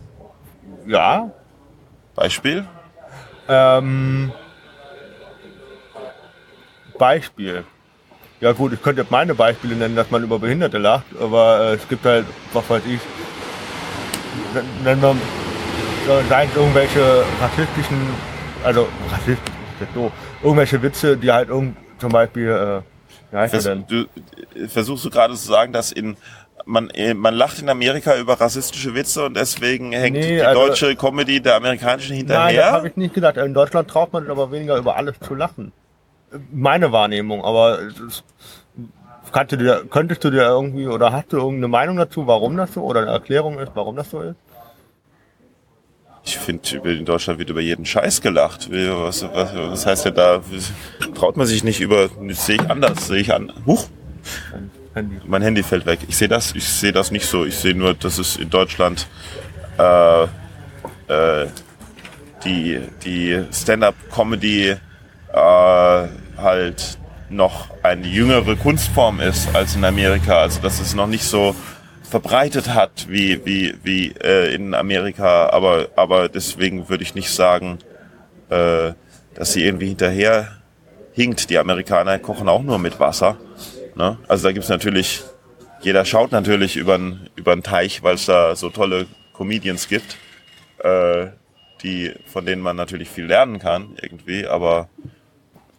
Ja. 0.88 1.30
Beispiel? 2.16 2.66
Ähm, 3.48 4.32
Beispiel. 6.98 7.64
Ja 8.40 8.54
gut, 8.54 8.74
ich 8.74 8.82
könnte 8.82 9.02
jetzt 9.02 9.12
meine 9.12 9.36
Beispiele 9.36 9.76
nennen, 9.76 9.96
dass 9.96 10.10
man 10.10 10.24
über 10.24 10.40
Behinderte 10.40 10.80
lacht, 10.80 11.06
aber 11.20 11.62
äh, 11.62 11.74
es 11.76 11.88
gibt 11.88 12.06
halt, 12.06 12.26
was 12.54 12.68
weiß 12.68 12.82
ich, 12.88 13.00
nennen 14.84 15.02
wir, 15.02 15.16
seien 16.30 16.50
es 16.50 16.56
irgendwelche 16.56 17.24
rassistischen, 17.40 17.98
also 18.64 18.88
rassistisch 19.12 19.54
so, 19.94 20.12
irgendwelche 20.44 20.82
Witze, 20.84 21.18
die 21.18 21.32
halt 21.32 21.50
irgend, 21.50 21.76
zum 22.00 22.12
Beispiel, 22.12 22.50
äh, 22.50 22.82
wie 23.32 23.38
heißt 23.38 23.54
er 23.54 23.62
Vers 23.62 23.64
denn? 23.64 23.86
du, 23.88 24.60
äh, 24.60 24.68
versuchst 24.68 25.04
du 25.06 25.10
gerade 25.10 25.34
zu 25.34 25.48
sagen, 25.48 25.74
dass 25.74 25.92
in 25.92 26.18
man, 26.66 26.90
äh, 26.92 27.16
man 27.16 27.34
lacht 27.34 27.60
in 27.60 27.70
Amerika 27.70 28.16
über 28.18 28.40
rassistische 28.40 28.94
Witze 28.94 29.26
und 29.26 29.36
deswegen 29.36 29.92
hängt 29.94 30.16
Nee, 30.18 30.36
die 30.36 30.42
also- 30.44 30.68
deutsche 30.68 30.96
Comedy 30.96 31.42
der 31.42 31.56
amerikanischen 31.56 32.16
Nein, 32.16 32.28
das 32.28 32.38
hinterher? 32.38 32.72
habe 32.72 32.88
ich 32.90 32.96
nicht 32.98 33.14
gesagt. 33.16 33.38
In 33.38 33.54
Deutschland 33.56 33.90
traut 33.90 34.14
man 34.14 34.24
sich 34.24 34.32
aber 34.32 34.52
weniger 34.52 34.78
über 34.78 34.96
alles 34.96 35.16
zu 35.20 35.34
lachen. 35.34 35.72
Meine 36.54 36.92
Wahrnehmung, 36.92 37.44
aber 37.44 37.80
es 37.80 38.24
kannst 39.32 39.54
du 39.54 39.58
dir, 39.58 39.84
könntest 39.90 40.24
du 40.24 40.30
dir 40.30 40.44
irgendwie 40.44 40.88
oder 40.88 41.12
hast 41.12 41.34
du 41.34 41.38
irgendeine 41.38 41.68
Meinung 41.68 41.98
dazu, 41.98 42.28
warum 42.28 42.56
das 42.58 42.74
so 42.74 42.84
oder 42.84 43.02
eine 43.02 43.12
Erklärung 43.12 43.58
ist, 43.60 43.72
warum 43.74 43.96
das 43.96 44.10
so 44.12 44.22
ist? 44.22 44.36
Ich 46.24 46.38
finde, 46.38 46.78
in 46.90 47.06
Deutschland 47.06 47.40
wird 47.40 47.50
über 47.50 47.62
jeden 47.62 47.86
Scheiß 47.86 48.22
gelacht. 48.22 48.70
Was, 48.72 49.24
was, 49.24 49.56
was 49.56 49.86
heißt 49.86 50.06
denn 50.06 50.16
da? 50.16 50.42
Traut 51.16 51.36
man 51.36 51.48
sich 51.48 51.64
nicht 51.64 51.80
über? 51.82 52.10
Das 52.28 52.46
sehe 52.46 52.56
ich 52.56 52.70
anders. 52.70 53.08
Sehe 53.08 53.22
ich 53.22 53.34
an. 53.34 53.52
Huch, 53.66 53.88
Handy. 54.94 55.18
mein 55.26 55.42
Handy 55.42 55.64
fällt 55.64 55.86
weg. 55.86 56.00
Ich 56.08 56.18
sehe 56.18 56.28
das. 56.28 56.54
Ich 56.54 56.68
sehe 56.68 56.92
das 56.92 57.12
nicht 57.12 57.26
so. 57.26 57.46
Ich 57.46 57.56
sehe 57.56 57.74
nur, 57.74 57.96
dass 57.96 58.18
es 58.20 58.36
in 58.36 58.50
Deutschland 58.50 59.08
äh, 59.78 60.24
äh, 60.24 61.48
die 62.46 62.80
die 63.04 63.44
Stand-up-Comedy 63.52 64.70
äh, 64.70 64.78
halt 66.38 66.98
noch 67.30 67.70
eine 67.84 68.08
jüngere 68.08 68.56
Kunstform 68.56 69.22
ist 69.22 69.54
als 69.56 69.76
in 69.76 69.86
Amerika. 69.86 70.42
Also 70.42 70.62
dass 70.62 70.80
es 70.80 70.94
noch 70.94 71.08
nicht 71.08 71.24
so 71.24 71.56
verbreitet 72.12 72.74
hat 72.74 73.08
wie 73.10 73.44
wie 73.46 73.74
wie 73.84 74.14
äh, 74.22 74.54
in 74.54 74.76
Amerika. 74.76 75.50
Aber 75.50 75.90
aber 75.96 76.30
deswegen 76.30 76.90
würde 76.90 77.04
ich 77.04 77.16
nicht 77.16 77.32
sagen, 77.32 77.80
äh, 78.50 78.92
dass 79.34 79.54
sie 79.54 79.66
irgendwie 79.66 79.88
hinterher 79.88 80.62
hinkt. 81.14 81.50
Die 81.50 81.58
Amerikaner 81.58 82.20
kochen 82.20 82.50
auch 82.50 82.62
nur 82.62 82.78
mit 82.80 83.00
Wasser. 83.00 83.38
Ne? 83.96 84.18
Also 84.28 84.48
da 84.48 84.52
gibt's 84.52 84.70
natürlich, 84.70 85.24
jeder 85.82 86.06
schaut 86.06 86.32
natürlich 86.32 86.76
über 86.78 86.98
den 86.98 87.64
Teich, 87.64 88.04
weil 88.04 88.16
es 88.16 88.26
da 88.26 88.56
so 88.56 88.70
tolle 88.70 89.08
Comedians 89.34 89.88
gibt, 89.88 90.18
äh, 90.80 91.28
die, 91.82 92.14
von 92.26 92.46
denen 92.46 92.62
man 92.62 92.76
natürlich 92.76 93.10
viel 93.10 93.26
lernen 93.26 93.60
kann 93.60 93.98
irgendwie, 94.02 94.46
aber 94.46 94.90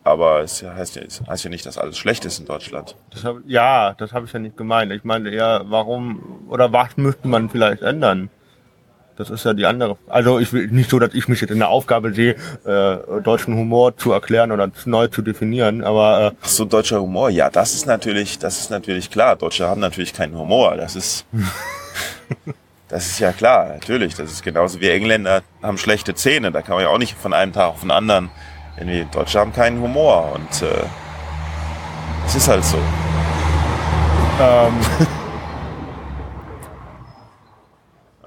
aber 0.04 0.40
es 0.40 0.62
heißt 0.62 0.96
ja, 0.96 1.02
es 1.02 1.22
heißt 1.26 1.44
ja 1.44 1.50
nicht, 1.50 1.64
dass 1.66 1.78
alles 1.78 1.98
schlecht 1.98 2.24
ist 2.24 2.38
in 2.38 2.46
Deutschland. 2.46 2.96
Das 3.10 3.24
hab, 3.24 3.36
ja, 3.46 3.94
das 3.94 4.12
habe 4.12 4.26
ich 4.26 4.32
ja 4.32 4.38
nicht 4.38 4.56
gemeint. 4.56 4.92
Ich 4.92 5.04
meine 5.04 5.30
eher, 5.30 5.62
warum 5.66 6.44
oder 6.48 6.72
was 6.72 6.96
müsste 6.96 7.28
man 7.28 7.48
vielleicht 7.48 7.82
ändern? 7.82 8.30
Das 9.16 9.28
ist 9.30 9.44
ja 9.44 9.52
die 9.52 9.66
andere. 9.66 9.98
Also 10.08 10.38
ich 10.38 10.52
will 10.52 10.68
nicht 10.68 10.88
so, 10.88 10.98
dass 10.98 11.14
ich 11.14 11.28
mich 11.28 11.40
jetzt 11.40 11.50
in 11.50 11.58
der 11.58 11.68
Aufgabe 11.68 12.14
sehe, 12.14 12.34
äh, 12.64 13.20
deutschen 13.22 13.54
Humor 13.54 13.96
zu 13.96 14.10
erklären 14.10 14.50
oder 14.52 14.70
neu 14.86 15.06
zu 15.08 15.22
definieren, 15.22 15.84
aber 15.84 16.32
äh, 16.32 16.36
Ach 16.42 16.48
so, 16.48 16.64
deutscher 16.64 17.00
Humor, 17.00 17.28
ja, 17.28 17.50
das 17.50 17.74
ist 17.74 17.86
natürlich, 17.86 18.38
das 18.38 18.58
ist 18.58 18.70
natürlich 18.70 19.10
klar. 19.10 19.36
Deutsche 19.36 19.68
haben 19.68 19.80
natürlich 19.80 20.14
keinen 20.14 20.36
Humor. 20.36 20.76
Das 20.76 20.96
ist, 20.96 21.26
das 22.88 23.06
ist 23.06 23.18
ja 23.18 23.32
klar, 23.32 23.68
natürlich. 23.68 24.14
Das 24.14 24.32
ist 24.32 24.42
genauso 24.42 24.80
wie 24.80 24.88
Engländer 24.88 25.42
haben 25.62 25.76
schlechte 25.78 26.14
Zähne. 26.14 26.50
Da 26.50 26.62
kann 26.62 26.76
man 26.76 26.84
ja 26.84 26.90
auch 26.90 26.98
nicht 26.98 27.16
von 27.16 27.34
einem 27.34 27.52
Tag 27.52 27.68
auf 27.68 27.80
den 27.80 27.90
anderen. 27.90 28.30
Irgendwie, 28.76 29.06
Deutsche 29.12 29.38
haben 29.38 29.52
keinen 29.52 29.80
Humor 29.80 30.32
und 30.34 30.62
äh, 30.62 30.84
es 32.26 32.34
ist 32.34 32.48
halt 32.48 32.64
so. 32.64 32.78
Ähm, 34.40 34.74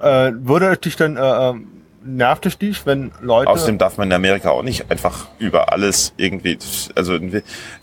äh, 0.00 0.32
würde 0.46 0.72
es 0.72 0.80
dich 0.80 0.96
denn, 0.96 1.16
äh, 1.16 1.20
ähm, 1.20 1.85
nervt 2.06 2.46
es 2.46 2.58
dich, 2.58 2.86
wenn 2.86 3.12
Leute... 3.20 3.50
Außerdem 3.50 3.78
darf 3.78 3.98
man 3.98 4.08
in 4.08 4.14
Amerika 4.14 4.50
auch 4.50 4.62
nicht 4.62 4.90
einfach 4.90 5.26
über 5.38 5.72
alles 5.72 6.12
irgendwie, 6.16 6.58
also 6.94 7.18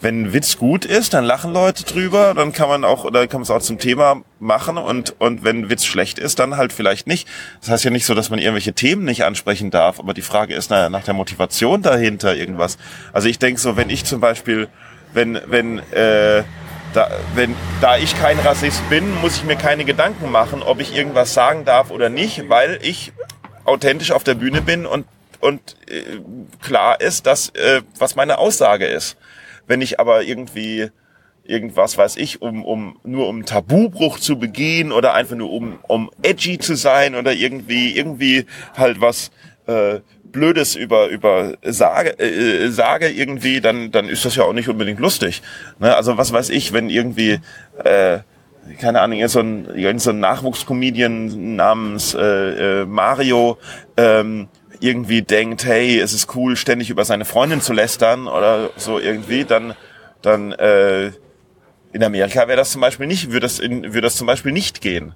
wenn 0.01 0.23
ein 0.23 0.33
Witz 0.33 0.57
gut 0.57 0.85
ist, 0.85 1.13
dann 1.13 1.25
lachen 1.25 1.53
Leute 1.53 1.83
drüber, 1.83 2.33
dann 2.33 2.53
kann 2.53 2.69
man 2.69 2.83
auch, 2.83 3.03
oder 3.03 3.27
kann 3.27 3.41
man 3.41 3.43
es 3.43 3.51
auch 3.51 3.61
zum 3.61 3.77
Thema 3.77 4.21
machen 4.39 4.77
und, 4.77 5.19
und 5.19 5.43
wenn 5.43 5.59
ein 5.59 5.69
Witz 5.69 5.85
schlecht 5.85 6.19
ist, 6.19 6.39
dann 6.39 6.57
halt 6.57 6.73
vielleicht 6.73 7.07
nicht. 7.07 7.27
Das 7.61 7.69
heißt 7.69 7.83
ja 7.83 7.91
nicht 7.91 8.05
so, 8.05 8.13
dass 8.13 8.29
man 8.29 8.39
irgendwelche 8.39 8.73
Themen 8.73 9.03
nicht 9.05 9.23
ansprechen 9.23 9.71
darf, 9.71 9.99
aber 9.99 10.13
die 10.13 10.21
Frage 10.21 10.55
ist 10.55 10.69
nach, 10.69 10.89
nach 10.89 11.03
der 11.03 11.13
Motivation 11.13 11.81
dahinter 11.81 12.35
irgendwas. 12.35 12.77
Also 13.11 13.27
ich 13.27 13.39
denke 13.39 13.59
so, 13.59 13.75
wenn 13.77 13.89
ich 13.89 14.05
zum 14.05 14.19
Beispiel, 14.19 14.67
wenn, 15.13 15.39
wenn, 15.47 15.79
äh, 15.91 16.43
da, 16.93 17.09
wenn, 17.33 17.55
da 17.81 17.97
ich 17.97 18.17
kein 18.19 18.39
Rassist 18.39 18.87
bin, 18.89 19.19
muss 19.21 19.37
ich 19.37 19.43
mir 19.43 19.55
keine 19.55 19.85
Gedanken 19.85 20.31
machen, 20.31 20.61
ob 20.61 20.79
ich 20.79 20.95
irgendwas 20.95 21.33
sagen 21.33 21.65
darf 21.65 21.91
oder 21.91 22.09
nicht, 22.09 22.49
weil 22.49 22.79
ich 22.81 23.13
authentisch 23.65 24.11
auf 24.11 24.23
der 24.23 24.35
Bühne 24.35 24.61
bin 24.61 24.85
und, 24.85 25.05
und 25.39 25.75
äh, 25.87 26.19
klar 26.61 27.01
ist, 27.01 27.25
dass, 27.25 27.49
äh, 27.49 27.81
was 27.97 28.15
meine 28.15 28.37
Aussage 28.37 28.85
ist. 28.85 29.17
Wenn 29.67 29.81
ich 29.81 29.99
aber 29.99 30.23
irgendwie 30.23 30.89
irgendwas 31.45 31.97
weiß 31.97 32.17
ich, 32.17 32.41
um, 32.41 32.63
um 32.63 32.99
nur 33.03 33.27
um 33.27 33.45
Tabubruch 33.45 34.19
zu 34.19 34.39
begehen 34.39 34.91
oder 34.91 35.13
einfach 35.13 35.35
nur 35.35 35.51
um, 35.51 35.79
um 35.83 36.09
edgy 36.21 36.57
zu 36.57 36.75
sein 36.75 37.15
oder 37.15 37.33
irgendwie, 37.33 37.97
irgendwie 37.97 38.45
halt 38.75 39.01
was 39.01 39.31
äh, 39.67 39.99
Blödes 40.23 40.75
über, 40.75 41.07
über 41.07 41.53
sage, 41.63 42.17
äh, 42.19 42.69
sage 42.69 43.09
irgendwie, 43.09 43.61
dann, 43.61 43.91
dann 43.91 44.09
ist 44.09 44.25
das 44.25 44.35
ja 44.35 44.43
auch 44.43 44.53
nicht 44.53 44.69
unbedingt 44.69 44.99
lustig. 44.99 45.41
Ne? 45.79 45.95
Also 45.95 46.17
was 46.17 46.33
weiß 46.33 46.49
ich, 46.49 46.73
wenn 46.73 46.89
irgendwie 46.89 47.39
äh, 47.83 48.19
keine 48.79 49.01
Ahnung, 49.01 49.27
so 49.27 49.39
ein, 49.39 49.99
so 49.99 50.09
ein 50.11 50.19
Nachwuchscomedian 50.19 51.55
namens 51.55 52.13
äh, 52.13 52.81
äh, 52.81 52.85
Mario 52.85 53.57
ähm, 53.97 54.47
irgendwie 54.79 55.21
denkt, 55.21 55.65
hey, 55.65 55.99
es 55.99 56.13
ist 56.13 56.35
cool, 56.35 56.55
ständig 56.55 56.89
über 56.89 57.05
seine 57.05 57.25
Freundin 57.25 57.61
zu 57.61 57.73
lästern 57.73 58.27
oder 58.27 58.69
so 58.75 58.99
irgendwie, 58.99 59.45
dann, 59.45 59.75
dann 60.21 60.51
äh, 60.53 61.11
in 61.93 62.03
Amerika 62.03 62.47
wäre 62.47 62.57
das 62.57 62.71
zum 62.71 62.81
Beispiel 62.81 63.07
nicht, 63.07 63.27
würde 63.27 63.41
das, 63.41 63.59
in, 63.59 63.83
würde 63.83 64.01
das 64.01 64.15
zum 64.15 64.27
Beispiel 64.27 64.51
nicht 64.51 64.81
gehen. 64.81 65.13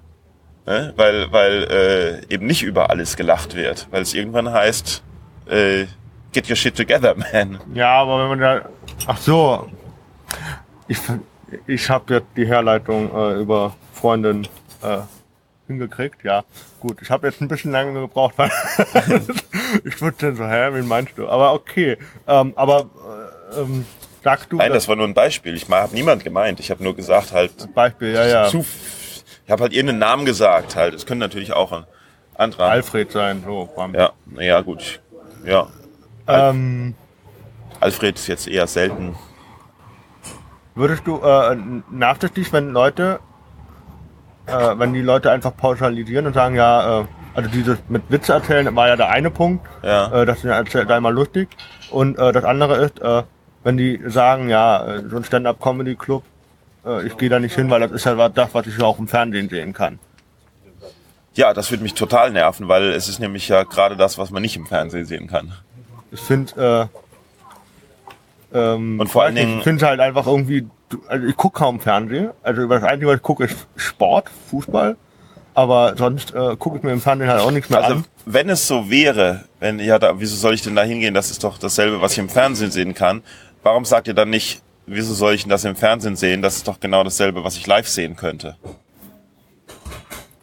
Ne? 0.64 0.92
Weil, 0.96 1.32
weil 1.32 2.22
äh, 2.30 2.32
eben 2.34 2.46
nicht 2.46 2.62
über 2.62 2.90
alles 2.90 3.16
gelacht 3.16 3.54
wird. 3.56 3.88
Weil 3.90 4.02
es 4.02 4.14
irgendwann 4.14 4.52
heißt, 4.52 5.02
äh, 5.50 5.86
get 6.32 6.48
your 6.48 6.56
shit 6.56 6.76
together, 6.76 7.14
man. 7.32 7.58
Ja, 7.74 8.02
aber 8.02 8.22
wenn 8.22 8.28
man 8.28 8.40
da. 8.40 8.68
Ach 9.06 9.18
so. 9.18 9.68
Ich, 10.86 10.98
ich 11.66 11.88
habe 11.90 12.14
jetzt 12.14 12.28
die 12.36 12.46
Herleitung 12.46 13.14
äh, 13.14 13.40
über 13.40 13.74
Freundin 13.92 14.46
äh, 14.82 14.98
hingekriegt. 15.66 16.24
Ja, 16.24 16.44
gut. 16.80 16.98
Ich 17.02 17.10
habe 17.10 17.26
jetzt 17.26 17.40
ein 17.40 17.48
bisschen 17.48 17.72
lange 17.72 17.92
gebraucht, 18.00 18.34
weil 18.36 18.50
ich 19.84 20.00
würde 20.00 20.16
dann 20.18 20.36
so, 20.36 20.44
hä, 20.44 20.68
wen 20.72 20.88
meinst 20.88 21.16
du? 21.16 21.28
Aber 21.28 21.52
okay. 21.52 21.96
Ähm, 22.26 22.52
aber 22.56 22.90
äh, 23.52 23.60
ähm, 23.60 23.86
sagst 24.24 24.50
du 24.50 24.56
Nein, 24.56 24.72
das 24.72 24.88
war 24.88 24.96
nur 24.96 25.06
ein 25.06 25.14
Beispiel. 25.14 25.54
Ich 25.54 25.68
habe 25.68 25.94
niemand 25.94 26.24
gemeint. 26.24 26.60
Ich 26.60 26.70
habe 26.70 26.82
nur 26.82 26.96
gesagt 26.96 27.32
halt. 27.32 27.72
Beispiel, 27.74 28.12
ja, 28.12 28.26
ja. 28.26 28.48
Zu, 28.48 28.64
ich 29.44 29.50
habe 29.50 29.62
halt 29.62 29.72
irgendeinen 29.72 30.00
Namen 30.00 30.24
gesagt 30.24 30.76
halt. 30.76 30.94
Es 30.94 31.06
können 31.06 31.20
natürlich 31.20 31.52
auch 31.52 31.72
ein 31.72 31.84
anderer. 32.34 32.64
Alfred 32.64 33.12
sein, 33.12 33.42
so. 33.44 33.68
Bam. 33.76 33.94
Ja, 33.94 34.12
naja, 34.26 34.60
gut. 34.60 35.00
Ja. 35.44 35.68
Ähm, 36.26 36.94
Alfred 37.80 38.16
ist 38.16 38.26
jetzt 38.26 38.48
eher 38.48 38.66
selten. 38.66 39.16
Würdest 40.78 41.06
du, 41.06 41.20
äh, 41.22 41.56
nervt 41.90 42.24
es 42.24 42.32
dich, 42.32 42.52
wenn 42.52 42.70
Leute, 42.70 43.20
äh, 44.46 44.78
wenn 44.78 44.92
die 44.92 45.02
Leute 45.02 45.30
einfach 45.30 45.56
pauschalisieren 45.56 46.26
und 46.26 46.32
sagen, 46.34 46.54
ja, 46.54 47.00
äh, 47.00 47.04
also 47.34 47.50
dieses 47.50 47.78
mit 47.88 48.02
Witze 48.08 48.32
erzählen 48.32 48.74
war 48.74 48.88
ja 48.88 48.96
der 48.96 49.10
eine 49.10 49.30
Punkt, 49.30 49.66
Ja. 49.82 50.22
äh, 50.22 50.26
das 50.26 50.38
ist 50.38 50.44
ja 50.44 50.52
erzählt 50.54 50.90
einmal 50.90 51.12
lustig. 51.12 51.48
Und 51.90 52.18
äh, 52.18 52.32
das 52.32 52.44
andere 52.44 52.76
ist, 52.76 53.00
äh, 53.00 53.22
wenn 53.64 53.76
die 53.76 54.00
sagen, 54.06 54.48
ja, 54.48 54.84
äh, 54.86 55.02
so 55.08 55.16
ein 55.16 55.24
Stand-up-Comedy-Club, 55.24 56.22
äh, 56.86 57.06
ich 57.06 57.16
gehe 57.18 57.28
da 57.28 57.38
nicht 57.38 57.54
hin, 57.54 57.70
weil 57.70 57.80
das 57.80 57.90
ist 57.92 58.04
ja 58.06 58.28
das, 58.28 58.54
was 58.54 58.66
ich 58.66 58.78
ja 58.78 58.84
auch 58.84 58.98
im 58.98 59.08
Fernsehen 59.08 59.48
sehen 59.48 59.72
kann. 59.72 59.98
Ja, 61.34 61.54
das 61.54 61.70
würde 61.70 61.82
mich 61.84 61.94
total 61.94 62.30
nerven, 62.32 62.66
weil 62.68 62.90
es 62.90 63.08
ist 63.08 63.20
nämlich 63.20 63.48
ja 63.48 63.62
gerade 63.62 63.96
das, 63.96 64.18
was 64.18 64.30
man 64.30 64.42
nicht 64.42 64.56
im 64.56 64.66
Fernsehen 64.66 65.04
sehen 65.04 65.28
kann. 65.28 65.52
Ich 66.10 66.20
finde, 66.20 66.88
äh, 66.90 66.98
ähm, 68.52 68.98
Und 69.00 69.08
vor 69.08 69.24
allen 69.24 69.34
Dingen- 69.34 69.58
ich 69.58 69.64
finde 69.64 69.86
halt 69.86 70.00
einfach 70.00 70.26
irgendwie, 70.26 70.66
also 71.08 71.26
ich 71.26 71.36
gucke 71.36 71.58
kaum 71.58 71.80
Fernsehen. 71.80 72.30
Also 72.42 72.66
das 72.66 72.82
Einzige, 72.82 73.08
was 73.08 73.16
ich 73.16 73.22
gucke, 73.22 73.44
ist 73.44 73.66
Sport, 73.76 74.30
Fußball. 74.50 74.96
Aber 75.54 75.96
sonst 75.96 76.32
äh, 76.34 76.54
gucke 76.56 76.76
ich 76.78 76.82
mir 76.84 76.92
im 76.92 77.00
Fernsehen 77.00 77.28
halt 77.28 77.40
auch 77.40 77.50
nichts 77.50 77.68
mehr 77.68 77.82
Also 77.82 77.96
an. 77.96 78.04
wenn 78.26 78.48
es 78.48 78.68
so 78.68 78.88
wäre, 78.90 79.44
wenn 79.58 79.80
ja, 79.80 79.98
da, 79.98 80.20
wieso 80.20 80.36
soll 80.36 80.54
ich 80.54 80.62
denn 80.62 80.76
da 80.76 80.82
hingehen? 80.82 81.14
Das 81.14 81.30
ist 81.32 81.42
doch 81.42 81.58
dasselbe, 81.58 82.00
was 82.00 82.12
ich 82.12 82.18
im 82.18 82.28
Fernsehen 82.28 82.70
sehen 82.70 82.94
kann. 82.94 83.22
Warum 83.64 83.84
sagt 83.84 84.06
ihr 84.06 84.14
dann 84.14 84.30
nicht, 84.30 84.62
wieso 84.86 85.14
soll 85.14 85.34
ich 85.34 85.42
denn 85.42 85.50
das 85.50 85.64
im 85.64 85.74
Fernsehen 85.74 86.14
sehen? 86.14 86.42
Das 86.42 86.56
ist 86.56 86.68
doch 86.68 86.78
genau 86.78 87.02
dasselbe, 87.02 87.42
was 87.42 87.56
ich 87.56 87.66
live 87.66 87.88
sehen 87.88 88.14
könnte. 88.14 88.56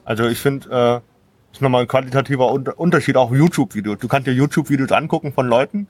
Also 0.04 0.28
ich 0.28 0.38
finde, 0.40 1.02
äh, 1.02 1.54
ist 1.54 1.62
nochmal 1.62 1.82
ein 1.84 1.88
qualitativer 1.88 2.52
Unter 2.52 2.78
Unterschied, 2.78 3.16
auch 3.18 3.32
YouTube-Videos. 3.32 3.98
Du 4.00 4.08
kannst 4.08 4.28
dir 4.28 4.34
YouTube-Videos 4.34 4.92
angucken 4.92 5.34
von 5.34 5.48
Leuten, 5.48 5.88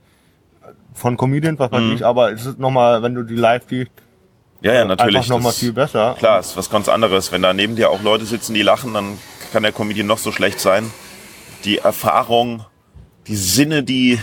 von 0.96 1.16
Comedians, 1.18 1.60
was 1.60 1.72
weiß 1.72 1.82
Mhm. 1.82 1.92
ich, 1.94 2.06
aber 2.06 2.32
es 2.32 2.46
ist 2.46 2.58
nochmal, 2.58 3.04
wenn 3.04 3.14
du 3.14 3.22
die 3.24 3.36
live 3.36 3.64
siehst, 3.70 3.92
Ja, 4.62 4.74
ja, 4.74 4.86
natürlich. 4.86 5.18
einfach 5.18 5.30
nochmal 5.30 5.52
viel 5.52 5.74
besser. 5.74 6.16
Klar, 6.18 6.40
ist 6.40 6.58
was 6.58 6.70
ganz 6.72 6.90
anderes. 6.90 7.32
Wenn 7.32 7.44
da 7.44 7.54
neben 7.54 7.76
dir 7.76 7.92
auch 7.92 8.02
Leute 8.02 8.26
sitzen, 8.26 8.54
die 8.56 8.64
lachen, 8.64 8.94
dann 8.94 9.18
kann 9.54 9.62
der 9.64 9.72
Comedian 9.74 10.08
noch 10.08 10.18
so 10.18 10.32
schlecht 10.32 10.60
sein. 10.60 10.90
Die 11.66 11.78
Erfahrung, 11.80 12.66
die 13.28 13.36
Sinne, 13.36 13.84
die 13.84 14.20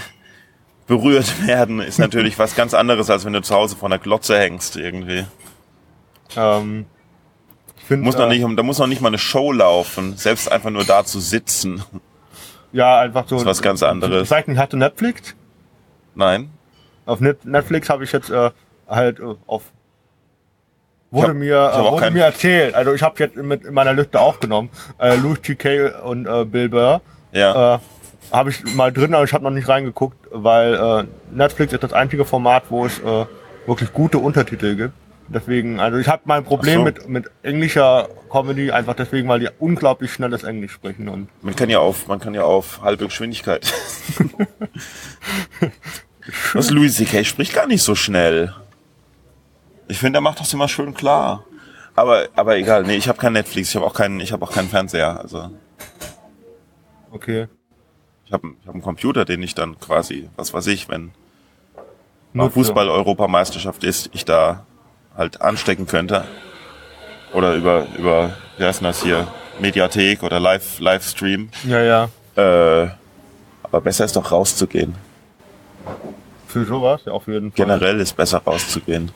berührt 0.87 1.47
werden, 1.47 1.81
ist 1.81 1.99
natürlich 1.99 2.39
was 2.39 2.57
ganz 2.57 2.75
anderes, 2.75 3.09
als 3.11 3.25
wenn 3.25 3.33
du 3.35 3.43
zu 3.43 3.55
Hause 3.55 3.77
vor 3.77 3.89
einer 3.89 3.99
Glotze 3.99 4.39
hängst 4.39 4.77
irgendwie. 4.77 5.25
Ähm, 6.37 6.87
ich 7.77 7.85
find, 7.85 8.03
Muss 8.03 8.17
noch 8.17 8.27
äh, 8.31 8.39
nicht, 8.39 8.59
da 8.59 8.63
muss 8.63 8.79
noch 8.79 8.87
nicht 8.87 9.03
mal 9.03 9.09
eine 9.09 9.19
Show 9.19 9.53
laufen. 9.53 10.17
Selbst 10.17 10.51
einfach 10.51 10.71
nur 10.71 10.85
da 10.85 11.05
zu 11.05 11.21
sitzen. 11.21 11.83
Ja, 12.73 13.01
einfach 13.01 13.29
so. 13.29 13.37
ist 13.37 13.45
was 13.45 13.61
ganz 13.61 13.83
anderes. 13.83 14.31
Hast 14.31 14.73
du 14.73 14.77
Netflix? 14.79 15.35
Nein. 16.15 16.51
Auf 17.07 17.21
Net 17.21 17.45
Netflix 17.45 17.89
habe 17.89 18.05
ich 18.05 18.13
jetzt 18.13 18.31
äh, 18.31 18.51
halt 18.89 19.19
äh, 19.21 19.35
auf 19.47 19.65
wurde 21.11 21.29
hab- 21.29 21.37
mir 21.37 21.57
äh, 21.75 21.91
wurde 21.91 22.11
mir 22.11 22.25
erzählt. 22.25 22.75
Also 22.75 22.93
ich 22.95 23.03
habe 23.03 23.15
jetzt 23.19 23.37
mit 23.37 23.65
in 23.65 23.75
meiner 23.75 23.93
Liste 23.93 24.21
aufgenommen. 24.21 24.71
Äh, 24.99 25.17
Louis 25.17 25.43
G.K. 25.43 26.01
und 26.03 26.27
äh, 26.27 26.45
Bill 26.45 26.69
Burr. 26.69 27.01
Ja. 27.33 27.75
Äh, 27.75 27.79
habe 28.33 28.51
ich 28.51 28.65
mal 28.75 28.93
drin, 28.93 29.15
aber 29.15 29.25
ich 29.25 29.33
habe 29.33 29.45
noch 29.45 29.51
nicht 29.51 29.69
reingeguckt, 29.69 30.17
weil 30.31 30.75
äh, 30.75 31.05
Netflix 31.37 31.73
ist 31.73 31.83
das 31.83 31.93
einzige 31.93 32.25
Format, 32.25 32.65
wo 32.71 32.87
es 32.87 32.99
äh, 33.01 33.27
wirklich 33.67 33.93
gute 33.93 34.19
Untertitel 34.19 34.77
gibt. 34.77 34.95
Deswegen, 35.29 35.81
also 35.81 35.99
ich 35.99 36.09
habe 36.09 36.23
mein 36.25 36.45
Problem 36.45 36.79
so. 36.79 36.85
mit, 36.85 37.09
mit 37.09 37.31
englischer 37.43 38.09
Comedy 38.31 38.71
einfach 38.71 38.95
deswegen, 38.95 39.29
weil 39.29 39.41
die 39.41 39.49
unglaublich 39.59 40.13
schnelles 40.13 40.45
Englisch 40.45 40.73
sprechen 40.73 41.09
und 41.09 41.29
Man 41.43 41.57
kann 41.57 41.71
ja 41.71 41.79
auf, 41.79 42.07
man 42.07 42.21
kann 42.21 42.35
ja 42.35 42.45
auf 42.45 42.83
halbe 42.83 43.07
Geschwindigkeit. 43.07 43.71
Was 46.53 46.71
Louis 46.71 46.95
C.K. 46.95 47.25
spricht 47.25 47.55
gar 47.55 47.67
nicht 47.67 47.83
so 47.83 47.95
schnell. 47.95 48.55
Ich 49.89 49.99
finde, 49.99 50.19
er 50.19 50.23
macht 50.23 50.41
das 50.41 50.53
immer 50.53 50.69
schön 50.69 50.95
klar. 50.95 51.45
Aber, 51.95 52.29
aber 52.35 52.57
egal, 52.57 52.85
nee, 52.85 52.97
ich 52.97 53.09
habe 53.09 53.19
kein 53.19 53.35
Netflix, 53.35 53.71
ich 53.71 53.77
habe 53.77 53.85
auch 53.85 53.95
keinen, 53.95 54.21
ich 54.21 54.33
habe 54.33 54.45
auch 54.45 54.53
keinen 54.53 54.69
Fernseher. 54.69 55.21
Also 55.21 55.51
okay. 57.11 57.49
ich 58.25 58.33
habe 58.33 58.55
ich 58.61 58.67
hab 58.67 58.75
einen 58.75 58.83
Computer, 58.83 59.25
den 59.25 59.43
ich 59.43 59.55
dann 59.55 59.79
quasi, 59.79 60.31
was 60.37 60.55
weiß 60.55 60.69
ich, 60.69 60.89
wenn. 60.89 61.13
Fußball-Europameisterschaft 62.35 63.85
ist, 63.85 64.09
ich 64.15 64.25
da 64.25 64.65
halt 65.15 65.43
anstecken 65.43 65.87
könnte. 65.87 66.25
Oder 67.35 67.55
über, 67.55 67.87
über, 67.99 68.35
wie 68.57 68.65
heißt 68.65 68.83
das 68.83 69.03
hier, 69.03 69.27
Mediathek 69.61 70.23
oder 70.23 70.41
Live, 70.41 70.79
Livestream. 70.81 71.51
Ja, 71.65 71.83
ja. 71.83 72.09
Äh, 72.37 72.89
aber 73.63 73.81
besser 73.83 74.07
ist 74.07 74.17
doch 74.17 74.33
rauszugehen. 74.33 74.95
Für 76.53 76.67
sowas, 76.67 77.01
ja, 77.07 77.13
auf 77.13 77.29
jeden 77.29 77.51
Fall. 77.51 77.65
Generell 77.65 77.99
ist 77.99 78.15
besser 78.15 78.37
rauszugehen. 78.37 79.11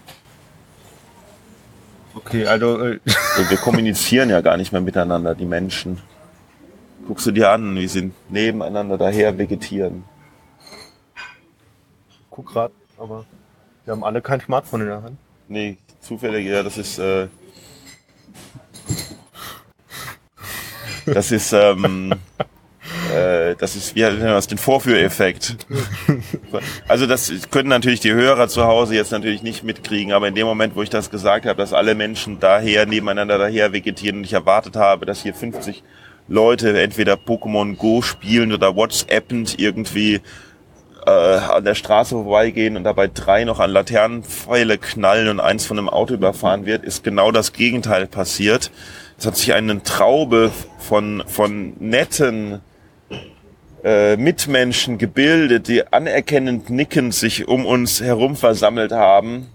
Okay, 2.14 2.46
also 2.46 2.82
äh, 2.82 2.98
Wir 3.04 3.50
wir 3.50 3.56
kommunizieren 3.58 4.30
ja 4.30 4.40
gar 4.40 4.56
nicht 4.56 4.72
mehr 4.72 4.80
miteinander, 4.80 5.34
die 5.34 5.44
Menschen. 5.44 6.00
Guckst 7.06 7.26
du 7.26 7.32
dir 7.32 7.50
an, 7.50 7.76
wie 7.76 7.88
sie 7.88 8.10
nebeneinander 8.30 8.96
daher 8.96 9.36
vegetieren. 9.36 10.04
guck 12.30 12.46
grad, 12.46 12.72
aber 12.96 13.26
wir 13.84 13.92
haben 13.92 14.02
alle 14.02 14.22
kein 14.22 14.40
Smartphone 14.40 14.80
in 14.80 14.86
der 14.86 15.02
Hand. 15.02 15.18
Nee, 15.48 15.76
zufällig, 16.00 16.46
ja, 16.46 16.62
das 16.62 16.78
ist, 16.78 16.98
äh, 16.98 17.28
das 21.04 21.30
ist, 21.32 21.52
ähm, 21.52 22.14
äh, 23.16 23.56
das 23.56 23.76
ist, 23.76 23.94
wie 23.94 24.02
man 24.02 24.20
das, 24.20 24.46
den 24.46 24.58
Vorführeffekt. 24.58 25.56
Also 26.88 27.06
das 27.06 27.30
können 27.50 27.68
natürlich 27.68 28.00
die 28.00 28.12
Hörer 28.12 28.48
zu 28.48 28.64
Hause 28.64 28.94
jetzt 28.94 29.10
natürlich 29.10 29.42
nicht 29.42 29.64
mitkriegen, 29.64 30.12
aber 30.12 30.28
in 30.28 30.34
dem 30.34 30.46
Moment, 30.46 30.74
wo 30.74 30.82
ich 30.82 30.88
das 30.88 31.10
gesagt 31.10 31.44
habe, 31.44 31.56
dass 31.56 31.72
alle 31.72 31.94
Menschen 31.94 32.40
daher, 32.40 32.86
nebeneinander 32.86 33.36
daher 33.36 33.72
vegetieren 33.72 34.18
und 34.18 34.24
ich 34.24 34.32
erwartet 34.32 34.76
habe, 34.76 35.04
dass 35.04 35.22
hier 35.22 35.34
50 35.34 35.82
Leute 36.28 36.80
entweder 36.80 37.14
Pokémon 37.14 37.76
Go 37.76 38.02
spielen 38.02 38.52
oder 38.52 38.74
WhatsAppend 38.74 39.58
irgendwie 39.58 40.20
äh, 41.06 41.10
an 41.10 41.64
der 41.64 41.74
Straße 41.74 42.14
vorbeigehen 42.14 42.76
und 42.76 42.84
dabei 42.84 43.08
drei 43.12 43.44
noch 43.44 43.60
an 43.60 43.70
Laternenpfeile 43.70 44.78
knallen 44.78 45.28
und 45.28 45.40
eins 45.40 45.66
von 45.66 45.78
einem 45.78 45.88
Auto 45.88 46.14
überfahren 46.14 46.66
wird, 46.66 46.84
ist 46.84 47.04
genau 47.04 47.32
das 47.32 47.52
Gegenteil 47.52 48.06
passiert. 48.06 48.70
Es 49.18 49.26
hat 49.26 49.36
sich 49.36 49.52
eine 49.52 49.82
Traube 49.82 50.50
von, 50.78 51.22
von 51.26 51.74
netten 51.78 52.60
äh, 53.84 54.16
Mitmenschen 54.16 54.98
gebildet, 54.98 55.68
die 55.68 55.92
anerkennend 55.92 56.70
nickend 56.70 57.14
sich 57.14 57.48
um 57.48 57.66
uns 57.66 58.00
herum 58.00 58.36
versammelt 58.36 58.92
haben, 58.92 59.48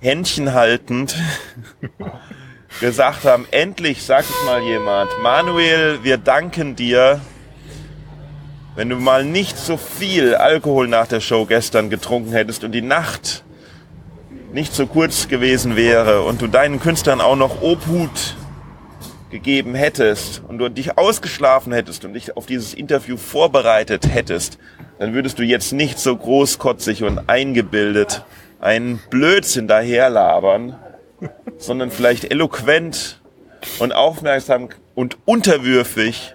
Händchen 0.00 0.52
haltend, 0.52 1.16
gesagt 2.80 3.24
haben, 3.24 3.46
endlich, 3.50 4.02
sag 4.02 4.24
ich 4.28 4.46
mal 4.46 4.62
jemand, 4.62 5.10
Manuel, 5.22 6.00
wir 6.02 6.18
danken 6.18 6.74
dir, 6.74 7.20
wenn 8.74 8.88
du 8.88 8.96
mal 8.96 9.24
nicht 9.24 9.58
so 9.58 9.76
viel 9.76 10.34
Alkohol 10.34 10.88
nach 10.88 11.06
der 11.06 11.20
Show 11.20 11.44
gestern 11.44 11.90
getrunken 11.90 12.32
hättest 12.32 12.64
und 12.64 12.72
die 12.72 12.82
Nacht 12.82 13.44
nicht 14.52 14.74
so 14.74 14.86
kurz 14.86 15.28
gewesen 15.28 15.76
wäre 15.76 16.22
und 16.22 16.42
du 16.42 16.46
deinen 16.46 16.80
Künstlern 16.80 17.20
auch 17.20 17.36
noch 17.36 17.62
Obhut 17.62 18.36
gegeben 19.32 19.74
hättest 19.74 20.42
und 20.46 20.58
du 20.58 20.68
dich 20.68 20.96
ausgeschlafen 20.96 21.72
hättest 21.72 22.04
und 22.04 22.12
dich 22.12 22.36
auf 22.36 22.46
dieses 22.46 22.74
Interview 22.74 23.16
vorbereitet 23.16 24.06
hättest, 24.14 24.58
dann 25.00 25.14
würdest 25.14 25.38
du 25.40 25.42
jetzt 25.42 25.72
nicht 25.72 25.98
so 25.98 26.16
großkotzig 26.16 27.02
und 27.02 27.28
eingebildet 27.28 28.24
einen 28.60 29.00
Blödsinn 29.10 29.66
daherlabern, 29.66 30.76
sondern 31.58 31.90
vielleicht 31.90 32.30
eloquent 32.30 33.20
und 33.80 33.92
aufmerksam 33.92 34.68
und 34.94 35.18
unterwürfig 35.24 36.34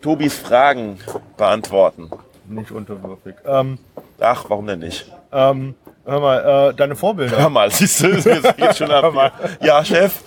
Tobis 0.00 0.34
Fragen 0.38 0.98
beantworten. 1.36 2.10
Nicht 2.48 2.72
unterwürfig. 2.72 3.34
Ähm, 3.46 3.78
Ach, 4.18 4.46
warum 4.48 4.66
denn 4.66 4.78
nicht? 4.80 5.12
ähm, 5.32 5.74
hör 6.04 6.20
mal, 6.20 6.70
äh, 6.70 6.74
deine 6.74 6.94
Hör 6.94 6.96
Vorbilder. 6.96 7.48
mal, 7.50 7.70
siehst 7.70 8.02
du, 8.02 8.08
es 8.08 8.24
geht 8.56 8.76
schon 8.76 8.90
ab. 8.90 9.32
Ja, 9.62 9.84
Chef. 9.84 10.22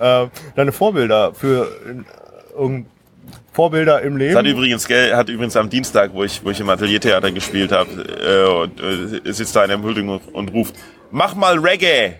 Äh, 0.00 0.26
deine 0.56 0.72
Vorbilder 0.72 1.34
für 1.34 1.64
äh, 1.86 2.58
irgend- 2.58 2.86
Vorbilder 3.52 4.00
im 4.02 4.18
Das 4.18 4.34
hat 4.36 4.44
Leben. 4.44 4.58
übrigens, 4.58 4.86
gell, 4.86 5.14
hat 5.14 5.28
übrigens 5.28 5.56
am 5.56 5.68
Dienstag, 5.68 6.12
wo 6.14 6.22
ich, 6.22 6.42
wo 6.44 6.50
ich 6.50 6.60
im 6.60 6.68
Ateliertheater 6.70 7.32
gespielt 7.32 7.72
habe, 7.72 7.90
äh, 7.90 8.48
und, 8.48 8.80
äh, 9.26 9.32
sitzt 9.32 9.56
da 9.56 9.62
in 9.64 9.68
der 9.70 9.78
Multing 9.78 10.08
und, 10.08 10.52
ruft, 10.54 10.74
mach 11.10 11.34
mal 11.34 11.58
Reggae. 11.58 12.14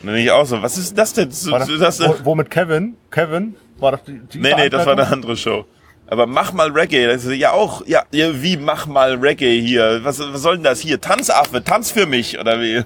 Und 0.00 0.06
dann 0.06 0.14
bin 0.14 0.22
ich 0.24 0.30
auch 0.30 0.46
so, 0.46 0.62
was 0.62 0.78
ist 0.78 0.96
das 0.96 1.12
denn? 1.14 1.30
War 1.50 1.58
das, 1.58 1.68
das, 1.78 2.00
wo, 2.00 2.14
wo 2.24 2.34
mit 2.36 2.48
Kevin? 2.50 2.96
Kevin? 3.10 3.56
War 3.78 3.92
das 3.92 4.04
die, 4.04 4.20
die 4.32 4.38
nee, 4.38 4.54
nee, 4.54 4.68
das 4.70 4.86
war 4.86 4.92
eine 4.92 5.06
andere 5.08 5.36
Show. 5.36 5.64
Aber 6.06 6.26
mach 6.26 6.52
mal 6.52 6.70
Reggae. 6.70 7.06
Das 7.08 7.24
ist, 7.24 7.34
ja 7.36 7.50
auch, 7.50 7.84
ja, 7.86 8.04
ja, 8.12 8.40
wie 8.40 8.56
mach 8.56 8.86
mal 8.86 9.14
Reggae 9.16 9.60
hier? 9.60 10.00
Was, 10.04 10.20
was 10.20 10.40
soll 10.42 10.54
denn 10.54 10.64
das 10.64 10.80
hier? 10.80 11.00
Tanzaffe, 11.00 11.64
tanz 11.64 11.90
für 11.90 12.06
mich 12.06 12.38
oder 12.38 12.60
wie? 12.60 12.82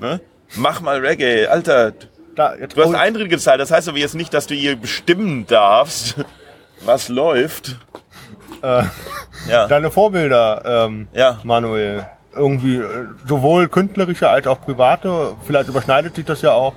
Ne? 0.00 0.20
Mach 0.56 0.80
mal 0.80 0.98
Reggae, 1.04 1.46
Alter. 1.48 1.92
Da, 2.34 2.54
Du 2.56 2.82
hast 2.82 2.94
Eintritt 2.94 3.30
gezahlt, 3.30 3.60
das 3.60 3.70
heißt 3.70 3.88
aber 3.88 3.98
jetzt 3.98 4.14
nicht, 4.14 4.32
dass 4.34 4.46
du 4.46 4.54
hier 4.54 4.76
bestimmen 4.76 5.46
darfst, 5.46 6.16
was 6.84 7.08
läuft. 7.08 7.78
Äh, 8.62 8.82
Ja. 9.48 9.66
deine 9.68 9.90
Vorbilder, 9.90 10.62
ähm, 10.86 11.08
Ja. 11.12 11.38
Manuel. 11.44 12.06
Irgendwie 12.34 12.76
äh, 12.78 13.06
sowohl 13.28 13.68
künstlerische 13.68 14.28
als 14.28 14.46
auch 14.46 14.60
private. 14.60 15.36
Vielleicht 15.46 15.68
überschneidet 15.68 16.16
sich 16.16 16.24
das 16.24 16.42
ja 16.42 16.52
auch. 16.52 16.72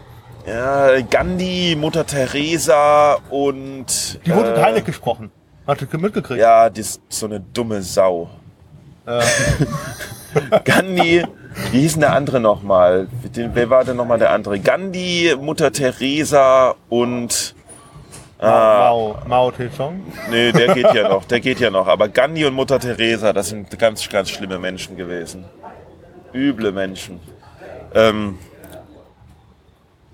ja, 0.46 1.02
Gandhi, 1.02 1.76
Mutter 1.80 2.06
Teresa 2.06 3.18
und 3.30 4.20
Die 4.26 4.34
wurde 4.36 4.54
äh, 4.56 4.62
Heilig 4.62 4.86
gesprochen. 4.86 5.32
Hast 5.66 5.82
du 5.82 5.98
mitgekriegt? 5.98 6.40
Ja, 6.40 6.70
die 6.70 6.82
ist 6.82 7.02
so 7.10 7.26
eine 7.26 7.40
dumme 7.40 7.82
Sau. 7.82 8.30
Äh, 9.08 9.22
Gandhi, 10.66 11.26
wie 11.72 11.80
hieß 11.80 11.94
denn 11.94 12.02
der 12.02 12.14
andere 12.14 12.40
nochmal? 12.40 13.08
Wer 13.34 13.70
war 13.70 13.84
denn 13.86 13.96
nochmal 13.98 14.20
der 14.20 14.32
andere? 14.32 14.60
Gandhi, 14.60 15.34
Mutter 15.40 15.72
Teresa 15.72 16.76
und 16.90 17.56
Ah. 18.40 18.78
Mao, 18.92 19.18
Mao 19.26 19.52
Zedong. 19.52 20.00
Nee, 20.30 20.52
der 20.52 20.76
geht 20.76 20.94
ja 20.94 21.10
noch, 21.10 21.26
der 21.26 21.40
geht 21.40 21.60
ja 21.60 21.72
noch. 21.72 21.88
Aber 21.88 22.08
Gandhi 22.08 22.46
und 22.46 22.54
Mutter 22.54 22.80
Teresa, 22.80 23.34
das 23.34 23.50
sind 23.50 23.80
ganz, 23.80 24.08
ganz 24.10 24.30
schlimme 24.30 24.60
Menschen 24.60 24.96
gewesen. 24.96 25.46
Üble 26.34 26.72
Menschen. 26.72 27.20
Ähm, 27.96 28.38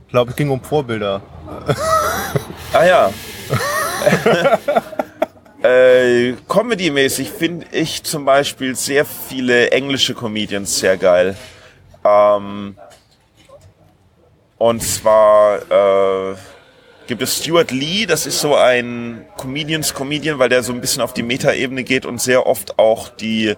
Ich 0.05 0.11
glaube, 0.11 0.29
es 0.31 0.37
ging 0.37 0.49
um 0.51 0.61
Vorbilder. 0.61 1.21
ah 2.71 2.83
ja. 2.85 3.09
äh, 5.63 6.33
Comedy-mäßig 6.47 7.31
finde 7.31 7.65
ich 7.71 8.03
zum 8.03 8.25
Beispiel 8.25 8.75
sehr 8.75 9.05
viele 9.05 9.71
englische 9.71 10.13
Comedians 10.13 10.79
sehr 10.79 10.97
geil. 10.97 11.35
Ähm, 12.03 12.75
und 14.57 14.83
zwar 14.83 16.31
äh, 16.31 16.35
gibt 17.07 17.21
es 17.21 17.37
Stuart 17.37 17.71
Lee, 17.71 18.05
das 18.05 18.25
ist 18.25 18.39
so 18.39 18.55
ein 18.55 19.25
Comedians-Comedian, 19.37 20.39
weil 20.39 20.49
der 20.49 20.63
so 20.63 20.73
ein 20.73 20.81
bisschen 20.81 21.01
auf 21.01 21.13
die 21.13 21.23
Metaebene 21.23 21.83
geht 21.83 22.05
und 22.05 22.21
sehr 22.21 22.45
oft 22.45 22.77
auch 22.79 23.09
die 23.09 23.55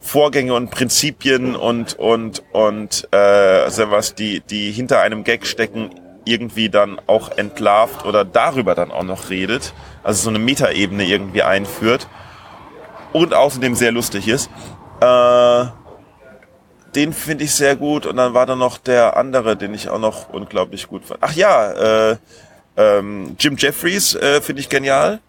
Vorgänge 0.00 0.54
und 0.54 0.70
Prinzipien 0.70 1.56
und 1.56 1.94
und 1.94 2.42
und 2.52 3.08
äh, 3.10 3.16
also 3.16 3.90
was 3.90 4.14
die 4.14 4.40
die 4.40 4.70
hinter 4.70 5.00
einem 5.00 5.24
Gag 5.24 5.46
stecken 5.46 5.90
irgendwie 6.24 6.68
dann 6.68 7.00
auch 7.06 7.30
entlarvt 7.36 8.04
oder 8.04 8.24
darüber 8.24 8.74
dann 8.74 8.90
auch 8.90 9.02
noch 9.02 9.30
redet, 9.30 9.74
also 10.02 10.22
so 10.22 10.30
eine 10.30 10.38
Metaebene 10.38 11.04
irgendwie 11.04 11.42
einführt 11.42 12.08
und 13.12 13.34
außerdem 13.34 13.74
sehr 13.74 13.92
lustig 13.92 14.28
ist. 14.28 14.50
Äh, 15.00 15.66
den 16.94 17.12
finde 17.12 17.44
ich 17.44 17.54
sehr 17.54 17.76
gut 17.76 18.06
und 18.06 18.16
dann 18.16 18.34
war 18.34 18.46
da 18.46 18.54
noch 18.54 18.78
der 18.78 19.16
andere, 19.16 19.56
den 19.56 19.74
ich 19.74 19.88
auch 19.88 19.98
noch 19.98 20.28
unglaublich 20.28 20.86
gut 20.86 21.04
fand. 21.04 21.20
Ach 21.22 21.32
ja, 21.32 22.10
äh, 22.10 22.16
ähm, 22.76 23.36
Jim 23.38 23.56
Jeffries 23.56 24.14
äh, 24.14 24.40
finde 24.40 24.60
ich 24.60 24.68
genial. 24.68 25.20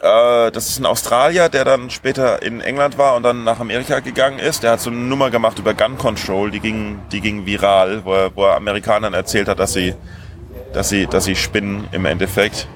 Äh, 0.00 0.50
das 0.52 0.68
ist 0.68 0.78
ein 0.78 0.86
Australier, 0.86 1.48
der 1.48 1.64
dann 1.64 1.90
später 1.90 2.42
in 2.42 2.60
England 2.60 2.98
war 2.98 3.16
und 3.16 3.24
dann 3.24 3.44
nach 3.44 3.60
Amerika 3.60 4.00
gegangen 4.00 4.38
ist. 4.38 4.62
Der 4.62 4.72
hat 4.72 4.80
so 4.80 4.90
eine 4.90 4.98
Nummer 4.98 5.30
gemacht 5.30 5.58
über 5.58 5.74
Gun 5.74 5.98
Control, 5.98 6.50
die 6.50 6.60
ging, 6.60 7.00
die 7.10 7.20
ging 7.20 7.46
viral, 7.46 8.04
wo 8.04 8.14
er, 8.14 8.36
wo 8.36 8.44
er 8.44 8.56
Amerikanern 8.56 9.14
erzählt 9.14 9.48
hat, 9.48 9.58
dass 9.58 9.72
sie, 9.72 9.94
dass 10.72 10.88
sie, 10.88 11.06
dass 11.06 11.24
sie 11.24 11.34
spinnen 11.34 11.88
im 11.92 12.04
Endeffekt. 12.04 12.68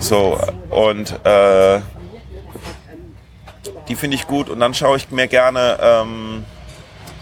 So 0.00 0.38
und 0.70 1.12
äh, 1.24 1.80
die 3.88 3.94
finde 3.94 4.16
ich 4.16 4.26
gut 4.26 4.48
und 4.48 4.60
dann 4.60 4.74
schaue 4.74 4.96
ich 4.96 5.10
mir 5.10 5.28
gerne 5.28 5.78
ähm, 5.80 6.44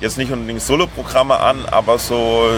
jetzt 0.01 0.19
nicht 0.19 0.33
unbedingt 0.33 0.63
Solo-Programme 0.63 1.39
an, 1.39 1.67
aber 1.71 1.99
so 1.99 2.49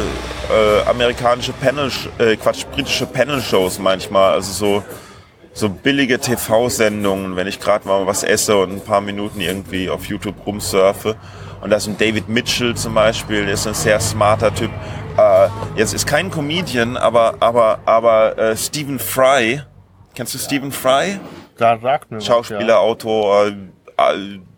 äh, 0.51 0.89
amerikanische 0.89 1.53
Panel, 1.53 1.91
äh, 2.19 2.37
Quatsch, 2.37 2.65
britische 2.73 3.07
Panel-Shows 3.07 3.79
manchmal, 3.79 4.33
also 4.33 4.53
so 4.53 4.85
so 5.57 5.71
billige 5.71 6.19
TV-Sendungen, 6.19 7.35
wenn 7.35 7.47
ich 7.47 7.59
gerade 7.59 7.89
mal 7.89 8.07
was 8.07 8.23
esse 8.23 8.59
und 8.59 8.73
ein 8.73 8.81
paar 8.83 9.01
Minuten 9.01 9.41
irgendwie 9.41 9.89
auf 9.89 10.05
YouTube 10.05 10.47
rumsurfe. 10.47 11.17
Und 11.63 11.71
da 11.71 11.77
ist 11.77 11.87
ein 11.87 11.97
David 11.97 12.29
Mitchell 12.29 12.75
zum 12.75 12.93
Beispiel, 12.95 13.47
der 13.47 13.55
ist 13.55 13.67
ein 13.67 13.73
sehr 13.73 13.99
smarter 13.99 14.55
Typ. 14.55 14.71
Äh, 15.17 15.49
jetzt 15.77 15.95
ist 15.95 16.07
kein 16.07 16.31
Comedian, 16.31 16.99
aber 16.99 17.37
aber 17.41 17.79
aber 17.87 18.37
äh, 18.37 18.57
Stephen 18.57 18.99
Fry, 18.99 19.63
kennst 20.15 20.35
du 20.35 20.39
Stephen 20.39 20.71
Fry? 20.71 21.19
Da 21.57 21.79
sagt 21.79 22.11
mir 22.11 22.21
Schauspieler, 22.21 22.81
Autor, 22.81 23.47
äh, 23.47 23.53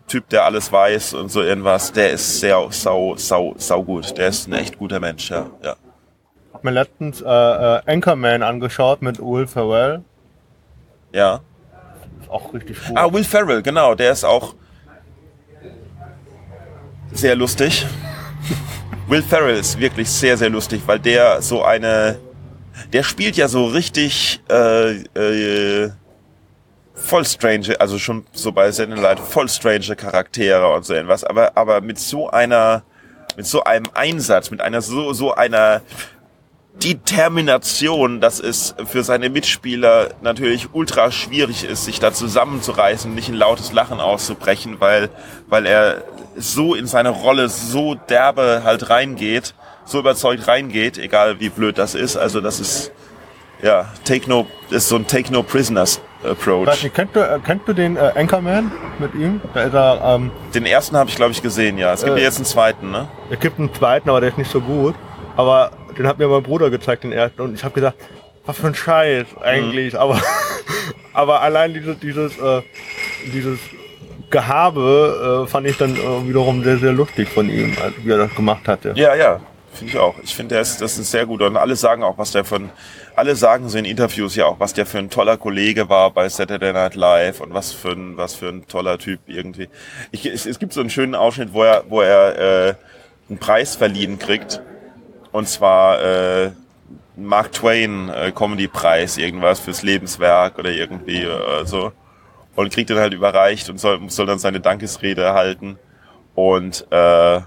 Typ, 0.09 0.27
der 0.29 0.43
alles 0.43 0.69
weiß 0.69 1.13
und 1.13 1.31
so 1.31 1.41
irgendwas, 1.41 1.93
der 1.93 2.11
ist 2.11 2.41
sehr 2.41 2.61
sau, 2.71 3.15
sau, 3.15 3.53
sau 3.57 3.83
gut. 3.83 4.17
Der 4.17 4.27
ist 4.27 4.49
ein 4.49 4.53
echt 4.53 4.77
guter 4.77 4.99
Mensch, 4.99 5.29
ja. 5.29 5.45
ja. 5.63 5.75
Ich 6.49 6.53
hab 6.53 6.63
mir 6.65 6.71
letztens 6.71 7.21
äh, 7.21 7.25
äh, 7.25 7.81
Anchorman 7.85 8.43
angeschaut 8.43 9.01
mit 9.01 9.19
Will 9.19 9.47
Ferrell. 9.47 10.03
Ja. 11.11 11.41
Auch 12.27 12.53
richtig 12.53 12.77
gut. 12.85 12.97
Ah, 12.97 13.11
Will 13.11 13.23
Ferrell, 13.23 13.61
genau, 13.61 13.95
der 13.95 14.11
ist 14.11 14.23
auch 14.23 14.53
sehr 17.11 17.35
lustig. 17.35 17.85
Will 19.07 19.23
Ferrell 19.23 19.57
ist 19.57 19.79
wirklich 19.79 20.09
sehr, 20.09 20.37
sehr 20.37 20.49
lustig, 20.49 20.83
weil 20.85 20.99
der 20.99 21.41
so 21.41 21.63
eine, 21.63 22.19
der 22.93 23.01
spielt 23.03 23.35
ja 23.35 23.47
so 23.47 23.65
richtig 23.65 24.41
äh, 24.49 24.91
äh, 25.15 25.91
voll 26.93 27.25
strange, 27.25 27.75
also 27.79 27.97
schon 27.97 28.25
so 28.31 28.51
bei 28.51 28.71
Sendelight 28.71 29.19
voll 29.19 29.49
strange 29.49 29.95
Charaktere 29.95 30.71
und 30.71 30.85
so 30.85 30.93
irgendwas, 30.93 31.23
aber 31.23 31.57
aber 31.57 31.81
mit 31.81 31.97
so 31.97 32.29
einer, 32.29 32.83
mit 33.35 33.47
so 33.47 33.63
einem 33.63 33.87
Einsatz, 33.95 34.51
mit 34.51 34.61
einer 34.61 34.81
so 34.81 35.13
so 35.13 35.33
einer 35.33 35.81
Determination, 36.83 38.21
dass 38.21 38.39
es 38.39 38.75
für 38.85 39.03
seine 39.03 39.29
Mitspieler 39.29 40.09
natürlich 40.21 40.69
ultra 40.73 41.11
schwierig 41.11 41.63
ist, 41.63 41.85
sich 41.85 41.99
da 41.99 42.13
zusammenzureißen, 42.13 43.13
nicht 43.13 43.29
in 43.29 43.35
lautes 43.35 43.73
Lachen 43.73 43.99
auszubrechen, 43.99 44.77
weil, 44.79 45.09
weil 45.47 45.65
er 45.65 46.03
so 46.37 46.75
in 46.75 46.87
seine 46.87 47.09
Rolle 47.09 47.49
so 47.49 47.95
derbe 47.95 48.61
halt 48.63 48.89
reingeht, 48.89 49.53
so 49.85 49.99
überzeugt 49.99 50.47
reingeht, 50.47 50.97
egal 50.97 51.39
wie 51.39 51.49
blöd 51.49 51.77
das 51.77 51.95
ist. 51.95 52.15
Also 52.15 52.41
das 52.41 52.59
ist, 52.59 52.91
ja, 53.61 53.85
take 54.05 54.29
no, 54.29 54.47
ist 54.69 54.87
so 54.87 54.95
ein 54.95 55.05
take 55.07 55.31
no 55.33 55.43
prisoners 55.43 55.99
approach. 56.23 56.83
nicht, 56.83 56.93
kennst 56.95 57.15
du, 57.15 57.19
äh, 57.19 57.39
kennst 57.45 57.67
du 57.67 57.73
den 57.73 57.97
äh, 57.97 58.11
Anchorman 58.15 58.71
mit 58.99 59.13
ihm? 59.15 59.41
Da 59.53 59.63
ist 59.63 59.73
er, 59.73 60.01
ähm, 60.15 60.31
Den 60.53 60.65
ersten 60.65 60.95
habe 60.97 61.09
ich 61.09 61.15
glaube 61.15 61.31
ich 61.31 61.41
gesehen, 61.41 61.77
ja. 61.77 61.93
Es 61.93 62.03
gibt 62.03 62.15
Äh. 62.15 62.19
ja 62.19 62.25
jetzt 62.25 62.37
einen 62.37 62.45
zweiten, 62.45 62.91
ne? 62.91 63.07
es 63.29 63.39
gibt 63.39 63.59
einen 63.59 63.73
zweiten, 63.73 64.09
aber 64.09 64.21
der 64.21 64.29
ist 64.29 64.37
nicht 64.37 64.51
so 64.51 64.61
gut. 64.61 64.95
Aber 65.35 65.71
den 65.97 66.07
hat 66.07 66.19
mir 66.19 66.27
mein 66.27 66.43
Bruder 66.43 66.69
gezeigt, 66.69 67.03
den 67.03 67.11
ersten. 67.11 67.41
Und 67.41 67.55
ich 67.55 67.63
habe 67.63 67.73
gedacht, 67.73 67.95
was 68.45 68.57
für 68.57 68.67
ein 68.67 68.75
Scheiß 68.75 69.27
eigentlich. 69.41 69.93
Mhm. 69.93 69.99
Aber, 69.99 70.21
aber 71.13 71.41
allein 71.41 71.73
dieses, 71.73 71.99
dieses, 71.99 72.37
äh, 72.39 72.61
dieses 73.33 73.59
Gehabe 74.29 75.43
äh, 75.45 75.49
fand 75.49 75.67
ich 75.67 75.77
dann 75.77 75.95
äh, 75.95 76.27
wiederum 76.27 76.63
sehr, 76.63 76.77
sehr 76.77 76.91
lustig 76.91 77.29
von 77.29 77.49
ihm, 77.49 77.75
wie 78.03 78.11
er 78.11 78.17
das 78.17 78.35
gemacht 78.35 78.67
hatte. 78.67 78.93
Ja, 78.95 79.15
ja, 79.15 79.39
finde 79.73 79.93
ich 79.93 79.99
auch. 79.99 80.15
Ich 80.23 80.35
finde, 80.35 80.55
das 80.55 80.79
ist 80.81 81.11
sehr 81.11 81.25
guter. 81.25 81.47
Und 81.47 81.57
alle 81.57 81.75
sagen 81.75 82.03
auch, 82.03 82.17
was 82.17 82.31
der 82.31 82.45
von, 82.45 82.69
alle 83.15 83.35
sagen 83.35 83.69
so 83.69 83.77
in 83.77 83.85
Interviews 83.85 84.35
ja 84.35 84.45
auch, 84.45 84.59
was 84.59 84.73
der 84.73 84.85
für 84.85 84.99
ein 84.99 85.09
toller 85.09 85.37
Kollege 85.37 85.89
war 85.89 86.11
bei 86.11 86.29
Saturday 86.29 86.73
Night 86.73 86.95
Live 86.95 87.41
und 87.41 87.53
was 87.53 87.73
für 87.73 87.91
ein, 87.91 88.17
was 88.17 88.35
für 88.35 88.49
ein 88.49 88.67
toller 88.67 88.97
Typ 88.97 89.19
irgendwie. 89.27 89.67
Ich, 90.11 90.25
es, 90.25 90.45
es 90.45 90.59
gibt 90.59 90.73
so 90.73 90.79
einen 90.81 90.89
schönen 90.89 91.15
Ausschnitt, 91.15 91.53
wo 91.53 91.63
er, 91.63 91.83
wo 91.89 92.01
er 92.01 92.67
äh, 92.69 92.73
einen 93.29 93.39
Preis 93.39 93.75
verliehen 93.75 94.19
kriegt. 94.19 94.61
Und 95.31 95.47
zwar 95.47 96.01
äh, 96.01 96.51
Mark 97.15 97.51
Twain 97.51 98.09
äh, 98.09 98.31
Comedy 98.31 98.67
Preis, 98.67 99.17
irgendwas 99.17 99.59
fürs 99.59 99.83
Lebenswerk 99.83 100.57
oder 100.57 100.71
irgendwie 100.71 101.23
äh, 101.23 101.65
so. 101.65 101.91
Und 102.55 102.73
kriegt 102.73 102.89
den 102.89 102.97
halt 102.97 103.13
überreicht 103.13 103.69
und 103.69 103.79
soll, 103.79 104.09
soll 104.09 104.25
dann 104.25 104.39
seine 104.39 104.59
Dankesrede 104.59 105.33
halten. 105.33 105.77
Und 106.35 106.85
äh, 106.91 107.41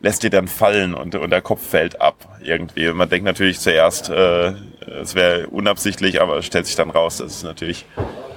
lässt 0.00 0.22
dir 0.22 0.30
dann 0.30 0.48
fallen 0.48 0.94
und, 0.94 1.14
und 1.14 1.30
der 1.30 1.42
Kopf 1.42 1.66
fällt 1.66 2.00
ab 2.00 2.38
irgendwie. 2.40 2.88
Und 2.88 2.96
man 2.96 3.08
denkt 3.08 3.24
natürlich 3.24 3.60
zuerst, 3.60 4.10
äh, 4.10 4.54
es 5.02 5.14
wäre 5.14 5.48
unabsichtlich, 5.48 6.20
aber 6.20 6.38
es 6.38 6.46
stellt 6.46 6.66
sich 6.66 6.76
dann 6.76 6.90
raus, 6.90 7.18
dass 7.18 7.36
es 7.36 7.42
natürlich 7.42 7.84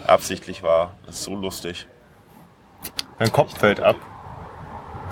absichtlich 0.08 0.64
war. 0.64 0.96
Das 1.06 1.16
ist 1.16 1.24
so 1.24 1.36
lustig. 1.36 1.88
Mein 3.20 3.32
Kopf 3.32 3.58
fällt 3.60 3.80
ab. 3.80 3.98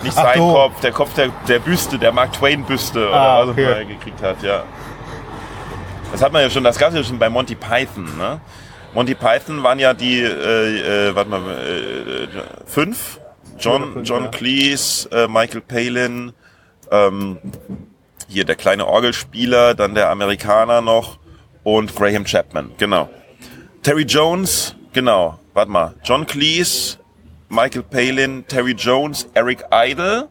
Nicht 0.03 0.17
Ach 0.17 0.23
sein 0.23 0.37
so. 0.37 0.53
Kopf, 0.53 0.79
der 0.81 0.91
Kopf 0.91 1.13
der, 1.13 1.29
der 1.47 1.59
Büste, 1.59 1.99
der 1.99 2.11
Mark 2.11 2.33
Twain 2.33 2.63
Büste 2.63 3.09
Ah, 3.11 3.39
oder 3.39 3.47
was 3.47 3.53
okay. 3.53 3.63
er 3.63 3.85
gekriegt 3.85 4.21
hat, 4.21 4.41
ja. 4.41 4.63
Das 6.11 6.21
hat 6.23 6.31
man 6.31 6.41
ja 6.41 6.49
schon, 6.49 6.63
das 6.63 6.77
gab 6.77 6.89
es 6.89 6.95
ja 6.95 7.03
schon 7.03 7.19
bei 7.19 7.29
Monty 7.29 7.55
Python, 7.55 8.17
ne? 8.17 8.39
Monty 8.93 9.13
Python 9.13 9.61
waren 9.61 9.77
ja 9.77 9.93
die, 9.93 10.21
äh, 10.21 11.09
äh, 11.09 11.15
warte 11.15 11.29
mal, 11.29 11.41
äh, 11.51 12.27
fünf? 12.65 13.19
John, 13.59 14.03
John. 14.03 14.31
Cleese, 14.31 15.09
äh, 15.11 15.27
Michael 15.27 15.61
Palin, 15.61 16.31
ähm, 16.91 17.37
hier 18.27 18.45
der 18.45 18.55
kleine 18.55 18.87
Orgelspieler, 18.87 19.75
dann 19.75 19.93
der 19.95 20.09
Amerikaner 20.09 20.81
noch 20.81 21.19
und 21.63 21.93
Graham 21.95 22.23
Chapman, 22.23 22.71
genau. 22.77 23.09
Terry 23.83 24.03
Jones, 24.03 24.75
genau, 24.93 25.37
warte 25.53 25.69
mal, 25.71 25.93
John 26.03 26.25
Cleese, 26.25 26.97
Michael 27.49 27.83
Palin, 27.83 28.45
Terry 28.47 28.73
Jones, 28.73 29.27
Eric 29.33 29.65
Idle 29.71 30.29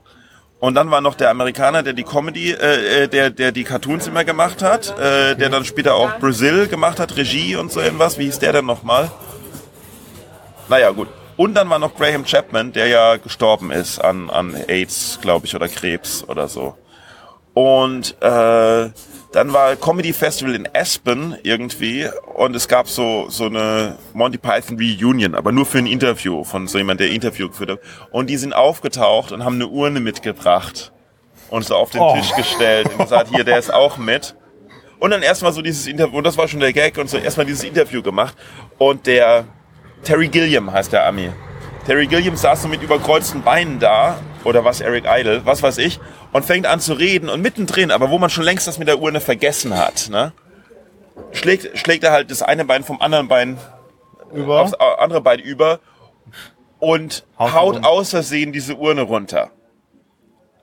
und 0.60 0.74
dann 0.74 0.90
war 0.90 1.00
noch 1.00 1.14
der 1.14 1.30
Amerikaner, 1.30 1.82
der 1.84 1.92
die 1.92 2.02
Comedy, 2.02 2.50
äh, 2.50 3.04
äh, 3.04 3.08
der, 3.08 3.30
der 3.30 3.52
die 3.52 3.62
Cartoons 3.62 4.08
immer 4.08 4.24
gemacht 4.24 4.60
hat, 4.62 4.98
äh, 4.98 5.36
der 5.36 5.50
dann 5.50 5.64
später 5.64 5.94
auch 5.94 6.18
Brazil 6.18 6.66
gemacht 6.66 6.98
hat, 6.98 7.16
Regie 7.16 7.54
und 7.54 7.70
so 7.70 7.80
irgendwas. 7.80 8.18
Wie 8.18 8.24
hieß 8.24 8.40
der 8.40 8.52
denn 8.52 8.66
nochmal? 8.66 9.10
Naja, 10.68 10.90
gut. 10.90 11.08
Und 11.36 11.54
dann 11.54 11.70
war 11.70 11.78
noch 11.78 11.94
Graham 11.94 12.24
Chapman, 12.24 12.72
der 12.72 12.88
ja 12.88 13.16
gestorben 13.16 13.70
ist 13.70 14.00
an, 14.00 14.28
an 14.28 14.56
AIDS, 14.66 15.20
glaube 15.22 15.46
ich, 15.46 15.54
oder 15.54 15.68
Krebs 15.68 16.24
oder 16.28 16.48
so. 16.48 16.76
Und 17.54 18.20
äh, 18.20 18.90
dann 19.33 19.53
war 19.53 19.76
Comedy 19.76 20.12
Festival 20.12 20.55
in 20.55 20.68
Aspen 20.74 21.37
irgendwie 21.43 22.09
und 22.35 22.57
es 22.57 22.66
gab 22.66 22.89
so 22.89 23.26
so 23.29 23.45
eine 23.47 23.97
Monty 24.14 24.39
Python 24.39 24.79
Reunion, 24.79 25.35
aber 25.35 25.53
nur 25.53 25.66
für 25.66 25.79
ein 25.79 25.87
Interview 25.87 26.45
von 26.45 26.66
so 26.66 26.79
jemand, 26.79 27.01
der 27.01 27.11
Interview 27.11 27.49
geführt 27.49 27.70
hat. 27.70 27.81
Und 28.11 28.31
die 28.31 28.37
sind 28.37 28.55
aufgetaucht 28.55 29.33
und 29.33 29.45
haben 29.45 29.57
eine 29.57 29.68
Urne 29.68 30.01
mitgebracht 30.01 30.93
und 31.51 31.64
so 31.64 31.74
auf 31.76 31.91
den 31.91 32.01
Oh. 32.01 32.14
Tisch 32.16 32.35
gestellt 32.35 32.89
und 32.91 32.99
gesagt, 32.99 33.31
hier, 33.35 33.45
der 33.45 33.59
ist 33.59 33.72
auch 33.72 33.99
mit. 33.99 34.35
Und 34.99 35.11
dann 35.11 35.22
erstmal 35.22 35.53
so 35.53 35.62
dieses 35.62 35.87
Interview, 35.87 36.18
und 36.18 36.24
das 36.24 36.37
war 36.37 36.49
schon 36.49 36.61
der 36.61 36.72
Gag, 36.72 36.99
und 36.99 37.09
so 37.09 37.18
erstmal 37.18 37.47
dieses 37.47 37.62
Interview 37.64 38.03
gemacht. 38.03 38.37
Und 38.79 39.07
der 39.07 39.45
Terry 40.03 40.29
Gilliam 40.29 40.72
heißt 40.72 40.93
der 40.93 41.07
Ami. 41.07 41.31
Terry 41.89 42.07
Gilliam 42.07 42.36
saß 42.36 42.61
so 42.61 42.68
mit 42.68 42.82
überkreuzten 42.82 43.41
Beinen 43.41 43.78
da, 43.78 44.18
oder 44.45 44.62
was 44.62 44.82
Eric 44.82 45.07
Idle, 45.09 45.47
was 45.47 45.62
weiß 45.62 45.78
ich, 45.78 45.99
und 46.34 46.45
fängt 46.45 46.66
an 46.66 46.80
zu 46.80 46.93
reden 46.93 47.30
und 47.30 47.41
mittendrin, 47.41 47.91
aber 47.91 48.11
wo 48.11 48.18
man 48.18 48.28
schon 48.28 48.45
längst 48.45 48.66
das 48.66 48.78
mit 48.78 48.89
der 48.89 49.01
Urne 49.01 49.22
vergessen 49.22 49.74
hat, 49.74 50.11
ne, 50.11 50.34
schlägt, 51.32 51.78
schlägt 51.78 52.05
er 52.05 52.12
halt 52.12 52.30
das 52.30 52.43
eine 52.43 52.66
Bein 52.66 52.84
vom 52.84 53.01
anderen 53.01 53.28
Bein 53.28 53.57
Über. 54.34 54.61
aufs 54.61 54.74
andere 54.74 55.22
Bein 55.22 55.39
über 55.39 55.80
und 56.78 57.24
Haut 57.39 57.55
haut 57.55 57.76
rum. 57.76 57.84
aus 57.84 58.11
Versehen 58.11 58.53
diese 58.53 58.74
Urne 58.74 59.01
runter. 59.01 59.51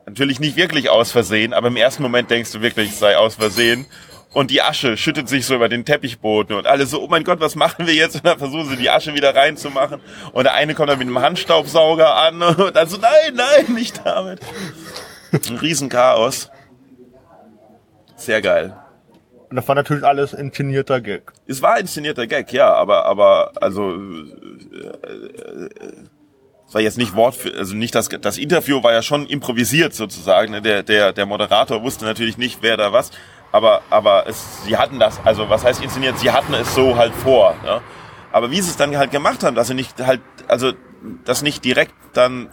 Natürlich 0.05 0.39
nicht 0.39 0.57
wirklich 0.57 0.91
aus 0.91 1.11
Versehen, 1.11 1.53
aber 1.53 1.69
im 1.69 1.75
ersten 1.75 2.03
Moment 2.03 2.29
denkst 2.29 2.51
du 2.51 2.61
wirklich, 2.61 2.91
es 2.91 2.99
sei 2.99 3.17
aus 3.17 3.33
Versehen. 3.33 3.87
Und 4.35 4.51
die 4.51 4.61
Asche 4.61 4.97
schüttet 4.97 5.29
sich 5.29 5.45
so 5.45 5.55
über 5.55 5.69
den 5.69 5.85
Teppichboden 5.85 6.57
und 6.57 6.67
alle 6.67 6.85
so, 6.85 7.01
oh 7.01 7.07
mein 7.07 7.23
Gott, 7.23 7.39
was 7.39 7.55
machen 7.55 7.87
wir 7.87 7.93
jetzt? 7.93 8.15
Und 8.17 8.25
dann 8.25 8.37
versuchen 8.37 8.67
sie 8.67 8.75
die 8.75 8.89
Asche 8.89 9.13
wieder 9.13 9.33
reinzumachen. 9.33 10.01
Und 10.33 10.43
der 10.43 10.53
eine 10.53 10.75
kommt 10.75 10.89
dann 10.89 10.99
mit 10.99 11.07
einem 11.07 11.21
Handstaubsauger 11.21 12.13
an 12.13 12.41
und 12.57 12.75
dann 12.75 12.89
so, 12.89 12.97
nein, 12.97 13.33
nein, 13.33 13.73
nicht 13.73 14.05
damit. 14.05 14.41
Ein 15.31 15.55
Riesenchaos. 15.55 16.51
Sehr 18.17 18.41
geil. 18.41 18.75
Und 19.49 19.55
das 19.55 19.69
war 19.69 19.75
natürlich 19.75 20.03
alles 20.03 20.33
inszenierter 20.33 20.99
Gag. 20.99 21.31
Es 21.47 21.61
war 21.61 21.79
inszenierter 21.79 22.27
Gag, 22.27 22.51
ja, 22.51 22.73
aber, 22.73 23.05
aber, 23.05 23.53
also, 23.61 23.93
äh, 23.93 23.99
es 26.67 26.73
war 26.73 26.81
jetzt 26.81 26.97
nicht 26.97 27.15
Wort 27.15 27.35
für, 27.35 27.53
also 27.53 27.73
nicht 27.73 27.95
das, 27.95 28.09
das 28.09 28.37
Interview 28.37 28.83
war 28.83 28.91
ja 28.91 29.01
schon 29.01 29.27
improvisiert 29.27 29.93
sozusagen. 29.93 30.51
ne? 30.51 30.61
Der, 30.61 30.83
der, 30.83 31.13
der 31.13 31.25
Moderator 31.25 31.83
wusste 31.83 32.03
natürlich 32.03 32.37
nicht, 32.37 32.57
wer 32.61 32.75
da 32.75 32.91
was, 32.91 33.11
aber, 33.55 33.83
aber 33.89 34.27
es, 34.27 34.65
sie 34.65 34.75
hatten 34.75 34.99
das, 34.99 35.21
also 35.23 35.49
was 35.49 35.63
heißt 35.63 35.81
inszeniert? 35.81 36.19
Sie 36.19 36.29
hatten 36.29 36.53
es 36.53 36.75
so 36.75 36.97
halt 36.97 37.15
vor, 37.15 37.55
ne? 37.63 37.79
Aber 38.33 38.51
wie 38.51 38.59
sie 38.59 38.69
es 38.69 38.75
dann 38.75 38.97
halt 38.97 39.11
gemacht 39.11 39.45
haben, 39.45 39.55
dass 39.55 39.67
sie 39.67 39.73
nicht 39.73 39.97
halt, 40.05 40.19
also, 40.49 40.73
dass 41.23 41.41
nicht 41.41 41.63
direkt 41.63 41.93
dann 42.11 42.49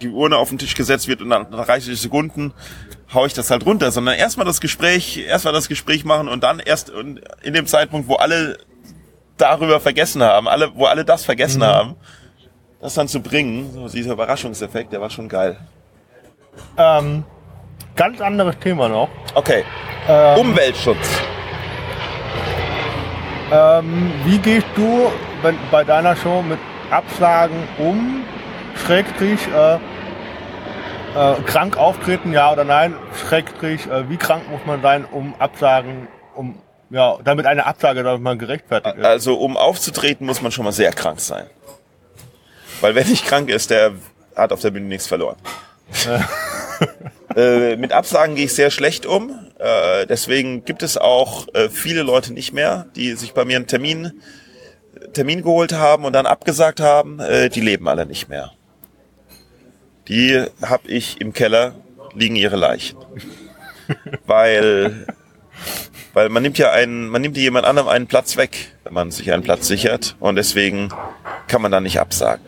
die 0.00 0.08
Urne 0.08 0.38
auf 0.38 0.48
den 0.48 0.56
Tisch 0.56 0.74
gesetzt 0.74 1.08
wird 1.08 1.20
und 1.20 1.28
dann 1.28 1.50
nach 1.50 1.66
30 1.66 2.00
Sekunden 2.00 2.54
hau 3.12 3.26
ich 3.26 3.34
das 3.34 3.50
halt 3.50 3.66
runter, 3.66 3.90
sondern 3.90 4.14
erstmal 4.14 4.46
das 4.46 4.62
Gespräch, 4.62 5.18
erstmal 5.18 5.52
das 5.52 5.68
Gespräch 5.68 6.06
machen 6.06 6.26
und 6.26 6.42
dann 6.42 6.58
erst 6.58 6.88
in 6.88 7.52
dem 7.52 7.66
Zeitpunkt, 7.66 8.08
wo 8.08 8.14
alle 8.14 8.56
darüber 9.36 9.78
vergessen 9.78 10.22
haben, 10.22 10.48
alle, 10.48 10.74
wo 10.74 10.86
alle 10.86 11.04
das 11.04 11.26
vergessen 11.26 11.62
haben, 11.62 11.96
das 12.80 12.94
dann 12.94 13.08
zu 13.08 13.20
bringen, 13.20 13.72
so 13.74 13.88
dieser 13.90 14.14
Überraschungseffekt, 14.14 14.90
der 14.90 15.02
war 15.02 15.10
schon 15.10 15.28
geil. 15.28 15.58
Ähm, 16.78 17.24
ganz 17.96 18.20
anderes 18.20 18.58
Thema 18.58 18.88
noch. 18.88 19.08
Okay. 19.34 19.64
Ähm, 20.08 20.38
Umweltschutz. 20.38 21.08
Ähm, 23.50 24.12
wie 24.24 24.38
gehst 24.38 24.66
du 24.76 25.10
wenn, 25.42 25.58
bei 25.70 25.84
deiner 25.84 26.14
Show 26.16 26.42
mit 26.42 26.58
Absagen 26.90 27.68
um? 27.78 28.24
Schrägstrich, 28.84 29.40
äh, 29.48 29.74
äh, 29.76 31.40
krank 31.46 31.76
auftreten, 31.76 32.32
ja 32.32 32.52
oder 32.52 32.64
nein? 32.64 32.94
Schrägstrich, 33.26 33.86
äh, 33.86 34.08
wie 34.10 34.16
krank 34.16 34.48
muss 34.50 34.60
man 34.66 34.82
sein, 34.82 35.04
um 35.04 35.34
Absagen, 35.38 36.08
um, 36.34 36.60
ja, 36.90 37.16
damit 37.24 37.46
eine 37.46 37.66
Absage, 37.66 38.02
damit 38.02 38.20
man 38.20 38.38
gerechtfertigt 38.38 38.96
ist? 38.96 39.04
Also 39.04 39.34
um 39.36 39.56
aufzutreten, 39.56 40.26
muss 40.26 40.42
man 40.42 40.52
schon 40.52 40.64
mal 40.64 40.72
sehr 40.72 40.92
krank 40.92 41.20
sein. 41.20 41.46
Weil 42.80 42.94
wer 42.94 43.04
nicht 43.04 43.24
krank 43.26 43.48
ist, 43.48 43.70
der 43.70 43.92
hat 44.36 44.52
auf 44.52 44.60
der 44.60 44.70
Bühne 44.70 44.86
nichts 44.86 45.06
verloren. 45.06 45.36
äh, 47.36 47.76
mit 47.76 47.92
Absagen 47.92 48.34
gehe 48.34 48.46
ich 48.46 48.54
sehr 48.54 48.70
schlecht 48.70 49.06
um. 49.06 49.30
Äh, 49.58 50.06
deswegen 50.06 50.64
gibt 50.64 50.82
es 50.82 50.96
auch 50.96 51.46
äh, 51.54 51.68
viele 51.68 52.02
Leute 52.02 52.32
nicht 52.32 52.52
mehr, 52.52 52.86
die 52.96 53.12
sich 53.12 53.34
bei 53.34 53.44
mir 53.44 53.56
einen 53.56 53.66
Termin, 53.66 54.20
Termin 55.12 55.42
geholt 55.42 55.72
haben 55.72 56.04
und 56.04 56.14
dann 56.14 56.26
abgesagt 56.26 56.80
haben. 56.80 57.20
Äh, 57.20 57.50
die 57.50 57.60
leben 57.60 57.88
alle 57.88 58.06
nicht 58.06 58.28
mehr. 58.28 58.52
Die 60.08 60.44
habe 60.62 60.88
ich 60.88 61.20
im 61.20 61.32
Keller, 61.32 61.74
liegen 62.14 62.36
ihre 62.36 62.56
Leichen. 62.56 62.98
Weil 64.26 65.06
weil 66.16 66.30
man 66.30 66.42
nimmt 66.42 66.56
ja 66.56 66.70
einen, 66.70 67.08
man 67.08 67.20
nimmt 67.20 67.36
ja 67.36 67.42
jemand 67.42 67.66
anderem 67.66 67.88
einen 67.88 68.06
Platz 68.06 68.38
weg, 68.38 68.72
wenn 68.84 68.94
man 68.94 69.10
sich 69.10 69.34
einen 69.34 69.42
Platz 69.42 69.66
sichert. 69.66 70.16
Und 70.18 70.36
deswegen 70.36 70.88
kann 71.46 71.60
man 71.60 71.70
da 71.70 71.78
nicht 71.78 72.00
absagen. 72.00 72.42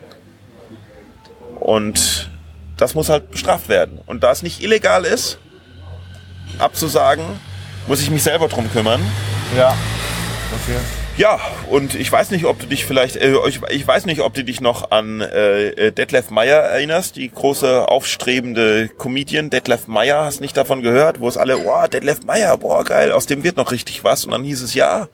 Und 1.59 2.28
das 2.79 2.95
muss 2.95 3.09
halt 3.09 3.31
bestraft 3.31 3.69
werden. 3.69 3.99
Und 4.05 4.23
da 4.23 4.31
es 4.31 4.41
nicht 4.41 4.63
illegal 4.63 5.05
ist, 5.05 5.37
abzusagen, 6.57 7.25
muss 7.87 8.01
ich 8.01 8.09
mich 8.09 8.23
selber 8.23 8.47
drum 8.47 8.71
kümmern. 8.71 9.01
Ja. 9.55 9.75
Okay. 10.63 10.77
Ja, 11.17 11.37
und 11.69 11.95
ich 11.95 12.09
weiß 12.09 12.31
nicht, 12.31 12.45
ob 12.45 12.59
du 12.59 12.65
dich 12.65 12.85
vielleicht, 12.85 13.17
äh, 13.17 13.35
ich, 13.47 13.59
ich 13.69 13.85
weiß 13.85 14.05
nicht, 14.05 14.21
ob 14.21 14.33
du 14.33 14.43
dich 14.45 14.61
noch 14.61 14.91
an 14.91 15.19
äh, 15.19 15.91
Detlef 15.91 16.29
Meyer 16.29 16.59
erinnerst, 16.59 17.17
die 17.17 17.29
große 17.29 17.89
aufstrebende 17.89 18.87
Comedian 18.87 19.49
Detlef 19.49 19.87
Meyer, 19.87 20.23
hast 20.23 20.39
nicht 20.39 20.55
davon 20.55 20.81
gehört, 20.81 21.19
wo 21.19 21.27
es 21.27 21.35
alle, 21.35 21.65
wow, 21.65 21.89
Detlef 21.89 22.23
Meyer, 22.23 22.57
boah, 22.57 22.85
geil, 22.85 23.11
aus 23.11 23.25
dem 23.25 23.43
wird 23.43 23.57
noch 23.57 23.71
richtig 23.73 24.05
was. 24.05 24.23
Und 24.23 24.31
dann 24.31 24.45
hieß 24.45 24.61
es, 24.61 24.73
ja, 24.75 25.09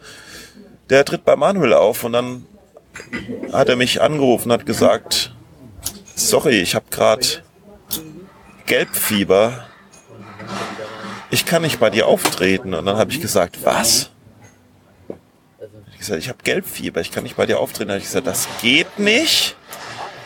der 0.92 1.06
tritt 1.06 1.26
bei 1.26 1.36
Manuel 1.36 1.74
auf. 1.74 2.04
Und 2.04 2.14
dann 2.14 2.46
hat 3.52 3.70
er 3.70 3.76
mich 3.76 4.00
angerufen, 4.00 4.52
hat 4.52 4.68
gesagt, 4.68 5.34
sorry, 6.14 6.60
ich 6.60 6.76
habe 6.76 6.86
gerade 6.92 7.26
Gelbfieber. 8.66 9.66
Ich 11.30 11.46
kann 11.46 11.62
nicht 11.62 11.80
bei 11.80 11.90
dir 11.90 12.08
auftreten. 12.08 12.74
Und 12.74 12.86
dann 12.86 12.98
habe 12.98 13.12
ich 13.12 13.22
gesagt, 13.22 13.64
was? 13.64 14.12
Ich 15.92 16.00
gesagt, 16.00 16.20
ich 16.20 16.30
habe 16.30 16.40
Gelbfieber, 16.44 17.02
ich 17.02 17.12
kann 17.12 17.24
nicht 17.24 17.36
bei 17.36 17.46
dir 17.46 17.60
auftreten. 17.60 17.90
Da 17.90 17.94
habe 17.94 18.00
ich 18.00 18.08
gesagt, 18.08 18.28
das 18.28 18.48
geht 18.62 19.00
nicht. 19.00 19.56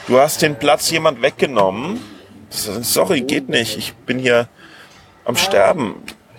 Du 0.08 0.20
hast 0.20 0.42
den 0.42 0.56
Platz 0.58 0.90
jemand 0.90 1.22
weggenommen. 1.22 2.00
Sorry, 2.50 3.22
geht 3.22 3.50
nicht. 3.50 3.78
Ich 3.78 3.94
bin 3.94 4.20
hier 4.20 4.48
am 5.26 5.36
Sterben. 5.36 5.96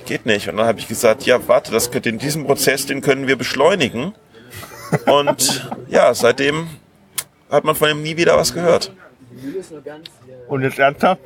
Geht 0.06 0.26
nicht. 0.26 0.48
Und 0.48 0.56
dann 0.56 0.66
habe 0.66 0.80
ich 0.80 0.88
gesagt, 0.88 1.24
ja, 1.24 1.46
warte, 1.46 1.70
das 1.70 1.90
könnte 1.90 2.08
in 2.08 2.18
diesem 2.18 2.46
Prozess, 2.46 2.86
den 2.86 3.00
können 3.00 3.26
wir 3.26 3.36
beschleunigen. 3.36 4.14
Und 5.06 5.70
ja, 5.88 6.12
seitdem 6.14 6.68
hat 7.50 7.64
man 7.64 7.76
von 7.76 7.90
ihm 7.90 8.02
nie 8.02 8.16
wieder 8.16 8.36
was 8.36 8.52
gehört. 8.52 8.92
Und 10.48 10.62
jetzt 10.62 10.78
ernsthaft? 10.78 11.20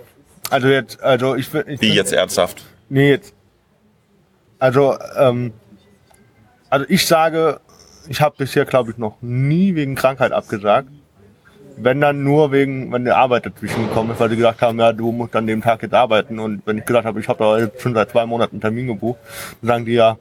Also 0.50 0.68
jetzt, 0.68 1.02
also 1.02 1.34
ich 1.34 1.52
will. 1.52 1.64
Ich 1.68 1.80
Wie 1.80 1.94
jetzt 1.94 2.12
ernsthaft? 2.12 2.64
Nee, 2.88 3.10
jetzt. 3.10 3.34
Also, 4.58 4.96
ähm, 5.18 5.52
also 6.70 6.86
ich 6.88 7.06
sage, 7.06 7.60
ich 8.08 8.20
habe 8.20 8.36
bisher, 8.38 8.64
glaube 8.64 8.90
ich, 8.92 8.98
noch 8.98 9.16
nie 9.20 9.74
wegen 9.74 9.94
Krankheit 9.94 10.32
abgesagt. 10.32 10.88
Wenn 11.76 12.00
dann 12.00 12.22
nur 12.22 12.52
wegen, 12.52 12.92
wenn 12.92 13.02
eine 13.02 13.16
Arbeit 13.16 13.46
dazwischen 13.46 13.88
gekommen 13.88 14.12
ist, 14.12 14.20
weil 14.20 14.30
sie 14.30 14.36
gesagt 14.36 14.62
haben, 14.62 14.78
ja, 14.78 14.92
du 14.92 15.10
musst 15.10 15.34
an 15.34 15.46
dem 15.46 15.60
Tag 15.60 15.82
jetzt 15.82 15.94
arbeiten. 15.94 16.38
Und 16.38 16.62
wenn 16.66 16.78
ich 16.78 16.84
gesagt 16.84 17.04
habe, 17.04 17.18
ich 17.18 17.28
habe 17.28 17.38
da 17.38 17.58
jetzt 17.58 17.82
schon 17.82 17.94
seit 17.94 18.10
zwei 18.10 18.26
Monaten 18.26 18.56
einen 18.56 18.60
Termin 18.60 18.86
gebucht, 18.86 19.18
dann 19.60 19.68
sagen 19.68 19.84
die 19.84 19.94
ja, 19.94 20.16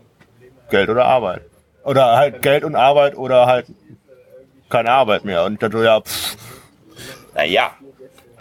Geld 0.72 0.90
oder 0.90 1.06
Arbeit. 1.06 1.42
Oder 1.84 2.18
halt 2.18 2.42
Geld 2.42 2.64
und 2.64 2.76
Arbeit 2.76 3.16
oder 3.16 3.46
halt 3.46 3.68
keine 4.70 4.90
Arbeit 4.90 5.26
mehr. 5.26 5.44
Und 5.44 5.62
dann 5.62 5.72
so, 5.72 5.84
ja, 5.84 6.02
pff, 6.02 6.36
Naja, 7.36 7.72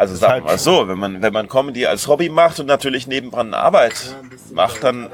also 0.03 0.17
sagen 0.17 0.45
wir 0.45 0.51
mal 0.53 0.59
so, 0.59 0.89
wenn 0.89 0.99
man, 0.99 1.23
wenn 1.23 1.33
man 1.33 1.49
Comedy 1.49 1.87
als 1.87 2.07
Hobby 2.09 2.29
macht 2.29 2.59
und 2.61 2.67
natürlich 2.67 3.07
nebenan 3.07 3.49
eine 3.55 3.59
Arbeit 3.59 4.17
macht, 4.53 4.83
dann 4.85 5.09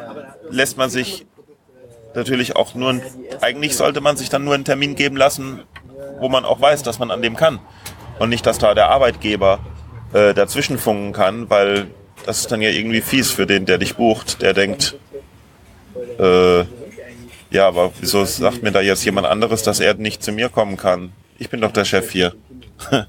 lässt 0.51 0.77
man 0.79 0.89
sich 0.91 1.27
natürlich 2.15 2.57
auch 2.57 2.75
nur, 2.75 2.91
ein- 2.91 3.03
eigentlich 3.41 3.77
sollte 3.77 4.01
man 4.01 4.17
sich 4.17 4.29
dann 4.31 4.45
nur 4.45 4.55
einen 4.55 4.65
Termin 4.65 4.95
geben 4.97 5.17
lassen, 5.17 5.61
wo 6.21 6.29
man 6.29 6.45
auch 6.45 6.61
weiß, 6.61 6.83
dass 6.83 6.99
man 6.99 7.11
an 7.11 7.23
dem 7.23 7.37
kann. 7.37 7.61
Und 8.19 8.31
nicht, 8.31 8.47
dass 8.47 8.59
da 8.59 8.75
der 8.75 8.89
Arbeitgeber 8.89 9.61
äh, 10.13 10.33
dazwischen 10.35 10.79
funken 10.79 11.13
kann, 11.13 11.51
weil 11.51 11.87
das 12.25 12.39
ist 12.41 12.51
dann 12.51 12.63
ja 12.63 12.71
irgendwie 12.71 13.01
fies 13.03 13.31
für 13.31 13.47
den, 13.47 13.67
der 13.67 13.79
dich 13.79 13.95
bucht, 13.97 14.41
der 14.43 14.55
denkt, 14.55 14.97
äh, 16.19 16.61
ja, 17.51 17.67
aber 17.69 17.93
wieso 18.01 18.25
sagt 18.25 18.63
mir 18.63 18.73
da 18.73 18.81
jetzt 18.81 19.05
jemand 19.05 19.27
anderes, 19.27 19.63
dass 19.63 19.81
er 19.81 19.95
nicht 19.95 20.23
zu 20.23 20.33
mir 20.33 20.49
kommen 20.49 20.77
kann? 20.77 21.13
Ich 21.39 21.49
bin 21.51 21.61
doch 21.61 21.73
der 21.73 21.85
Chef 21.85 22.11
hier. 22.11 22.35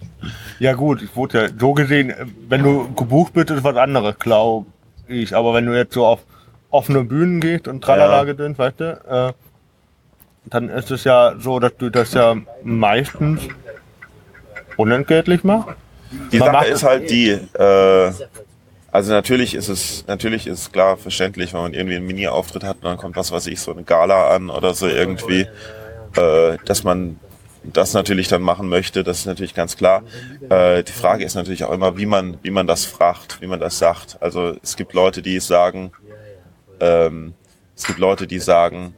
Ja 0.60 0.74
gut, 0.74 1.02
ich 1.02 1.16
wurde 1.16 1.44
ja 1.44 1.50
so 1.58 1.74
gesehen, 1.74 2.14
wenn 2.50 2.64
du 2.64 2.94
gebucht 2.94 3.32
bist, 3.34 3.50
ist 3.50 3.64
was 3.64 3.78
anderes, 3.78 4.20
glaube 4.20 4.66
ich. 5.08 5.34
Aber 5.34 5.54
wenn 5.54 5.66
du 5.66 5.74
jetzt 5.78 5.94
so 5.94 6.06
auf 6.06 6.20
offene 6.70 7.04
Bühnen 7.06 7.40
gehst 7.40 7.68
und 7.68 7.82
tralala 7.82 8.18
Ja. 8.18 8.24
gedöns, 8.26 8.58
weißt 8.60 8.80
du, 8.80 8.84
äh, 9.10 9.34
dann 10.50 10.70
ist 10.70 10.92
es 10.92 11.06
ja 11.06 11.36
so, 11.40 11.60
dass 11.60 11.78
du 11.78 11.90
das 11.90 12.14
ja 12.14 12.36
meistens 12.64 13.42
unentgeltlich 14.78 15.44
machst. 15.44 15.70
Die 16.32 16.40
Man 16.40 16.52
Sache 16.52 16.68
ist 16.68 16.84
halt 16.84 17.10
die, 17.10 17.30
äh, 17.30 18.12
also 18.92 19.12
natürlich 19.14 19.54
ist 19.56 19.70
es, 19.70 20.06
natürlich 20.08 20.48
ist 20.48 20.74
klar 20.74 20.98
verständlich, 20.98 21.54
wenn 21.54 21.62
man 21.62 21.74
irgendwie 21.74 21.98
einen 21.98 22.08
Mini-Auftritt 22.08 22.64
hat 22.64 22.78
und 22.78 22.86
dann 22.86 22.98
kommt 22.98 23.16
was 23.16 23.32
weiß 23.32 23.48
ich, 23.48 23.62
so 23.62 23.72
eine 23.72 23.84
Gala 23.84 24.30
an 24.36 24.50
oder 24.50 24.74
so 24.74 24.88
irgendwie, 24.88 25.48
äh, 26.16 26.58
dass 26.66 26.84
man 26.84 27.20
das 27.64 27.94
natürlich 27.94 28.28
dann 28.28 28.42
machen 28.42 28.70
möchte, 28.70 29.04
das 29.04 29.20
ist 29.20 29.26
natürlich 29.26 29.54
ganz 29.54 29.76
klar. 29.78 30.04
Äh, 30.50 30.84
die 30.84 30.92
Frage 30.92 31.26
ist 31.26 31.36
natürlich 31.36 31.64
auch 31.64 31.72
immer, 31.72 31.98
wie 31.98 32.06
man, 32.06 32.38
wie 32.42 32.52
man 32.52 32.68
das 32.68 32.86
fragt, 32.86 33.42
wie 33.42 33.48
man 33.48 33.60
das 33.60 33.78
sagt. 33.80 34.18
Also 34.22 34.56
es 34.64 34.76
gibt 34.76 34.94
Leute, 34.94 35.22
die 35.22 35.40
sagen, 35.40 35.92
ähm, 36.80 37.34
es 37.76 37.86
gibt 37.86 38.00
Leute, 38.00 38.28
die 38.28 38.40
sagen, 38.40 38.96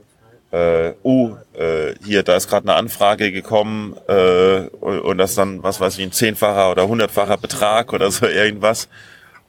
äh, 0.51 0.93
oh, 1.03 1.38
äh, 1.53 1.95
hier, 2.03 2.24
da 2.24 2.36
ist 2.36 2.49
gerade 2.49 2.68
eine 2.68 2.76
Anfrage 2.76 3.32
gekommen 3.32 3.95
äh, 4.07 4.68
und, 4.82 4.99
und 4.99 5.18
das 5.18 5.36
dann, 5.36 5.64
was 5.64 5.80
weiß 5.80 5.97
ich, 5.97 6.03
ein 6.03 6.12
zehnfacher 6.12 6.72
oder 6.72 6.88
hundertfacher 6.88 7.38
Betrag 7.38 7.93
oder 7.93 8.12
so 8.12 8.26
irgendwas. 8.28 8.89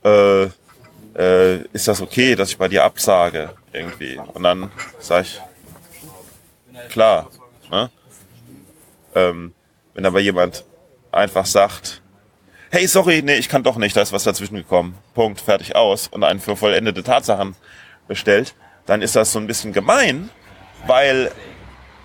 Äh, 0.05 0.45
äh, 1.17 1.63
ist 1.73 1.89
das 1.89 2.01
okay, 2.01 2.35
dass 2.35 2.51
ich 2.51 2.59
bei 2.59 2.69
dir 2.69 2.85
absage 2.85 3.51
irgendwie? 3.73 4.19
Und 4.33 4.43
dann 4.43 4.71
sage 4.99 5.27
ich, 5.27 5.41
klar. 6.89 7.29
Ne? 7.71 7.91
Ähm, 9.15 9.55
wenn 9.95 10.07
aber 10.07 10.21
jemand 10.21 10.65
einfach 11.11 11.47
sagt, 11.47 12.03
hey, 12.71 12.87
sorry, 12.87 13.23
nee, 13.23 13.35
ich 13.35 13.49
kann 13.49 13.63
doch 13.63 13.77
nicht, 13.77 13.97
da 13.97 14.01
ist 14.01 14.13
was 14.13 14.25
dazwischen 14.25 14.57
gekommen. 14.57 14.97
Punkt, 15.15 15.41
fertig, 15.41 15.77
aus. 15.77 16.09
Und 16.09 16.25
einen 16.25 16.41
für 16.41 16.57
vollendete 16.57 17.03
Tatsachen 17.03 17.55
bestellt, 18.09 18.55
dann 18.87 19.03
ist 19.03 19.15
das 19.15 19.33
so 19.33 19.39
ein 19.39 19.47
bisschen 19.47 19.73
gemein, 19.73 20.31
weil 20.87 21.31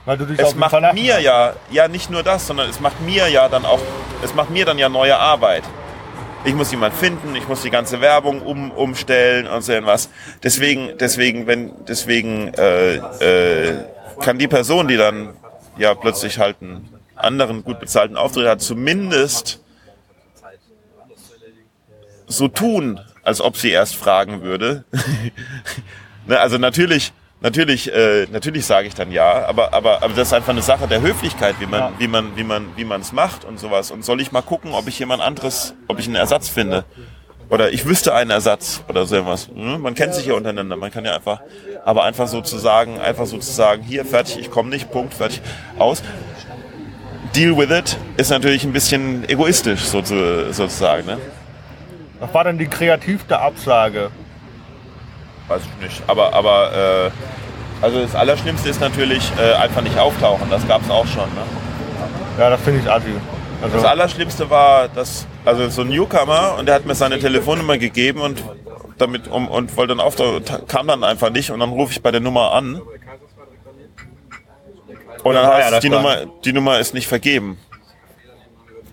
Weil 0.06 0.18
du 0.18 0.26
dich 0.26 0.40
es 0.40 0.56
macht 0.56 0.80
mir 0.94 1.20
ja, 1.20 1.54
ja 1.72 1.88
nicht 1.88 2.10
nur 2.10 2.22
das, 2.22 2.48
sondern 2.48 2.70
es 2.70 2.80
macht 2.80 3.02
mir 3.02 3.30
ja 3.30 3.50
dann 3.50 3.66
auch, 3.66 3.80
es 4.24 4.34
macht 4.36 4.50
mir 4.50 4.66
dann 4.66 4.78
ja 4.78 4.90
neue 4.90 5.18
Arbeit. 5.18 5.64
Ich 6.44 6.54
muss 6.54 6.70
jemand 6.72 6.94
finden, 6.94 7.36
ich 7.36 7.48
muss 7.48 7.62
die 7.62 7.72
ganze 7.72 8.00
Werbung 8.00 8.42
um, 8.42 8.72
umstellen 8.72 9.48
und 9.48 9.64
so 9.64 9.72
irgendwas. 9.74 10.10
Deswegen, 10.44 10.98
deswegen, 10.98 11.48
wenn, 11.48 11.74
deswegen 11.88 12.54
äh, 12.54 12.96
äh, 12.96 13.86
kann 14.22 14.38
die 14.38 14.48
Person, 14.48 14.88
die 14.88 14.98
dann 14.98 15.34
ja 15.78 15.94
plötzlich 15.96 16.40
halt 16.40 16.58
einen 16.62 16.97
anderen 17.18 17.64
gut 17.64 17.80
bezahlten 17.80 18.18
Auftritt 18.18 18.48
hat, 18.48 18.62
zumindest 18.62 19.60
so 22.28 22.48
tun, 22.48 23.00
als 23.24 23.42
ob 23.42 23.58
sie 23.58 23.70
erst 23.70 23.96
fragen 23.96 24.42
würde. 24.42 24.84
ne, 26.28 26.40
also 26.40 26.58
natürlich, 26.58 27.14
natürlich, 27.42 27.92
äh, 27.94 28.28
natürlich 28.32 28.66
sage 28.66 28.88
ich 28.88 28.96
dann 28.96 29.12
ja, 29.12 29.46
aber, 29.46 29.74
aber, 29.74 30.04
aber 30.04 30.14
das 30.14 30.28
ist 30.28 30.34
einfach 30.34 30.50
eine 30.50 30.62
Sache 30.62 30.88
der 30.88 31.02
Höflichkeit, 31.02 31.56
wie 31.60 31.66
man, 31.66 31.80
Ja. 31.80 31.94
wie 31.98 32.08
man, 32.08 32.36
wie 32.36 32.44
man, 32.44 32.66
wie 32.76 32.86
man 32.86 33.02
es 33.02 33.12
macht 33.14 33.46
und 33.46 33.60
sowas. 33.60 33.92
Und 33.92 34.04
soll 34.04 34.22
ich 34.22 34.32
mal 34.32 34.42
gucken, 34.42 34.74
ob 34.74 34.88
ich 34.88 35.00
jemand 35.00 35.22
anderes, 35.22 35.74
ob 35.88 36.00
ich 36.00 36.06
einen 36.08 36.16
Ersatz 36.16 36.50
finde? 36.50 36.84
Oder 37.50 37.72
ich 37.72 37.86
wüsste 37.86 38.14
einen 38.14 38.30
Ersatz 38.30 38.84
oder 38.90 39.06
so 39.06 39.16
irgendwas. 39.16 39.48
Hm? 39.48 39.82
Man 39.82 39.96
kennt 39.96 40.14
sich 40.14 40.26
ja 40.26 40.34
untereinander. 40.34 40.76
Man 40.76 40.92
kann 40.92 41.06
ja 41.06 41.16
einfach, 41.16 41.40
aber 41.86 42.04
einfach 42.04 42.28
sozusagen, 42.28 43.00
einfach 43.00 43.26
sozusagen, 43.26 43.84
hier, 43.84 44.04
fertig, 44.04 44.38
ich 44.38 44.52
komme 44.52 44.70
nicht, 44.70 44.92
Punkt, 44.92 45.14
fertig, 45.14 45.42
aus. 45.80 46.04
Deal 47.38 47.56
with 47.56 47.70
it 47.70 47.98
ist 48.18 48.32
natürlich 48.32 48.64
ein 48.64 48.74
bisschen 48.74 49.28
egoistisch 49.30 49.82
sozu- 49.82 50.52
sozusagen. 50.52 51.06
Ne? 51.06 51.18
Was 52.20 52.34
war 52.34 52.44
denn 52.46 52.58
die 52.58 52.66
kreativste 52.68 53.40
Absage? 53.40 54.10
Weiß 55.48 55.62
ich 55.62 55.84
nicht. 55.84 56.02
Aber, 56.08 56.34
aber 56.34 57.12
äh, 57.12 57.12
also 57.86 58.02
das 58.02 58.16
Allerschlimmste 58.16 58.70
ist 58.70 58.82
natürlich 58.82 59.22
äh, 59.40 59.54
einfach 59.54 59.82
nicht 59.82 59.98
auftauchen. 60.00 60.48
Das 60.50 60.68
gab 60.68 60.82
es 60.82 60.90
auch 60.90 61.06
schon. 61.06 61.26
Ne? 61.26 61.44
Ja, 62.40 62.50
das 62.50 62.60
finde 62.62 62.80
ich 62.82 62.90
assi. 62.90 63.06
Also, 63.62 63.76
Das 63.78 63.86
Allerschlimmste 63.86 64.50
war, 64.50 64.88
dass 64.88 65.26
also 65.46 65.70
so 65.70 65.82
ein 65.84 65.90
Newcomer 65.90 66.56
und 66.60 66.66
der 66.68 66.76
hat 66.76 66.86
mir 66.86 66.96
seine 66.96 67.20
Telefonnummer 67.20 67.78
gegeben 67.78 68.20
und 68.22 68.44
damit 68.98 69.28
um, 69.28 69.48
und 69.48 69.76
wollte 69.78 69.96
dann 69.96 70.00
auftauchen, 70.04 70.44
ta- 70.44 70.60
kam 70.68 70.88
dann 70.88 71.04
einfach 71.04 71.30
nicht 71.30 71.52
und 71.52 71.60
dann 71.60 71.70
rufe 71.70 71.92
ich 71.94 72.02
bei 72.02 72.10
der 72.12 72.22
Nummer 72.22 72.54
an. 72.54 72.82
Und 75.24 75.36
dann 75.36 75.44
Ja, 75.44 75.54
heißt 75.56 75.72
ja, 75.72 75.80
die 75.80 75.90
Nummer, 75.90 76.26
die 76.46 76.54
Nummer 76.54 76.80
ist 76.80 76.94
nicht 76.94 77.08
vergeben. 77.08 77.58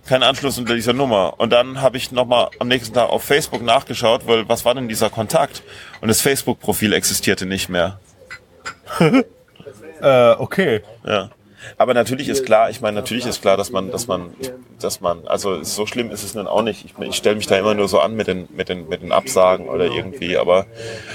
Kein 0.06 0.22
Anschluss 0.22 0.58
unter 0.58 0.74
dieser 0.74 0.92
Nummer. 0.92 1.34
Und 1.38 1.50
dann 1.50 1.80
habe 1.80 1.96
ich 1.96 2.12
nochmal 2.12 2.50
am 2.58 2.68
nächsten 2.68 2.94
Tag 2.94 3.08
auf 3.08 3.24
Facebook 3.24 3.62
nachgeschaut, 3.62 4.26
weil 4.26 4.46
was 4.48 4.64
war 4.64 4.74
denn 4.74 4.88
dieser 4.88 5.08
Kontakt? 5.08 5.62
Und 6.02 6.08
das 6.08 6.20
Facebook-Profil 6.20 6.92
existierte 6.92 7.46
nicht 7.46 7.70
mehr. 7.70 7.98
äh, 10.00 10.32
okay. 10.32 10.82
Ja. 11.06 11.30
Aber 11.76 11.94
natürlich 11.94 12.28
ist 12.28 12.44
klar, 12.44 12.70
ich 12.70 12.80
meine, 12.80 12.94
natürlich 12.96 13.26
ist 13.26 13.42
klar, 13.42 13.56
dass 13.56 13.70
man, 13.70 13.90
dass 13.90 14.06
man, 14.06 14.30
dass 14.80 15.00
man, 15.00 15.26
also 15.26 15.62
so 15.62 15.86
schlimm 15.86 16.10
ist 16.10 16.22
es 16.22 16.34
nun 16.34 16.46
auch 16.46 16.62
nicht. 16.62 16.84
Ich, 16.84 16.94
ich 17.06 17.16
stelle 17.16 17.36
mich 17.36 17.46
da 17.46 17.56
immer 17.56 17.74
nur 17.74 17.88
so 17.88 18.00
an 18.00 18.14
mit 18.14 18.26
den, 18.26 18.48
mit 18.54 18.68
den, 18.68 18.88
mit 18.88 19.02
den 19.02 19.12
Absagen 19.12 19.68
oder 19.68 19.86
irgendwie, 19.86 20.36
aber, 20.36 20.66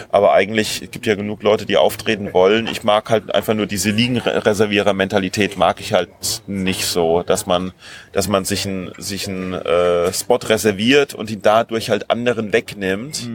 aber 0.10 0.34
eigentlich 0.34 0.82
es 0.82 0.91
gibt 0.91 1.06
ja 1.06 1.16
genug 1.16 1.43
Leute, 1.43 1.66
die 1.66 1.78
auftreten 1.78 2.34
wollen. 2.34 2.68
Ich 2.68 2.84
mag 2.84 3.10
halt 3.10 3.34
einfach 3.34 3.54
nur 3.54 3.66
diese 3.66 3.91
Liegenreservierer-Mentalität 3.91 5.58
mag 5.58 5.80
ich 5.80 5.93
halt 5.93 6.10
nicht 6.47 6.86
so, 6.86 7.24
dass 7.24 7.45
man, 7.45 7.72
dass 8.12 8.28
man 8.28 8.45
sich 8.45 8.66
einen, 8.66 8.91
sich 8.97 9.28
einen 9.28 9.54
äh, 9.54 10.12
Spot 10.14 10.39
reserviert 10.43 11.14
und 11.14 11.30
ihn 11.30 11.41
dadurch 11.41 11.89
halt 11.89 12.10
anderen 12.10 12.54
wegnimmt. 12.54 13.30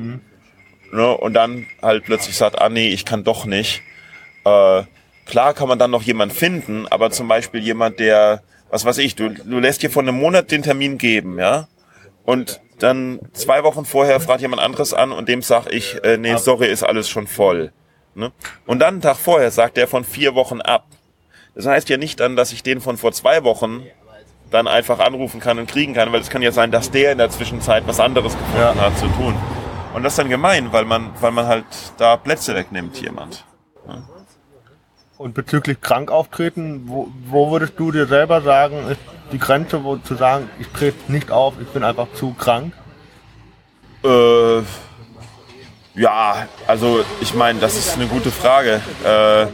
Ne, 0.92 1.08
und 1.16 1.34
dann 1.34 1.66
halt 1.82 2.04
plötzlich 2.04 2.36
sagt, 2.36 2.60
ah 2.60 2.68
nee, 2.68 2.88
ich 2.88 3.04
kann 3.04 3.24
doch 3.24 3.46
nicht. 3.46 3.82
Äh, 4.44 4.82
klar 5.26 5.54
kann 5.54 5.68
man 5.68 5.78
dann 5.78 5.90
noch 5.90 6.02
jemand 6.02 6.32
finden, 6.32 6.86
aber 6.88 7.10
zum 7.10 7.28
Beispiel 7.28 7.60
jemand, 7.62 7.98
der, 8.00 8.42
was 8.70 8.84
weiß 8.84 8.98
ich, 8.98 9.14
du, 9.14 9.30
du 9.30 9.58
lässt 9.58 9.82
dir 9.82 9.90
von 9.90 10.08
einem 10.08 10.18
Monat 10.18 10.50
den 10.50 10.62
Termin 10.62 10.98
geben, 10.98 11.38
ja, 11.38 11.68
und 12.24 12.60
dann 12.78 13.20
zwei 13.32 13.62
Wochen 13.62 13.84
vorher 13.84 14.18
fragt 14.20 14.40
jemand 14.40 14.60
anderes 14.60 14.94
an 14.94 15.12
und 15.12 15.28
dem 15.28 15.42
sag 15.42 15.66
ich, 15.72 16.02
äh, 16.04 16.16
nee, 16.16 16.36
sorry, 16.36 16.66
ist 16.66 16.82
alles 16.82 17.08
schon 17.08 17.26
voll. 17.26 17.72
Ne? 18.14 18.32
Und 18.66 18.80
dann 18.80 18.94
einen 18.94 19.00
Tag 19.00 19.16
vorher 19.16 19.50
sagt 19.50 19.76
der 19.76 19.86
von 19.86 20.04
vier 20.04 20.34
Wochen 20.34 20.60
ab. 20.60 20.86
Das 21.54 21.66
heißt 21.66 21.88
ja 21.88 21.96
nicht 21.98 22.18
dann, 22.20 22.34
dass 22.34 22.52
ich 22.52 22.62
den 22.62 22.80
von 22.80 22.96
vor 22.96 23.12
zwei 23.12 23.44
Wochen 23.44 23.84
dann 24.50 24.66
einfach 24.66 24.98
anrufen 24.98 25.40
kann 25.40 25.58
und 25.58 25.68
kriegen 25.68 25.94
kann, 25.94 26.12
weil 26.12 26.20
es 26.20 26.30
kann 26.30 26.42
ja 26.42 26.50
sein, 26.52 26.70
dass 26.70 26.90
der 26.90 27.12
in 27.12 27.18
der 27.18 27.30
Zwischenzeit 27.30 27.84
was 27.86 28.00
anderes 28.00 28.32
gefunden 28.32 28.58
Ja. 28.58 28.74
hat 28.74 28.98
zu 28.98 29.06
tun. 29.06 29.34
Und 29.94 30.02
das 30.02 30.14
ist 30.14 30.18
dann 30.18 30.28
gemein, 30.28 30.72
weil 30.72 30.84
man, 30.84 31.10
weil 31.20 31.30
man 31.32 31.46
halt 31.46 31.64
da 31.98 32.16
Plätze 32.16 32.54
wegnimmt, 32.54 33.00
jemand. 33.00 33.44
Und 35.24 35.32
bezüglich 35.32 35.80
krank 35.80 36.10
auftreten, 36.10 36.82
wo, 36.84 37.08
wo 37.30 37.50
würdest 37.50 37.72
du 37.78 37.90
dir 37.90 38.04
selber 38.04 38.42
sagen, 38.42 38.76
ist 38.90 39.00
die 39.32 39.38
Grenze, 39.38 39.82
wo 39.82 39.96
zu 39.96 40.16
sagen, 40.16 40.50
ich 40.60 40.68
trete 40.68 41.10
nicht 41.10 41.30
auf, 41.30 41.54
ich 41.62 41.68
bin 41.68 41.82
einfach 41.82 42.08
zu 42.12 42.34
krank? 42.34 42.74
Äh, 44.04 44.58
ja, 45.94 46.46
also 46.66 47.02
ich 47.22 47.32
meine, 47.32 47.58
das 47.58 47.74
ist 47.74 47.94
eine 47.94 48.06
gute 48.06 48.30
Frage. 48.30 48.82
Äh, 49.02 49.46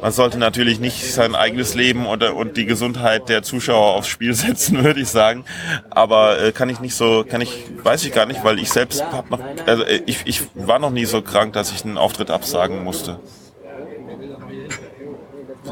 man 0.00 0.12
sollte 0.12 0.38
natürlich 0.38 0.78
nicht 0.78 1.12
sein 1.12 1.34
eigenes 1.34 1.74
Leben 1.74 2.06
oder, 2.06 2.36
und 2.36 2.56
die 2.56 2.66
Gesundheit 2.66 3.28
der 3.28 3.42
Zuschauer 3.42 3.96
aufs 3.96 4.06
Spiel 4.06 4.34
setzen, 4.34 4.84
würde 4.84 5.00
ich 5.00 5.08
sagen. 5.08 5.44
Aber 5.90 6.40
äh, 6.40 6.52
kann 6.52 6.68
ich 6.68 6.78
nicht 6.78 6.94
so, 6.94 7.24
kann 7.28 7.40
ich, 7.40 7.64
weiß 7.82 8.04
ich 8.04 8.12
gar 8.12 8.26
nicht, 8.26 8.44
weil 8.44 8.60
ich 8.60 8.70
selbst 8.70 9.02
hab 9.02 9.32
noch, 9.32 9.40
also 9.66 9.84
ich, 9.84 10.20
ich 10.26 10.42
war 10.54 10.78
noch 10.78 10.90
nie 10.90 11.06
so 11.06 11.22
krank, 11.22 11.54
dass 11.54 11.72
ich 11.72 11.84
einen 11.84 11.98
Auftritt 11.98 12.30
absagen 12.30 12.84
musste. 12.84 13.18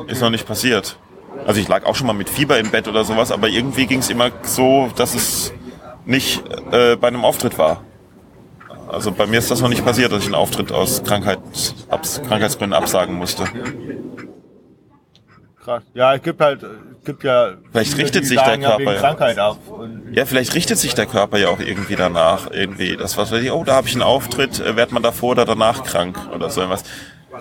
Ist 0.07 0.21
noch 0.21 0.31
nicht 0.31 0.47
passiert. 0.47 0.99
Also 1.47 1.61
ich 1.61 1.69
lag 1.69 1.85
auch 1.85 1.95
schon 1.95 2.07
mal 2.07 2.13
mit 2.13 2.31
Fieber 2.31 2.59
im 2.59 2.71
Bett 2.71 2.89
oder 2.89 3.05
sowas, 3.05 3.31
aber 3.31 3.49
irgendwie 3.49 3.87
ging 3.87 4.01
es 4.01 4.11
immer 4.11 4.31
so, 4.43 4.91
dass 4.97 5.15
es 5.15 5.53
nicht 6.05 6.43
äh, 6.73 6.97
bei 6.97 7.09
einem 7.09 7.25
Auftritt 7.25 7.59
war. 7.59 7.83
Also 8.89 9.13
bei 9.13 9.27
mir 9.27 9.39
ist 9.39 9.51
das 9.51 9.61
noch 9.61 9.69
nicht 9.69 9.85
passiert, 9.85 10.13
dass 10.13 10.21
ich 10.21 10.27
einen 10.27 10.37
Auftritt 10.37 10.73
aus 10.73 11.03
Krankheit, 11.03 11.41
abs, 11.89 12.23
Krankheitsgründen 12.23 12.73
absagen 12.77 13.17
musste. 13.17 13.45
Krass. 15.67 15.83
Ja, 15.95 16.15
es 16.15 16.23
gibt 16.23 16.41
halt, 16.41 16.63
es 16.63 17.05
gibt 17.05 17.25
ja. 17.25 17.55
Vielleicht 17.73 17.91
viele, 17.91 18.05
richtet 18.05 18.25
sich 18.25 18.41
der 18.41 18.59
Körper, 18.59 18.93
ja. 18.95 19.01
Krankheit 19.01 19.39
ab. 19.39 19.59
Und 19.67 20.13
Ja, 20.13 20.25
vielleicht 20.25 20.55
richtet 20.55 20.79
sich 20.79 20.95
der 20.95 21.07
Körper 21.07 21.39
ja 21.39 21.49
auch 21.49 21.59
irgendwie 21.59 21.97
danach. 21.97 22.53
Irgendwie, 22.53 22.97
das 22.97 23.17
was 23.17 23.33
weiß 23.33 23.43
ich, 23.43 23.51
oh, 23.51 23.65
da 23.65 23.75
habe 23.75 23.89
ich 23.89 23.95
einen 23.95 24.03
Auftritt, 24.03 24.61
äh, 24.61 24.77
wird 24.77 24.93
man 24.93 25.03
davor 25.03 25.33
oder 25.33 25.45
danach 25.45 25.83
krank 25.83 26.17
oder 26.33 26.51
so 26.51 26.61
irgendwas. 26.61 26.85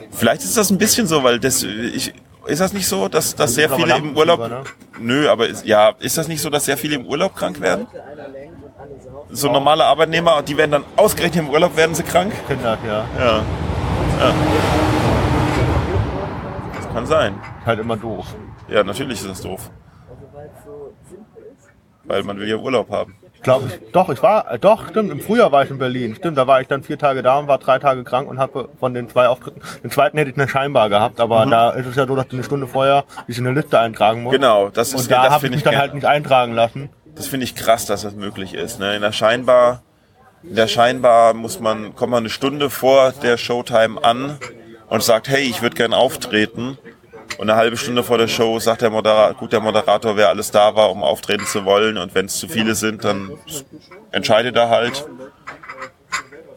Vielleicht 0.09 0.43
ist 0.43 0.57
das 0.57 0.71
ein 0.71 0.79
bisschen 0.79 1.05
so, 1.05 1.23
weil 1.23 1.39
das, 1.39 1.61
ich, 1.61 2.13
ist 2.47 2.61
das 2.61 2.73
nicht 2.73 2.87
so, 2.87 3.07
dass, 3.07 3.35
dass 3.35 3.55
sehr 3.55 3.69
viele 3.69 3.97
im 3.97 4.15
Urlaub, 4.15 4.39
ne? 4.39 4.63
nö, 4.99 5.29
aber 5.29 5.47
ist, 5.47 5.65
ja, 5.65 5.89
ist 5.99 6.17
das 6.17 6.27
nicht 6.27 6.41
so, 6.41 6.49
dass 6.49 6.65
sehr 6.65 6.77
viele 6.77 6.95
im 6.95 7.05
Urlaub 7.05 7.35
krank 7.35 7.59
werden? 7.61 7.87
so 9.29 9.51
normale 9.51 9.85
Arbeitnehmer, 9.85 10.41
die 10.41 10.57
werden 10.57 10.71
dann 10.71 10.85
ausgerechnet 10.95 11.45
im 11.45 11.49
Urlaub, 11.49 11.75
werden 11.75 11.95
sie 11.95 12.03
krank? 12.03 12.33
Kinder, 12.47 12.77
ja. 12.85 13.05
Ja. 13.19 13.37
ja. 14.19 14.33
Das 16.75 16.93
kann 16.93 17.05
sein. 17.05 17.39
Halt 17.65 17.79
immer 17.79 17.97
doof. 17.97 18.27
Ja, 18.67 18.83
natürlich 18.83 19.19
ist 19.19 19.29
das 19.29 19.41
doof. 19.41 19.69
Weil 22.03 22.23
man 22.23 22.37
will 22.37 22.47
ja 22.47 22.57
Urlaub 22.57 22.89
haben. 22.89 23.15
Ich 23.45 23.47
glaube, 23.47 23.67
ich, 23.67 23.91
doch, 23.91 24.09
ich 24.09 24.23
war, 24.23 24.51
äh, 24.51 24.57
doch, 24.57 24.89
stimmt, 24.89 25.11
im 25.11 25.19
Frühjahr 25.19 25.51
war 25.51 25.63
ich 25.63 25.69
in 25.69 25.77
Berlin. 25.77 26.15
Stimmt, 26.15 26.35
da 26.35 26.47
war 26.47 26.61
ich 26.61 26.67
dann 26.67 26.81
vier 26.81 26.97
Tage 26.97 27.21
da 27.21 27.37
und 27.37 27.47
war 27.47 27.59
drei 27.59 27.77
Tage 27.77 28.03
krank 28.03 28.27
und 28.27 28.39
habe 28.39 28.69
von 28.79 28.95
den 28.95 29.07
zwei 29.07 29.27
Auftritten, 29.27 29.61
den 29.83 29.91
zweiten 29.91 30.17
hätte 30.17 30.31
ich 30.31 30.35
eine 30.35 30.47
scheinbar 30.47 30.89
gehabt, 30.89 31.19
aber 31.19 31.45
da 31.45 31.69
ist 31.69 31.85
es 31.85 31.95
ja 31.95 32.07
so, 32.07 32.15
dass 32.15 32.27
du 32.27 32.37
eine 32.37 32.43
Stunde 32.43 32.65
vorher 32.65 33.03
dich 33.27 33.37
in 33.37 33.45
eine 33.45 33.55
Liste 33.61 33.79
eintragen 33.79 34.23
musst. 34.23 34.33
Genau, 34.33 34.69
das 34.69 34.95
ist 34.95 35.01
Und 35.01 35.11
da 35.11 35.29
habe 35.29 35.45
ich 35.45 35.51
mich 35.51 35.59
ich, 35.59 35.63
dann 35.63 35.77
halt 35.77 35.93
nicht 35.93 36.07
eintragen 36.07 36.53
lassen. 36.53 36.89
das 37.15 37.27
finde 37.27 37.43
ich 37.43 37.53
krass, 37.53 37.85
dass 37.85 38.01
das 38.01 38.15
möglich 38.15 38.55
ist. 38.55 38.79
Ne? 38.79 38.95
In 38.95 39.03
der 39.03 39.11
Scheinbar, 39.11 39.83
in 40.41 40.55
der 40.55 40.67
Scheinbar 40.67 41.35
muss 41.35 41.59
man, 41.59 41.93
kommt 41.95 42.09
man 42.09 42.23
eine 42.23 42.29
Stunde 42.29 42.71
vor 42.71 43.13
der 43.21 43.37
Showtime 43.37 44.03
an 44.03 44.39
und 44.89 45.03
sagt, 45.03 45.29
hey, 45.29 45.43
ich 45.43 45.61
würde 45.61 45.75
gern 45.75 45.93
auftreten. 45.93 46.79
Und 47.37 47.49
eine 47.49 47.55
halbe 47.55 47.77
Stunde 47.77 48.03
vor 48.03 48.17
der 48.17 48.27
Show 48.27 48.59
sagt 48.59 48.81
der 48.81 48.89
Moderator, 48.89 49.35
gut, 49.37 49.51
der 49.51 49.59
Moderator, 49.59 50.15
wer 50.15 50.29
alles 50.29 50.51
da 50.51 50.75
war, 50.75 50.91
um 50.91 51.03
auftreten 51.03 51.45
zu 51.45 51.65
wollen. 51.65 51.97
Und 51.97 52.15
wenn 52.15 52.25
es 52.25 52.37
zu 52.37 52.47
viele 52.47 52.75
sind, 52.75 53.03
dann 53.03 53.31
entscheidet 54.11 54.55
er 54.55 54.69
halt. 54.69 55.05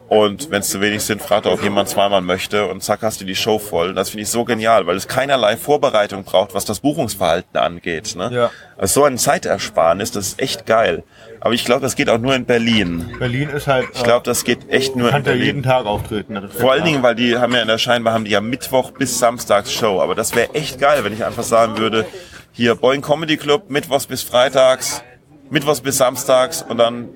Und 0.09 0.49
wenn 0.49 0.61
es 0.61 0.69
zu 0.69 0.81
wenig 0.81 1.03
sind, 1.03 1.21
fragt 1.21 1.45
er, 1.45 1.53
ob 1.53 1.61
jemand 1.61 1.87
zweimal 1.87 2.21
möchte. 2.21 2.65
Und 2.65 2.81
zack, 2.81 3.03
hast 3.03 3.21
du 3.21 3.25
die 3.25 3.35
Show 3.35 3.59
voll. 3.59 3.93
Das 3.93 4.09
finde 4.09 4.23
ich 4.23 4.29
so 4.29 4.43
genial, 4.43 4.87
weil 4.87 4.95
es 4.95 5.07
keinerlei 5.07 5.55
Vorbereitung 5.55 6.23
braucht, 6.23 6.55
was 6.55 6.65
das 6.65 6.79
Buchungsverhalten 6.79 7.57
angeht. 7.57 8.15
Ne? 8.15 8.31
Ja. 8.33 8.51
Also 8.75 9.01
so 9.01 9.05
ein 9.05 9.19
Zeitersparnis, 9.19 10.11
das 10.11 10.29
ist 10.29 10.41
echt 10.41 10.65
geil. 10.65 11.03
Aber 11.41 11.53
ich 11.53 11.63
glaube, 11.63 11.81
das 11.81 11.95
geht 11.95 12.09
auch 12.09 12.17
nur 12.17 12.33
in 12.33 12.45
Berlin. 12.45 13.15
Berlin 13.19 13.49
ist 13.49 13.67
halt, 13.67 13.85
Ich 13.93 14.03
glaube, 14.03 14.25
das 14.25 14.43
geht 14.43 14.67
echt 14.69 14.95
nur 14.95 15.09
in 15.09 15.13
kannst 15.13 15.27
ja 15.27 15.33
jeden 15.33 15.61
Berlin. 15.61 15.63
Tag 15.63 15.85
auftreten. 15.85 16.49
Vor 16.49 16.71
allen. 16.71 16.83
Dingen, 16.83 17.03
weil 17.03 17.13
die 17.13 17.37
haben 17.37 17.53
ja 17.53 17.61
in 17.61 17.67
der 17.67 17.77
Scheinbar 17.77 18.13
haben 18.13 18.25
die 18.25 18.31
ja 18.31 18.41
Mittwoch 18.41 18.91
bis 18.91 19.19
Samstags 19.19 19.71
Show. 19.71 20.01
Aber 20.01 20.15
das 20.15 20.35
wäre 20.35 20.55
echt 20.55 20.79
geil, 20.79 21.03
wenn 21.03 21.13
ich 21.13 21.23
einfach 21.23 21.43
sagen 21.43 21.77
würde, 21.77 22.05
hier 22.51 22.73
Boing 22.73 23.01
Comedy 23.01 23.37
Club, 23.37 23.69
Mittwochs 23.69 24.07
bis 24.07 24.23
Freitags, 24.23 25.03
Mittwochs 25.51 25.81
bis 25.81 25.97
Samstags 25.97 26.63
und 26.67 26.77
dann 26.77 27.09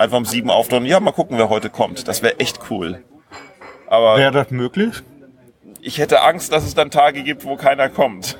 einfach 0.00 0.16
um 0.16 0.24
sieben 0.24 0.50
auftreten. 0.50 0.86
Ja, 0.86 0.98
mal 1.00 1.12
gucken, 1.12 1.38
wer 1.38 1.48
heute 1.48 1.70
kommt. 1.70 2.08
Das 2.08 2.22
wäre 2.22 2.40
echt 2.40 2.58
cool. 2.70 3.02
Aber 3.86 4.16
Wäre 4.16 4.32
das 4.32 4.50
möglich? 4.50 5.02
ich 5.82 5.98
hätte 5.98 6.22
Angst, 6.22 6.52
dass 6.52 6.64
es 6.64 6.74
dann 6.74 6.90
Tage 6.90 7.22
gibt, 7.22 7.44
wo 7.44 7.56
keiner 7.56 7.88
kommt. 7.88 8.38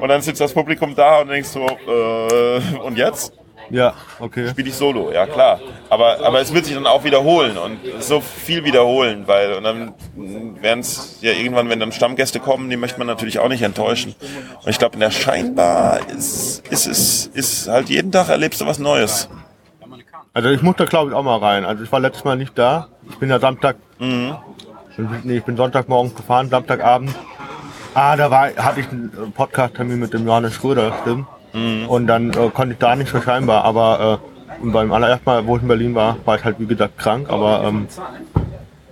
Und 0.00 0.08
dann 0.08 0.22
sitzt 0.22 0.40
das 0.40 0.52
Publikum 0.52 0.94
da 0.94 1.20
und 1.20 1.28
denkst 1.28 1.48
so, 1.50 1.66
äh, 1.66 2.78
und 2.82 2.96
jetzt? 2.96 3.32
Ja, 3.68 3.94
okay. 4.18 4.48
spiele 4.48 4.68
ich 4.68 4.74
Solo, 4.74 5.12
ja 5.12 5.26
klar. 5.26 5.60
Aber, 5.90 6.24
aber 6.24 6.40
es 6.40 6.52
wird 6.52 6.64
sich 6.64 6.74
dann 6.74 6.86
auch 6.86 7.04
wiederholen 7.04 7.56
und 7.56 7.78
so 8.00 8.20
viel 8.20 8.64
wiederholen, 8.64 9.28
weil 9.28 9.52
und 9.52 9.62
dann 9.62 9.94
werden 10.60 10.80
es 10.80 11.18
ja 11.20 11.30
irgendwann, 11.30 11.68
wenn 11.68 11.78
dann 11.78 11.92
Stammgäste 11.92 12.40
kommen, 12.40 12.68
die 12.68 12.76
möchte 12.76 12.98
man 12.98 13.06
natürlich 13.06 13.38
auch 13.38 13.48
nicht 13.48 13.62
enttäuschen. 13.62 14.16
Und 14.64 14.68
ich 14.68 14.78
glaube, 14.78 14.94
in 14.94 15.00
der 15.00 15.12
Scheinbar 15.12 16.00
ist, 16.10 16.66
ist 16.68 16.86
es 16.86 17.26
ist 17.28 17.68
halt 17.68 17.88
jeden 17.90 18.10
Tag 18.10 18.28
erlebst 18.28 18.60
du 18.60 18.66
was 18.66 18.80
Neues. 18.80 19.28
Also 20.32 20.48
ich 20.50 20.62
muss 20.62 20.76
da 20.76 20.84
glaube 20.84 21.10
ich 21.10 21.16
auch 21.16 21.22
mal 21.22 21.38
rein. 21.38 21.64
Also 21.64 21.82
ich 21.82 21.90
war 21.92 22.00
letztes 22.00 22.24
Mal 22.24 22.36
nicht 22.36 22.56
da. 22.56 22.88
Ich 23.08 23.18
bin 23.18 23.28
ja 23.30 23.38
Samstag, 23.40 23.76
nee, 23.98 25.36
ich 25.36 25.44
bin 25.44 25.56
Sonntagmorgen 25.56 26.14
gefahren, 26.14 26.48
Samstagabend. 26.48 27.14
Ah, 27.94 28.16
da 28.16 28.30
war, 28.30 28.54
hatte 28.56 28.80
ich 28.80 28.88
einen 28.90 29.08
äh, 29.08 29.30
Podcast-Termin 29.30 29.98
mit 29.98 30.12
dem 30.14 30.24
Johannes 30.24 30.54
Schröder, 30.54 30.92
stimmt. 31.02 31.26
Und 31.88 32.06
dann 32.06 32.30
äh, 32.30 32.48
konnte 32.50 32.74
ich 32.74 32.78
da 32.78 32.94
nicht 32.94 33.10
so 33.10 33.20
scheinbar, 33.20 33.64
aber 33.64 34.20
äh, 34.62 34.66
beim 34.70 34.92
allerersten 34.92 35.24
Mal, 35.28 35.44
wo 35.46 35.56
ich 35.56 35.62
in 35.62 35.68
Berlin 35.68 35.94
war, 35.96 36.16
war 36.24 36.36
ich 36.36 36.44
halt 36.44 36.56
wie 36.60 36.66
gesagt 36.66 36.96
krank, 36.98 37.28
aber 37.28 37.64
ähm, 37.64 37.88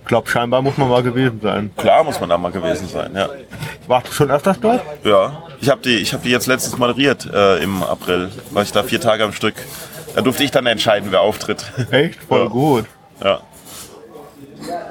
ich 0.01 0.07
glaube 0.07 0.27
scheinbar 0.29 0.61
muss 0.61 0.75
man 0.75 0.89
mal 0.89 1.01
gewesen 1.01 1.39
sein. 1.41 1.71
Klar 1.77 2.03
muss 2.03 2.19
man 2.19 2.27
da 2.27 2.37
mal 2.37 2.51
gewesen 2.51 2.89
sein, 2.89 3.11
ja. 3.15 3.29
Warst 3.87 4.09
du 4.09 4.11
schon 4.11 4.29
öfters 4.29 4.59
dort? 4.59 4.81
Ja, 5.05 5.43
ich 5.61 5.69
habe 5.69 5.79
die, 5.81 5.95
ich 5.95 6.11
habe 6.11 6.23
die 6.23 6.31
jetzt 6.31 6.47
letztens 6.47 6.77
moderiert 6.77 7.25
äh, 7.33 7.63
im 7.63 7.81
April, 7.81 8.29
war 8.51 8.63
ich 8.63 8.73
da 8.73 8.83
vier 8.83 8.99
Tage 8.99 9.23
am 9.23 9.31
Stück. 9.31 9.55
Da 10.15 10.21
durfte 10.21 10.43
ich 10.43 10.51
dann 10.51 10.65
entscheiden, 10.65 11.11
wer 11.11 11.21
auftritt. 11.21 11.71
Echt? 11.91 12.21
Voll 12.23 12.43
Ja. 12.43 12.47
gut. 12.47 12.85
Ja. 13.23 13.41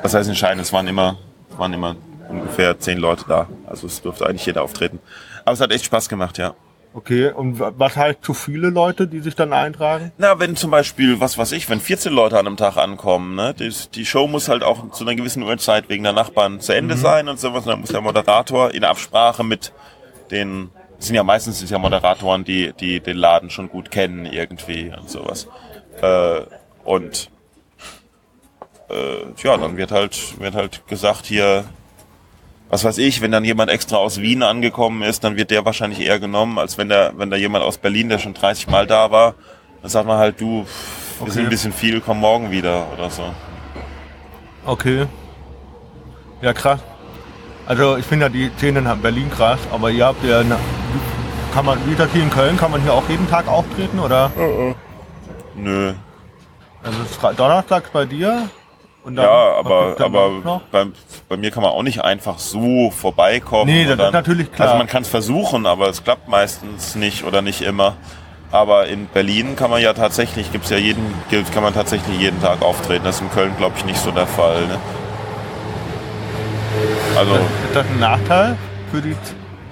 Das 0.02 0.14
heißt 0.14 0.28
entscheiden, 0.28 0.60
es 0.60 0.72
waren 0.72 0.86
immer, 0.86 1.16
waren 1.56 1.72
immer 1.72 1.96
ungefähr 2.28 2.78
zehn 2.78 2.98
Leute 2.98 3.24
da. 3.28 3.48
Also 3.66 3.86
es 3.86 4.00
durfte 4.02 4.26
eigentlich 4.26 4.46
jeder 4.46 4.62
auftreten. 4.62 5.00
Aber 5.44 5.52
es 5.54 5.60
hat 5.60 5.72
echt 5.72 5.84
Spaß 5.84 6.08
gemacht, 6.08 6.38
ja. 6.38 6.54
Okay, 6.94 7.30
und 7.30 7.60
wa- 7.60 7.72
was 7.76 7.96
heißt 7.96 8.20
zu 8.22 8.32
viele 8.32 8.70
Leute, 8.70 9.06
die 9.06 9.20
sich 9.20 9.34
dann 9.36 9.52
eintragen? 9.52 10.10
Na, 10.16 10.38
wenn 10.40 10.56
zum 10.56 10.70
Beispiel, 10.70 11.20
was 11.20 11.36
weiß 11.36 11.52
ich, 11.52 11.68
wenn 11.68 11.80
14 11.80 12.12
Leute 12.12 12.38
an 12.38 12.46
einem 12.46 12.56
Tag 12.56 12.76
ankommen, 12.76 13.34
ne, 13.34 13.54
die, 13.54 13.70
die 13.94 14.06
Show 14.06 14.26
muss 14.26 14.48
halt 14.48 14.62
auch 14.62 14.90
zu 14.92 15.04
einer 15.04 15.14
gewissen 15.14 15.42
Uhrzeit 15.42 15.88
wegen 15.90 16.02
der 16.04 16.14
Nachbarn 16.14 16.60
zu 16.60 16.74
Ende 16.74 16.96
sein 16.96 17.28
und 17.28 17.38
sowas. 17.38 17.64
Und 17.66 17.72
dann 17.72 17.80
muss 17.80 17.90
der 17.90 18.00
Moderator 18.00 18.72
in 18.72 18.84
Absprache 18.84 19.44
mit 19.44 19.72
den, 20.30 20.70
sind 20.98 21.14
ja 21.14 21.22
meistens 21.22 21.58
sind 21.58 21.70
ja 21.70 21.78
Moderatoren, 21.78 22.44
die, 22.44 22.72
die 22.72 23.00
den 23.00 23.16
Laden 23.16 23.50
schon 23.50 23.68
gut 23.68 23.90
kennen 23.90 24.26
irgendwie 24.26 24.92
und 24.98 25.08
sowas. 25.08 25.46
Äh, 26.02 26.40
und 26.84 27.30
äh, 28.90 29.42
ja, 29.42 29.56
dann 29.56 29.76
wird 29.76 29.90
halt, 29.92 30.40
wird 30.40 30.54
halt 30.54 30.86
gesagt 30.88 31.26
hier, 31.26 31.64
was 32.70 32.84
weiß 32.84 32.98
ich, 32.98 33.20
wenn 33.20 33.30
dann 33.32 33.44
jemand 33.44 33.70
extra 33.70 33.96
aus 33.96 34.20
Wien 34.20 34.42
angekommen 34.42 35.02
ist, 35.02 35.24
dann 35.24 35.36
wird 35.36 35.50
der 35.50 35.64
wahrscheinlich 35.64 36.00
eher 36.00 36.18
genommen, 36.20 36.58
als 36.58 36.76
wenn 36.78 36.88
der, 36.88 37.12
wenn 37.16 37.30
da 37.30 37.36
jemand 37.36 37.64
aus 37.64 37.78
Berlin, 37.78 38.08
der 38.08 38.18
schon 38.18 38.34
30 38.34 38.68
Mal 38.68 38.86
da 38.86 39.10
war, 39.10 39.34
dann 39.82 39.90
sagt 39.90 40.06
man 40.06 40.18
halt, 40.18 40.40
du, 40.40 40.64
wir 40.64 40.66
Okay. 41.20 41.30
sind 41.32 41.44
ein 41.44 41.50
bisschen 41.50 41.72
viel, 41.72 42.00
komm 42.00 42.20
morgen 42.20 42.50
wieder 42.52 42.86
oder 42.92 43.10
so. 43.10 43.24
Okay. 44.64 45.06
Ja, 46.40 46.52
krass. 46.52 46.78
Also 47.66 47.96
ich 47.96 48.04
finde 48.04 48.26
ja 48.26 48.28
die 48.30 48.50
Szene 48.56 48.78
in 48.78 49.02
Berlin 49.02 49.28
krass, 49.30 49.58
aber 49.72 49.90
ihr 49.90 50.06
habt 50.06 50.22
ja, 50.24 50.44
kann 51.58 51.66
man, 51.66 51.78
wie 51.90 51.96
das 51.96 52.08
hier 52.12 52.22
in 52.22 52.30
Köln, 52.30 52.56
kann 52.56 52.70
man 52.70 52.80
hier 52.82 52.92
auch 52.94 53.02
jeden 53.08 53.28
Tag 53.28 53.48
auftreten 53.48 53.98
oder? 53.98 54.30
Nö. 55.56 55.92
Also 56.84 56.98
es 57.04 57.10
ist 57.10 57.20
donnerstags 57.36 57.90
bei 57.90 58.04
dir? 58.04 58.48
Und 59.02 59.16
dann- 59.16 59.24
Ja, 59.24 59.54
aber, 59.58 59.96
aber 59.98 60.60
bei, 60.70 60.86
bei 61.28 61.36
mir 61.36 61.50
kann 61.50 61.64
man 61.64 61.72
auch 61.72 61.82
nicht 61.82 62.04
einfach 62.04 62.38
so 62.38 62.92
vorbeikommen. 62.92 63.66
Nee, 63.72 63.86
das 63.86 63.96
dann- 63.96 64.06
ist 64.06 64.12
natürlich 64.12 64.52
klar. 64.52 64.68
Also 64.68 64.78
man 64.78 64.86
kann 64.86 65.02
es 65.02 65.08
versuchen, 65.08 65.66
aber 65.66 65.88
es 65.88 66.04
klappt 66.04 66.28
meistens 66.28 66.94
nicht 66.94 67.24
oder 67.24 67.42
nicht 67.42 67.62
immer. 67.62 67.96
Aber 68.52 68.86
in 68.86 69.06
Berlin 69.06 69.56
kann 69.56 69.68
man 69.68 69.82
ja 69.82 69.94
tatsächlich, 69.94 70.52
gibt's 70.52 70.70
ja 70.70 70.76
jeden, 70.76 71.12
kann 71.52 71.64
man 71.64 71.74
tatsächlich 71.74 72.20
jeden 72.20 72.40
Tag 72.40 72.62
auftreten. 72.62 73.02
Das 73.04 73.16
ist 73.16 73.22
in 73.22 73.32
Köln, 73.32 73.52
glaube 73.58 73.74
ich, 73.78 73.84
nicht 73.84 73.98
so 74.00 74.12
der 74.12 74.28
Fall. 74.28 74.60
Ne? 74.68 74.78
Also, 77.16 77.34
Ist 77.34 77.74
das 77.74 77.84
ein 77.84 77.98
Nachteil 77.98 78.56
für 78.92 79.02
die, 79.02 79.16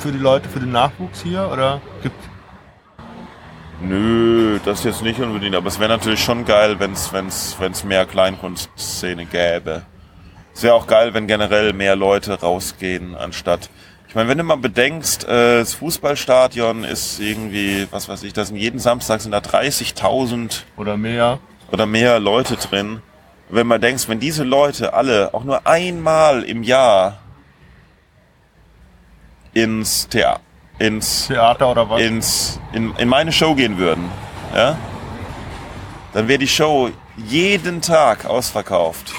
für 0.03 0.13
die 0.13 0.19
Leute, 0.19 0.49
für 0.49 0.61
den 0.61 0.73
Nachwuchs 0.73 1.23
hier? 1.23 1.49
Oder 1.53 1.81
gibt 2.03 2.17
nö, 3.81 4.59
das 4.65 4.85
jetzt 4.85 5.03
nicht 5.03 5.21
unbedingt. 5.21 5.55
Aber 5.55 5.69
es 5.69 5.79
wäre 5.79 5.91
natürlich 5.91 6.23
schon 6.23 6.45
geil, 6.45 6.79
wenn 6.79 6.93
es 6.93 7.13
wenn's, 7.13 7.57
wenn's 7.59 7.85
mehr 7.85 8.07
Kleinkunstszene 8.07 9.27
gäbe. 9.27 9.83
Es 10.55 10.63
wäre 10.63 10.75
auch 10.75 10.87
geil, 10.87 11.13
wenn 11.13 11.27
generell 11.27 11.73
mehr 11.73 11.97
Leute 11.97 12.41
rausgehen, 12.41 13.15
anstatt. 13.15 13.69
Ich 14.09 14.15
meine, 14.15 14.29
wenn 14.31 14.39
du 14.39 14.45
mal 14.45 14.57
bedenkst, 14.57 15.25
äh, 15.25 15.59
das 15.59 15.75
Fußballstadion 15.75 16.85
ist 16.85 17.21
irgendwie, 17.21 17.87
was 17.91 18.09
weiß 18.09 18.23
ich, 18.23 18.33
da 18.33 18.45
sind 18.45 18.57
jeden 18.57 18.79
Samstag 18.79 19.21
sind 19.21 19.33
da 19.33 19.39
30.000 19.39 20.63
oder 20.77 20.97
mehr? 20.97 21.39
oder 21.73 21.87
mehr 21.87 22.21
Leute 22.21 22.57
drin. 22.57 23.03
Wenn 23.49 23.67
man 23.67 23.81
denkst, 23.81 24.09
wenn 24.09 24.21
diese 24.21 24.45
Leute 24.45 24.95
alle 24.95 25.35
auch 25.35 25.45
nur 25.45 25.67
einmal 25.67 26.43
im 26.43 26.63
Jahr 26.63 27.19
ins 29.57 30.07
Theater, 30.09 30.41
ins, 30.79 31.29
Theater 31.29 31.71
oder 31.71 31.89
was? 31.89 32.03
ins, 32.03 32.61
in, 32.73 32.95
in 32.97 33.09
meine 33.09 33.33
Show 33.33 33.55
gehen 33.55 33.79
würden, 33.79 34.11
ja, 34.55 34.77
dann 36.13 36.29
wäre 36.29 36.39
die 36.39 36.49
Show 36.49 36.91
jeden 37.17 37.81
Tag 37.81 38.27
ausverkauft. 38.27 39.15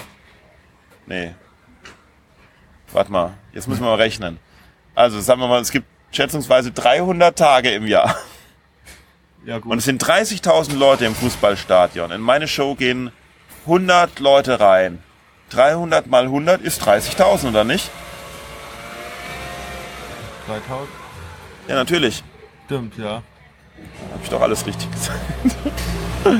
Nee. 1.08 1.34
Warte 2.94 3.12
mal, 3.12 3.34
jetzt 3.52 3.68
müssen 3.68 3.82
wir 3.82 3.90
mal 3.90 3.96
rechnen. 3.96 4.40
Also 4.94 5.20
sagen 5.22 5.42
wir 5.42 5.48
mal, 5.48 5.60
es 5.62 5.72
gibt 5.72 5.88
schätzungsweise 6.12 6.72
300 6.72 7.36
Tage 7.38 7.72
im 7.72 7.88
Jahr. 7.88 8.16
ja 9.46 9.58
gut. 9.58 9.72
Und 9.72 9.80
es 9.80 9.86
sind 9.86 10.04
30.000 10.04 10.76
Leute 10.76 11.06
im 11.06 11.16
Fußballstadion. 11.16 12.12
In 12.12 12.22
meine 12.22 12.48
Show 12.48 12.76
gehen 12.76 13.12
100 13.66 14.20
Leute 14.20 14.60
rein. 14.60 15.02
300 15.50 16.06
mal 16.08 16.24
100 16.24 16.62
ist 16.62 16.84
30.000, 16.84 17.50
oder 17.50 17.64
nicht? 17.64 17.90
3000? 20.48 20.90
Ja, 21.68 21.76
natürlich. 21.76 22.24
Stimmt, 22.66 22.98
ja. 22.98 23.22
Habe 24.12 24.24
ich 24.24 24.30
doch 24.30 24.42
alles 24.42 24.66
richtig 24.66 24.92
gesagt. 24.92 25.20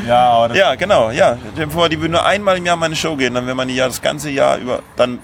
Ja, 0.06 0.32
aber 0.32 0.54
Ja, 0.54 0.76
genau, 0.76 1.12
ja. 1.12 1.38
Stell 1.54 1.68
dir 1.68 1.72
vor, 1.72 1.88
die 1.88 2.02
würden 2.02 2.12
nur 2.12 2.26
einmal 2.26 2.58
im 2.58 2.66
Jahr 2.66 2.76
in 2.76 2.80
meine 2.80 2.96
Show 2.96 3.16
gehen, 3.16 3.34
dann 3.34 3.46
wäre 3.46 3.56
man 3.56 3.70
die 3.70 3.76
ja 3.76 3.88
das 3.88 4.02
ganze 4.02 4.30
Jahr 4.30 4.58
über. 4.58 4.82
Dann. 4.98 5.20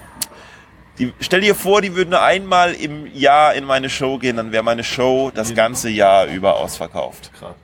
Die, 0.98 1.12
stell 1.20 1.40
dir 1.42 1.54
vor, 1.54 1.82
die 1.82 1.94
würden 1.94 2.10
nur 2.10 2.22
einmal 2.22 2.72
im 2.72 3.06
Jahr 3.14 3.54
in 3.54 3.64
meine 3.64 3.90
Show 3.90 4.16
gehen, 4.16 4.36
dann 4.36 4.52
wäre 4.52 4.62
meine 4.62 4.84
Show 4.84 5.32
das 5.34 5.54
ganze 5.54 5.90
Jahr 5.90 6.26
über 6.26 6.56
ausverkauft. 6.56 7.30
krass. 7.38 7.54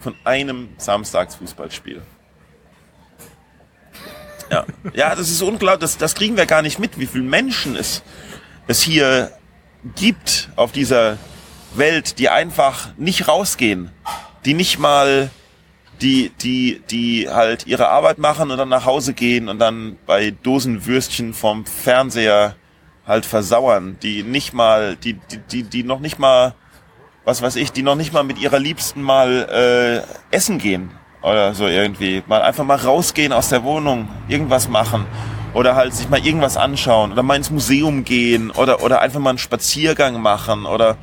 Von 0.00 0.16
einem 0.24 0.70
Samstagsfußballspiel. 0.78 2.02
Ja, 4.50 4.64
ja 4.94 5.14
das 5.14 5.30
ist 5.30 5.42
unglaublich. 5.42 5.82
Das, 5.82 5.98
das 5.98 6.14
kriegen 6.14 6.36
wir 6.36 6.46
gar 6.46 6.62
nicht 6.62 6.78
mit, 6.78 6.98
wie 6.98 7.06
viele 7.06 7.24
Menschen 7.24 7.76
es, 7.76 8.02
es 8.66 8.80
hier 8.80 9.30
gibt 9.96 10.50
auf 10.56 10.72
dieser 10.72 11.18
Welt, 11.74 12.18
die 12.18 12.28
einfach 12.28 12.88
nicht 12.96 13.28
rausgehen, 13.28 13.90
die 14.44 14.54
nicht 14.54 14.78
mal 14.78 15.30
die, 16.00 16.30
die, 16.40 16.80
die 16.90 17.28
halt 17.28 17.66
ihre 17.66 17.88
Arbeit 17.88 18.18
machen 18.18 18.50
und 18.50 18.58
dann 18.58 18.68
nach 18.68 18.86
Hause 18.86 19.12
gehen 19.12 19.48
und 19.48 19.58
dann 19.58 19.98
bei 20.06 20.30
Dosenwürstchen 20.30 21.34
vom 21.34 21.66
Fernseher 21.66 22.56
halt 23.06 23.26
versauern, 23.26 23.98
die 24.02 24.22
nicht 24.22 24.54
mal, 24.54 24.96
die, 24.96 25.14
die, 25.14 25.38
die, 25.38 25.62
die 25.62 25.82
noch 25.82 26.00
nicht 26.00 26.18
mal, 26.18 26.54
was 27.24 27.42
weiß 27.42 27.56
ich, 27.56 27.72
die 27.72 27.82
noch 27.82 27.96
nicht 27.96 28.12
mal 28.12 28.24
mit 28.24 28.38
ihrer 28.38 28.58
Liebsten 28.58 29.02
mal 29.02 30.04
äh, 30.32 30.34
essen 30.34 30.58
gehen 30.58 30.90
oder 31.22 31.54
so 31.54 31.66
irgendwie. 31.66 32.22
Mal 32.26 32.42
einfach 32.42 32.64
mal 32.64 32.76
rausgehen 32.76 33.32
aus 33.32 33.48
der 33.48 33.62
Wohnung, 33.62 34.08
irgendwas 34.28 34.68
machen 34.68 35.06
oder 35.54 35.74
halt 35.74 35.94
sich 35.94 36.08
mal 36.08 36.24
irgendwas 36.24 36.56
anschauen 36.56 37.12
oder 37.12 37.22
mal 37.22 37.36
ins 37.36 37.50
Museum 37.50 38.04
gehen 38.04 38.50
oder, 38.50 38.82
oder 38.82 39.00
einfach 39.00 39.20
mal 39.20 39.30
einen 39.30 39.38
Spaziergang 39.38 40.20
machen 40.20 40.66
oder 40.66 40.96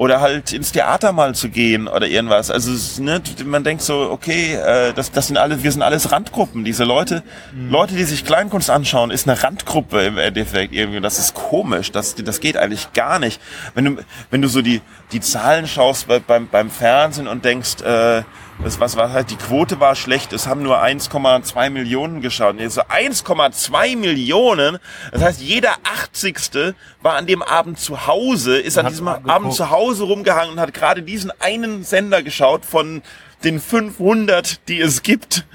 oder 0.00 0.22
halt 0.22 0.54
ins 0.54 0.72
Theater 0.72 1.12
mal 1.12 1.34
zu 1.34 1.50
gehen 1.50 1.86
oder 1.86 2.06
irgendwas. 2.06 2.50
Also 2.50 3.02
ne, 3.02 3.20
man 3.44 3.64
denkt 3.64 3.82
so, 3.82 4.10
okay, 4.10 4.54
äh, 4.54 4.94
das, 4.94 5.12
das 5.12 5.26
sind 5.26 5.36
alle, 5.36 5.62
wir 5.62 5.70
sind 5.70 5.82
alles 5.82 6.10
Randgruppen. 6.10 6.64
Diese 6.64 6.84
Leute, 6.84 7.22
mhm. 7.52 7.68
Leute, 7.68 7.94
die 7.94 8.04
sich 8.04 8.24
Kleinkunst 8.24 8.70
anschauen, 8.70 9.10
ist 9.10 9.28
eine 9.28 9.42
Randgruppe 9.42 10.00
im 10.00 10.16
Endeffekt 10.16 10.72
irgendwie. 10.72 11.02
Das 11.02 11.18
ist 11.18 11.34
komisch. 11.34 11.92
Das, 11.92 12.14
das 12.14 12.40
geht 12.40 12.56
eigentlich 12.56 12.94
gar 12.94 13.18
nicht. 13.18 13.42
Wenn 13.74 13.84
du, 13.84 14.02
wenn 14.30 14.40
du 14.40 14.48
so 14.48 14.62
die, 14.62 14.80
die 15.12 15.20
Zahlen 15.20 15.66
schaust 15.68 16.08
bei, 16.08 16.18
beim, 16.18 16.48
beim 16.48 16.70
Fernsehen 16.70 17.28
und 17.28 17.44
denkst, 17.44 17.82
äh, 17.82 18.22
das, 18.62 18.78
was 18.78 18.96
war 18.96 19.12
halt, 19.12 19.30
die 19.30 19.36
Quote 19.36 19.80
war 19.80 19.96
schlecht, 19.96 20.32
es 20.32 20.46
haben 20.46 20.62
nur 20.62 20.82
1,2 20.82 21.70
Millionen 21.70 22.20
geschaut. 22.20 22.60
Also 22.60 22.82
1,2 22.82 23.96
Millionen, 23.96 24.78
das 25.12 25.22
heißt, 25.22 25.40
jeder 25.40 25.76
80. 25.84 26.74
war 27.02 27.16
an 27.16 27.26
dem 27.26 27.42
Abend 27.42 27.78
zu 27.78 28.06
Hause, 28.06 28.58
ist 28.58 28.78
an 28.78 28.88
diesem 28.88 29.08
Abend 29.08 29.54
zu 29.54 29.70
Hause 29.70 30.04
rumgehangen 30.04 30.52
und 30.52 30.60
hat 30.60 30.74
gerade 30.74 31.02
diesen 31.02 31.32
einen 31.40 31.84
Sender 31.84 32.22
geschaut 32.22 32.64
von 32.64 33.02
den 33.44 33.60
500, 33.60 34.68
die 34.68 34.80
es 34.80 35.02
gibt. 35.02 35.46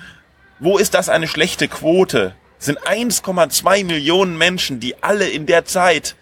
Wo 0.59 0.77
ist 0.77 0.93
das 0.93 1.09
eine 1.09 1.27
schlechte 1.27 1.67
Quote? 1.67 2.33
Es 2.59 2.65
sind 2.65 2.79
1,2 2.79 3.85
Millionen 3.85 4.37
Menschen, 4.37 4.79
die 4.79 5.03
alle 5.03 5.27
in 5.27 5.45
der 5.45 5.65
Zeit 5.65 6.15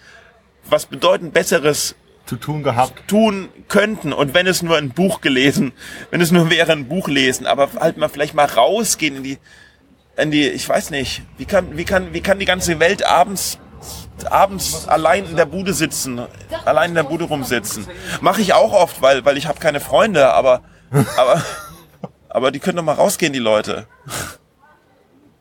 was 0.70 0.86
bedeutend 0.86 1.34
Besseres 1.34 1.96
zu 2.34 2.40
tun 2.40 2.64
gehabt. 2.64 3.08
Tun 3.08 3.50
könnten. 3.68 4.14
Und 4.14 4.34
wenn 4.34 4.48
es 4.48 4.62
nur 4.62 4.78
ein 4.78 4.90
Buch 4.90 5.22
gelesen, 5.22 5.72
wenn 6.10 6.22
es 6.22 6.32
nur 6.32 6.50
wäre 6.50 6.72
ein 6.72 6.88
Buch 6.88 7.08
lesen, 7.08 7.46
aber 7.46 7.70
halt 7.80 7.98
mal 7.98 8.10
vielleicht 8.10 8.34
mal 8.34 8.46
rausgehen 8.46 9.18
in 9.18 9.24
die, 9.24 9.38
in 10.18 10.32
die, 10.32 10.48
ich 10.48 10.68
weiß 10.68 10.90
nicht, 10.90 11.22
wie 11.38 11.46
kann, 11.46 11.78
wie 11.78 11.86
kann, 11.86 12.14
wie 12.14 12.22
kann 12.22 12.40
die 12.40 12.46
ganze 12.46 12.80
Welt 12.80 13.06
abends 13.06 13.60
abends 14.30 14.88
allein 14.88 15.26
in 15.26 15.36
der 15.36 15.46
Bude 15.46 15.74
sitzen, 15.74 16.22
allein 16.64 16.92
in 16.92 16.96
der 16.96 17.04
Bude 17.04 17.26
rumsitzen. 17.26 17.86
Mache 18.22 18.42
ich 18.42 18.54
auch 18.54 18.72
oft, 18.72 19.02
weil, 19.02 19.26
weil 19.26 19.38
ich 19.38 19.48
habe 19.48 19.60
keine 19.60 19.82
Freunde, 19.82 20.34
aber, 20.34 20.62
aber, 21.18 21.44
aber 22.30 22.52
die 22.52 22.60
können 22.60 22.78
doch 22.78 22.84
mal 22.84 22.94
rausgehen, 22.94 23.34
die 23.34 23.40
Leute. 23.40 23.88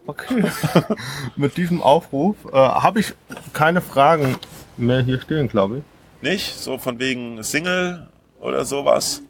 Okay. 0.07 0.43
Mit 1.37 1.57
diesem 1.57 1.81
Aufruf 1.81 2.37
äh, 2.53 2.57
habe 2.57 2.99
ich 2.99 3.15
keine 3.53 3.81
Fragen 3.81 4.37
mehr 4.77 5.03
hier 5.03 5.21
stehen, 5.21 5.47
glaube 5.49 5.79
ich. 5.79 5.92
Nicht? 6.23 6.57
So 6.57 6.79
von 6.79 6.99
wegen 7.01 7.43
Single 7.43 8.07
oder 8.41 8.65
sowas? 8.65 9.23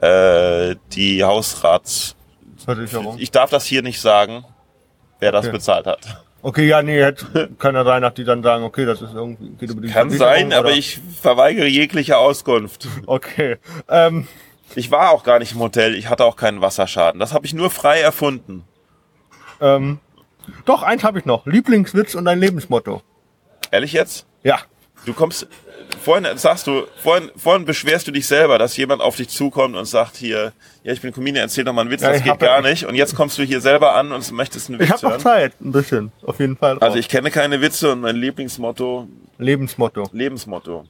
Äh, 0.00 0.76
die 0.92 1.24
Hausrats. 1.24 2.16
Versicherung. 2.64 3.16
Ich 3.18 3.30
darf 3.30 3.50
das 3.50 3.64
hier 3.64 3.82
nicht 3.82 4.00
sagen, 4.00 4.44
wer 5.18 5.32
das 5.32 5.46
okay. 5.46 5.52
bezahlt 5.52 5.86
hat. 5.86 6.22
Okay, 6.42 6.66
ja, 6.66 6.82
nee, 6.82 7.02
hätte, 7.02 7.50
kann 7.58 7.74
ja 7.74 7.84
sein, 7.84 8.02
dass 8.02 8.14
die 8.14 8.24
dann 8.24 8.42
sagen, 8.42 8.64
okay, 8.64 8.86
das 8.86 9.02
ist 9.02 9.12
irgendwie, 9.12 9.50
geht 9.50 9.70
über 9.70 9.82
die 9.82 9.88
Kann 9.88 10.10
sein, 10.10 10.48
oder? 10.48 10.58
aber 10.58 10.72
ich 10.72 10.98
verweigere 11.20 11.66
jegliche 11.66 12.16
Auskunft. 12.18 12.88
Okay. 13.06 13.56
Ähm. 13.88 14.26
Ich 14.76 14.92
war 14.92 15.10
auch 15.10 15.24
gar 15.24 15.40
nicht 15.40 15.52
im 15.52 15.58
Hotel, 15.58 15.96
ich 15.96 16.08
hatte 16.08 16.24
auch 16.24 16.36
keinen 16.36 16.60
Wasserschaden. 16.60 17.18
Das 17.18 17.34
habe 17.34 17.44
ich 17.44 17.52
nur 17.52 17.70
frei 17.70 18.00
erfunden. 18.00 18.62
Ähm, 19.60 19.98
doch, 20.64 20.82
eins 20.82 21.04
habe 21.04 21.18
ich 21.18 21.24
noch. 21.24 21.46
Lieblingswitz 21.46 22.14
und 22.14 22.26
ein 22.28 22.38
Lebensmotto. 22.38 23.02
Ehrlich 23.70 23.92
jetzt? 23.92 24.26
Ja. 24.42 24.60
Du 25.06 25.14
kommst, 25.14 25.46
vorhin 26.02 26.26
sagst 26.36 26.66
du, 26.66 26.82
vorhin, 27.02 27.30
vorhin 27.36 27.64
beschwerst 27.64 28.06
du 28.06 28.10
dich 28.10 28.26
selber, 28.26 28.58
dass 28.58 28.76
jemand 28.76 29.00
auf 29.00 29.16
dich 29.16 29.28
zukommt 29.28 29.76
und 29.76 29.86
sagt 29.86 30.16
hier, 30.16 30.52
ja, 30.82 30.92
ich 30.92 31.00
bin 31.00 31.12
Comedian, 31.12 31.44
erzähl 31.44 31.64
doch 31.64 31.72
mal 31.72 31.82
einen 31.82 31.90
Witz, 31.90 32.02
ja, 32.02 32.12
das 32.12 32.22
geht 32.22 32.38
gar 32.38 32.60
nicht. 32.60 32.84
Und 32.84 32.94
jetzt 32.94 33.14
kommst 33.14 33.38
du 33.38 33.42
hier 33.42 33.60
selber 33.60 33.94
an 33.94 34.12
und 34.12 34.30
möchtest 34.32 34.68
einen 34.68 34.78
Witz 34.78 34.88
Ich 34.88 34.92
habe 34.92 35.14
noch 35.14 35.18
Zeit, 35.18 35.54
ein 35.60 35.72
bisschen, 35.72 36.12
auf 36.22 36.38
jeden 36.38 36.56
Fall. 36.56 36.74
Drauf. 36.74 36.82
Also 36.82 36.98
ich 36.98 37.08
kenne 37.08 37.30
keine 37.30 37.60
Witze 37.60 37.92
und 37.92 38.00
mein 38.00 38.16
Lieblingsmotto. 38.16 39.08
Lebensmotto. 39.38 40.08
Lebensmotto. 40.12 40.84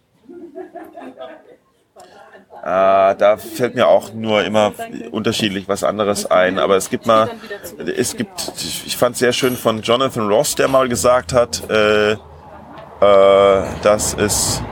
Äh, 2.62 3.16
da 3.16 3.38
fällt 3.38 3.74
mir 3.74 3.88
auch 3.88 4.12
nur 4.12 4.44
immer 4.44 4.72
unterschiedlich 5.12 5.66
was 5.66 5.82
anderes 5.82 6.30
ein. 6.30 6.58
Aber 6.58 6.76
es 6.76 6.90
gibt 6.90 7.06
mal, 7.06 7.30
es 7.96 8.16
gibt, 8.16 8.52
ich 8.58 8.96
fand 8.98 9.16
sehr 9.16 9.32
schön 9.32 9.56
von 9.56 9.80
Jonathan 9.80 10.28
Ross, 10.28 10.56
der 10.56 10.68
mal 10.68 10.88
gesagt 10.88 11.32
hat, 11.32 11.68
äh, 11.70 12.12
äh, 12.12 12.18
dass 13.82 14.12
es, 14.12 14.62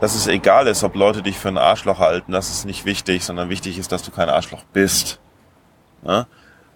dass 0.00 0.14
es 0.14 0.28
egal 0.28 0.68
ist, 0.68 0.84
ob 0.84 0.94
Leute 0.94 1.22
dich 1.22 1.38
für 1.38 1.48
ein 1.48 1.58
Arschloch 1.58 1.98
halten. 1.98 2.30
Das 2.30 2.48
ist 2.48 2.64
nicht 2.64 2.84
wichtig, 2.84 3.24
sondern 3.24 3.48
wichtig 3.48 3.78
ist, 3.78 3.90
dass 3.90 4.04
du 4.04 4.12
kein 4.12 4.28
Arschloch 4.28 4.62
bist. 4.72 5.18
Ja? 6.06 6.28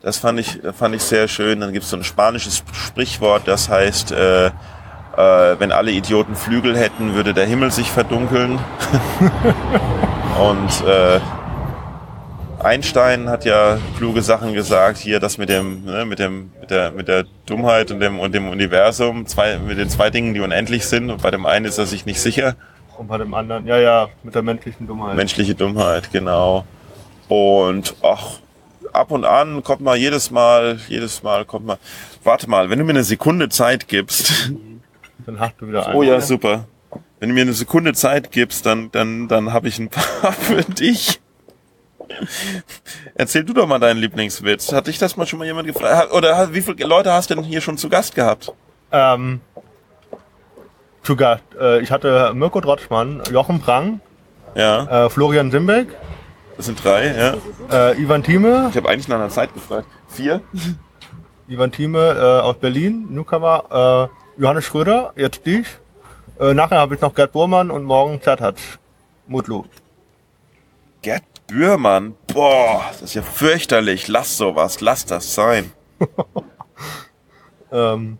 Das 0.02 0.18
fand 0.18 0.40
ich, 0.40 0.58
fand 0.76 0.96
ich 0.96 1.02
sehr 1.02 1.28
schön. 1.28 1.60
Dann 1.60 1.72
gibt 1.72 1.84
es 1.84 1.90
so 1.90 1.96
ein 1.96 2.04
spanisches 2.04 2.64
Sprichwort, 2.72 3.46
das 3.46 3.68
heißt, 3.68 4.10
äh, 4.10 4.50
äh, 5.16 5.58
wenn 5.58 5.72
alle 5.72 5.90
Idioten 5.90 6.36
Flügel 6.36 6.76
hätten, 6.76 7.14
würde 7.14 7.34
der 7.34 7.46
Himmel 7.46 7.70
sich 7.70 7.90
verdunkeln. 7.90 8.58
und 10.38 10.86
äh, 10.86 11.20
Einstein 12.62 13.28
hat 13.28 13.44
ja 13.44 13.78
kluge 13.96 14.22
Sachen 14.22 14.52
gesagt, 14.52 14.98
hier 14.98 15.20
das 15.20 15.38
mit 15.38 15.48
dem, 15.48 15.84
ne, 15.84 16.04
mit 16.04 16.18
dem, 16.18 16.50
mit 16.60 16.70
der, 16.70 16.90
mit 16.90 17.08
der 17.08 17.24
Dummheit 17.46 17.90
und 17.90 18.00
dem 18.00 18.18
und 18.18 18.34
dem 18.34 18.48
Universum, 18.48 19.26
zwei, 19.26 19.58
mit 19.58 19.78
den 19.78 19.88
zwei 19.88 20.10
Dingen, 20.10 20.34
die 20.34 20.40
unendlich 20.40 20.86
sind. 20.86 21.10
Und 21.10 21.22
bei 21.22 21.30
dem 21.30 21.46
einen 21.46 21.64
ist 21.64 21.78
er 21.78 21.86
sich 21.86 22.06
nicht 22.06 22.20
sicher. 22.20 22.56
Und 22.98 23.08
bei 23.08 23.18
dem 23.18 23.32
anderen, 23.34 23.66
ja, 23.66 23.78
ja, 23.78 24.08
mit 24.22 24.34
der 24.34 24.42
menschlichen 24.42 24.86
Dummheit. 24.86 25.16
Menschliche 25.16 25.54
Dummheit, 25.54 26.10
genau. 26.12 26.64
Und 27.28 27.94
ach, 28.02 28.38
ab 28.92 29.10
und 29.10 29.24
an 29.24 29.62
kommt 29.62 29.82
mal 29.82 29.96
jedes 29.96 30.30
Mal, 30.30 30.78
jedes 30.88 31.22
Mal 31.22 31.44
kommt 31.44 31.66
mal. 31.66 31.78
Warte 32.24 32.48
mal, 32.48 32.70
wenn 32.70 32.78
du 32.78 32.84
mir 32.84 32.90
eine 32.90 33.04
Sekunde 33.04 33.48
Zeit 33.48 33.86
gibst. 33.88 34.50
Dann 35.24 35.40
hast 35.40 35.54
du 35.58 35.68
wieder 35.68 35.86
einen. 35.86 35.96
Oh 35.96 36.02
ja, 36.02 36.20
super. 36.20 36.66
Wenn 37.18 37.30
du 37.30 37.34
mir 37.34 37.42
eine 37.42 37.52
Sekunde 37.54 37.94
Zeit 37.94 38.30
gibst, 38.30 38.66
dann, 38.66 38.90
dann, 38.92 39.28
dann 39.28 39.52
habe 39.52 39.68
ich 39.68 39.78
ein 39.78 39.88
paar 39.88 40.32
für 40.32 40.62
dich. 40.62 41.20
Erzähl 43.14 43.44
du 43.44 43.52
doch 43.52 43.66
mal 43.66 43.78
deinen 43.78 43.98
Lieblingswitz. 43.98 44.72
Hat 44.72 44.86
dich 44.86 44.98
das 44.98 45.16
mal 45.16 45.26
schon 45.26 45.38
mal 45.38 45.44
jemand 45.44 45.66
gefragt? 45.66 46.12
Oder 46.12 46.52
wie 46.54 46.60
viele 46.60 46.86
Leute 46.86 47.12
hast 47.12 47.30
du 47.30 47.34
denn 47.34 47.44
hier 47.44 47.60
schon 47.60 47.78
zu 47.78 47.88
Gast 47.88 48.14
gehabt? 48.14 48.52
Ähm, 48.92 49.40
zu 51.02 51.16
Gast. 51.16 51.42
Äh, 51.60 51.80
ich 51.80 51.90
hatte 51.90 52.32
Mirko 52.34 52.60
Drotschmann, 52.60 53.22
Jochen 53.32 53.60
Prang, 53.60 54.00
Ja, 54.54 55.06
äh, 55.06 55.10
Florian 55.10 55.50
Simbeck, 55.50 55.88
das 56.56 56.66
sind 56.66 56.82
drei, 56.82 57.06
ja. 57.70 57.90
äh, 57.90 58.00
Ivan 58.00 58.22
Thieme, 58.22 58.68
Ich 58.70 58.76
habe 58.76 58.88
eigentlich 58.88 59.08
nach 59.08 59.16
einer 59.16 59.28
Zeit 59.28 59.52
gefragt. 59.52 59.86
Vier? 60.08 60.40
Ivan 61.48 61.72
Thieme 61.72 61.98
äh, 61.98 62.40
aus 62.42 62.56
Berlin, 62.58 63.06
Newcomer, 63.10 64.08
äh, 64.10 64.25
Johannes 64.38 64.64
Schröder, 64.64 65.12
jetzt 65.16 65.46
dich. 65.46 65.66
Äh, 66.38 66.52
nachher 66.52 66.78
habe 66.78 66.94
ich 66.94 67.00
noch 67.00 67.14
Gerd 67.14 67.32
Burmann 67.32 67.70
und 67.70 67.84
morgen 67.84 68.20
Zertatsch. 68.20 68.78
Mutlu. 69.26 69.64
Gerd 71.00 71.24
Bührmann. 71.46 72.14
Boah, 72.32 72.84
das 72.92 73.02
ist 73.02 73.14
ja 73.14 73.22
fürchterlich. 73.22 74.08
Lass 74.08 74.36
sowas, 74.36 74.80
lass 74.80 75.06
das 75.06 75.34
sein. 75.34 75.72
Ähm, 77.72 78.18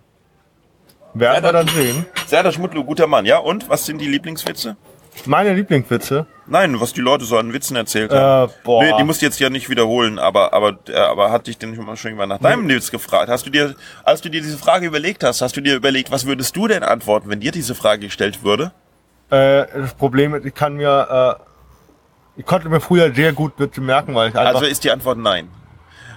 werden 1.14 1.44
wir 1.44 1.52
dann 1.52 1.68
sehen. 1.68 2.04
Serdar 2.26 2.50
Schmutlu, 2.50 2.82
guter 2.82 3.06
Mann. 3.06 3.24
Ja, 3.26 3.38
und? 3.38 3.68
Was 3.68 3.86
sind 3.86 3.98
die 3.98 4.08
Lieblingswitze? 4.08 4.76
Meine 5.24 5.54
Lieblingswitze. 5.54 6.26
Nein, 6.46 6.78
was 6.80 6.92
die 6.92 7.00
Leute 7.00 7.24
so 7.24 7.38
an 7.38 7.52
Witzen 7.52 7.76
erzählt 7.76 8.12
haben. 8.12 8.50
Äh, 8.50 8.54
boah. 8.62 8.82
Nee, 8.82 8.92
die 8.98 9.04
musst 9.04 9.22
du 9.22 9.26
jetzt 9.26 9.40
ja 9.40 9.50
nicht 9.50 9.68
wiederholen, 9.68 10.18
aber, 10.18 10.52
aber, 10.52 10.78
äh, 10.88 10.96
aber 10.96 11.30
hat 11.30 11.46
dich 11.46 11.58
denn 11.58 11.74
schon 11.96 12.14
mal 12.14 12.26
nach 12.26 12.38
deinem 12.38 12.68
Witz 12.68 12.90
gefragt? 12.90 13.28
Hast 13.28 13.46
du 13.46 13.50
dir, 13.50 13.74
als 14.04 14.20
du 14.20 14.28
dir 14.28 14.42
diese 14.42 14.58
Frage 14.58 14.86
überlegt 14.86 15.24
hast, 15.24 15.40
hast 15.40 15.56
du 15.56 15.60
dir 15.60 15.74
überlegt, 15.74 16.10
was 16.12 16.26
würdest 16.26 16.54
du 16.56 16.68
denn 16.68 16.82
antworten, 16.82 17.28
wenn 17.30 17.40
dir 17.40 17.50
diese 17.50 17.74
Frage 17.74 18.06
gestellt 18.06 18.44
würde? 18.44 18.72
Äh, 19.30 19.66
das 19.74 19.94
Problem 19.94 20.34
ist, 20.34 20.44
ich 20.44 20.54
kann 20.54 20.74
mir, 20.74 21.38
äh, 21.38 22.40
ich 22.40 22.46
konnte 22.46 22.68
mir 22.68 22.80
früher 22.80 23.12
sehr 23.12 23.32
gut 23.32 23.54
Witze 23.58 23.80
merken, 23.80 24.14
weil 24.14 24.28
ich 24.28 24.36
einfach, 24.36 24.54
Also 24.54 24.66
ist 24.66 24.84
die 24.84 24.90
Antwort 24.92 25.18
nein. 25.18 25.48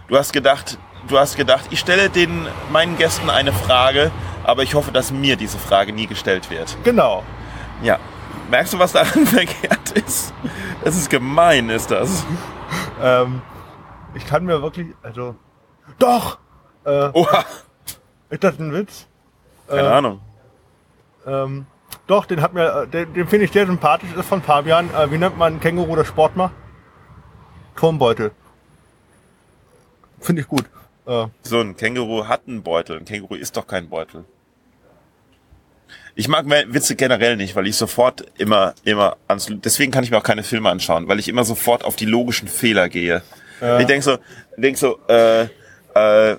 Du 0.10 0.18
hast 0.18 0.32
gedacht, 0.34 0.78
du 1.08 1.18
hast 1.18 1.38
gedacht, 1.38 1.66
ich 1.72 1.80
stelle 1.80 2.10
den, 2.10 2.46
meinen 2.72 2.98
Gästen 2.98 3.30
eine 3.32 3.54
Frage, 3.54 4.12
aber 4.44 4.62
ich 4.64 4.76
hoffe, 4.76 4.92
dass 4.92 5.12
mir 5.12 5.38
diese 5.38 5.58
Frage 5.58 5.92
nie 5.94 6.06
gestellt 6.08 6.52
wird. 6.52 6.78
genau. 6.84 7.24
Ja. 7.82 7.98
Merkst 8.50 8.74
du, 8.74 8.80
was 8.80 8.92
daran 8.94 9.26
verkehrt 9.28 9.92
ist? 9.92 10.34
Das 10.84 10.96
ist 10.96 11.10
gemein, 11.10 11.70
ist 11.70 11.92
das. 11.92 12.26
Ähm, 13.02 13.42
ich 14.16 14.26
kann 14.26 14.46
mir 14.46 14.62
wirklich, 14.62 14.88
also, 15.04 15.36
doch! 16.00 16.40
Äh, 16.86 17.10
Oha. 17.14 17.46
ist 18.30 18.44
das 18.44 18.58
ein 18.60 18.74
Witz? 18.74 19.08
Keine 19.68 19.82
Äh, 19.88 19.92
Ahnung. 19.92 20.22
Ähm, 21.28 21.66
doch, 22.08 22.26
den 22.26 22.42
hat 22.42 22.54
mir, 22.54 22.84
äh, 22.84 22.88
den, 22.88 23.14
den 23.14 23.28
finde 23.28 23.46
ich 23.46 23.52
sehr 23.52 23.66
sympathisch, 23.68 24.10
ist 24.14 24.28
von 24.28 24.42
Fabian. 24.42 24.90
Äh, 24.94 25.12
wie 25.12 25.18
nennt 25.18 25.38
man 25.38 25.60
Känguru, 25.60 25.96
das 25.96 26.08
Sport 26.08 26.36
macht? 26.36 26.54
Turmbeutel. 27.76 28.32
Finde 30.20 30.42
ich 30.42 30.48
gut. 30.48 30.66
Äh, 31.06 31.28
So, 31.44 31.60
ein 31.60 31.76
Känguru 31.78 32.26
hat 32.28 32.42
einen 32.48 32.64
Beutel. 32.64 32.98
Ein 32.98 33.06
Känguru 33.06 33.36
ist 33.36 33.56
doch 33.58 33.68
kein 33.68 33.90
Beutel. 33.90 34.26
Ich 36.16 36.28
mag 36.28 36.46
Witze 36.48 36.96
generell 36.96 37.36
nicht, 37.38 37.56
weil 37.56 37.68
ich 37.68 37.76
sofort 37.76 38.26
immer, 38.38 38.74
immer 38.84 39.18
ans, 39.28 39.48
deswegen 39.50 39.92
kann 39.92 40.04
ich 40.04 40.12
mir 40.12 40.18
auch 40.18 40.24
keine 40.24 40.44
Filme 40.44 40.70
anschauen, 40.70 41.08
weil 41.08 41.20
ich 41.20 41.28
immer 41.28 41.44
sofort 41.44 41.86
auf 41.86 41.96
die 41.96 42.06
logischen 42.06 42.48
Fehler 42.48 42.90
gehe. 42.90 43.22
Ich 43.80 43.86
denk 43.88 44.04
so, 44.04 44.18
denk 44.58 44.78
so, 44.78 45.00
äh, 45.08 45.44
äh, 45.94 46.38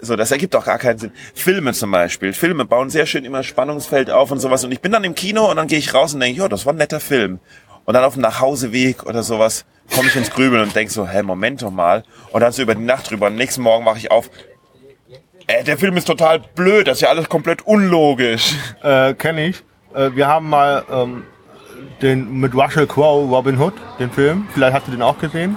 so, 0.00 0.16
das 0.16 0.30
ergibt 0.30 0.54
doch 0.54 0.64
gar 0.64 0.78
keinen 0.78 0.98
Sinn. 0.98 1.12
Filme 1.34 1.72
zum 1.72 1.90
Beispiel. 1.90 2.32
Filme 2.32 2.64
bauen 2.64 2.90
sehr 2.90 3.06
schön 3.06 3.24
immer 3.24 3.42
Spannungsfeld 3.42 4.10
auf 4.10 4.30
und 4.30 4.40
sowas. 4.40 4.64
Und 4.64 4.72
ich 4.72 4.80
bin 4.80 4.92
dann 4.92 5.04
im 5.04 5.14
Kino 5.14 5.50
und 5.50 5.56
dann 5.56 5.66
gehe 5.66 5.78
ich 5.78 5.94
raus 5.94 6.14
und 6.14 6.20
denke, 6.20 6.40
ja, 6.40 6.48
das 6.48 6.66
war 6.66 6.72
ein 6.72 6.76
netter 6.76 7.00
Film. 7.00 7.38
Und 7.84 7.94
dann 7.94 8.04
auf 8.04 8.14
dem 8.14 8.22
Nachhauseweg 8.22 9.04
oder 9.04 9.22
sowas 9.22 9.64
komme 9.94 10.08
ich 10.08 10.16
ins 10.16 10.30
Grübeln 10.30 10.62
und 10.62 10.74
denk 10.74 10.90
so, 10.90 11.06
hä, 11.06 11.22
Moment 11.22 11.62
doch 11.62 11.70
mal. 11.70 12.04
Und 12.32 12.40
dann 12.40 12.52
so 12.52 12.62
über 12.62 12.74
die 12.74 12.82
Nacht 12.82 13.10
drüber. 13.10 13.26
Und 13.26 13.32
am 13.32 13.38
nächsten 13.38 13.62
Morgen 13.62 13.84
wache 13.84 13.98
ich 13.98 14.10
auf. 14.10 14.30
Äh, 15.46 15.64
der 15.64 15.76
Film 15.78 15.96
ist 15.96 16.06
total 16.06 16.40
blöd. 16.40 16.88
Das 16.88 16.98
ist 16.98 17.00
ja 17.02 17.08
alles 17.08 17.28
komplett 17.28 17.62
unlogisch. 17.66 18.54
äh, 18.82 19.14
kenne 19.14 19.46
ich. 19.46 19.62
Äh, 19.94 20.10
wir 20.14 20.26
haben 20.26 20.48
mal 20.48 20.84
ähm, 20.90 21.24
den 22.02 22.40
mit 22.40 22.54
Russell 22.54 22.86
Crowe, 22.86 23.28
Robin 23.28 23.58
Hood, 23.60 23.74
den 23.98 24.10
Film. 24.10 24.48
Vielleicht 24.52 24.74
hast 24.74 24.86
du 24.86 24.90
den 24.92 25.02
auch 25.02 25.18
gesehen. 25.18 25.56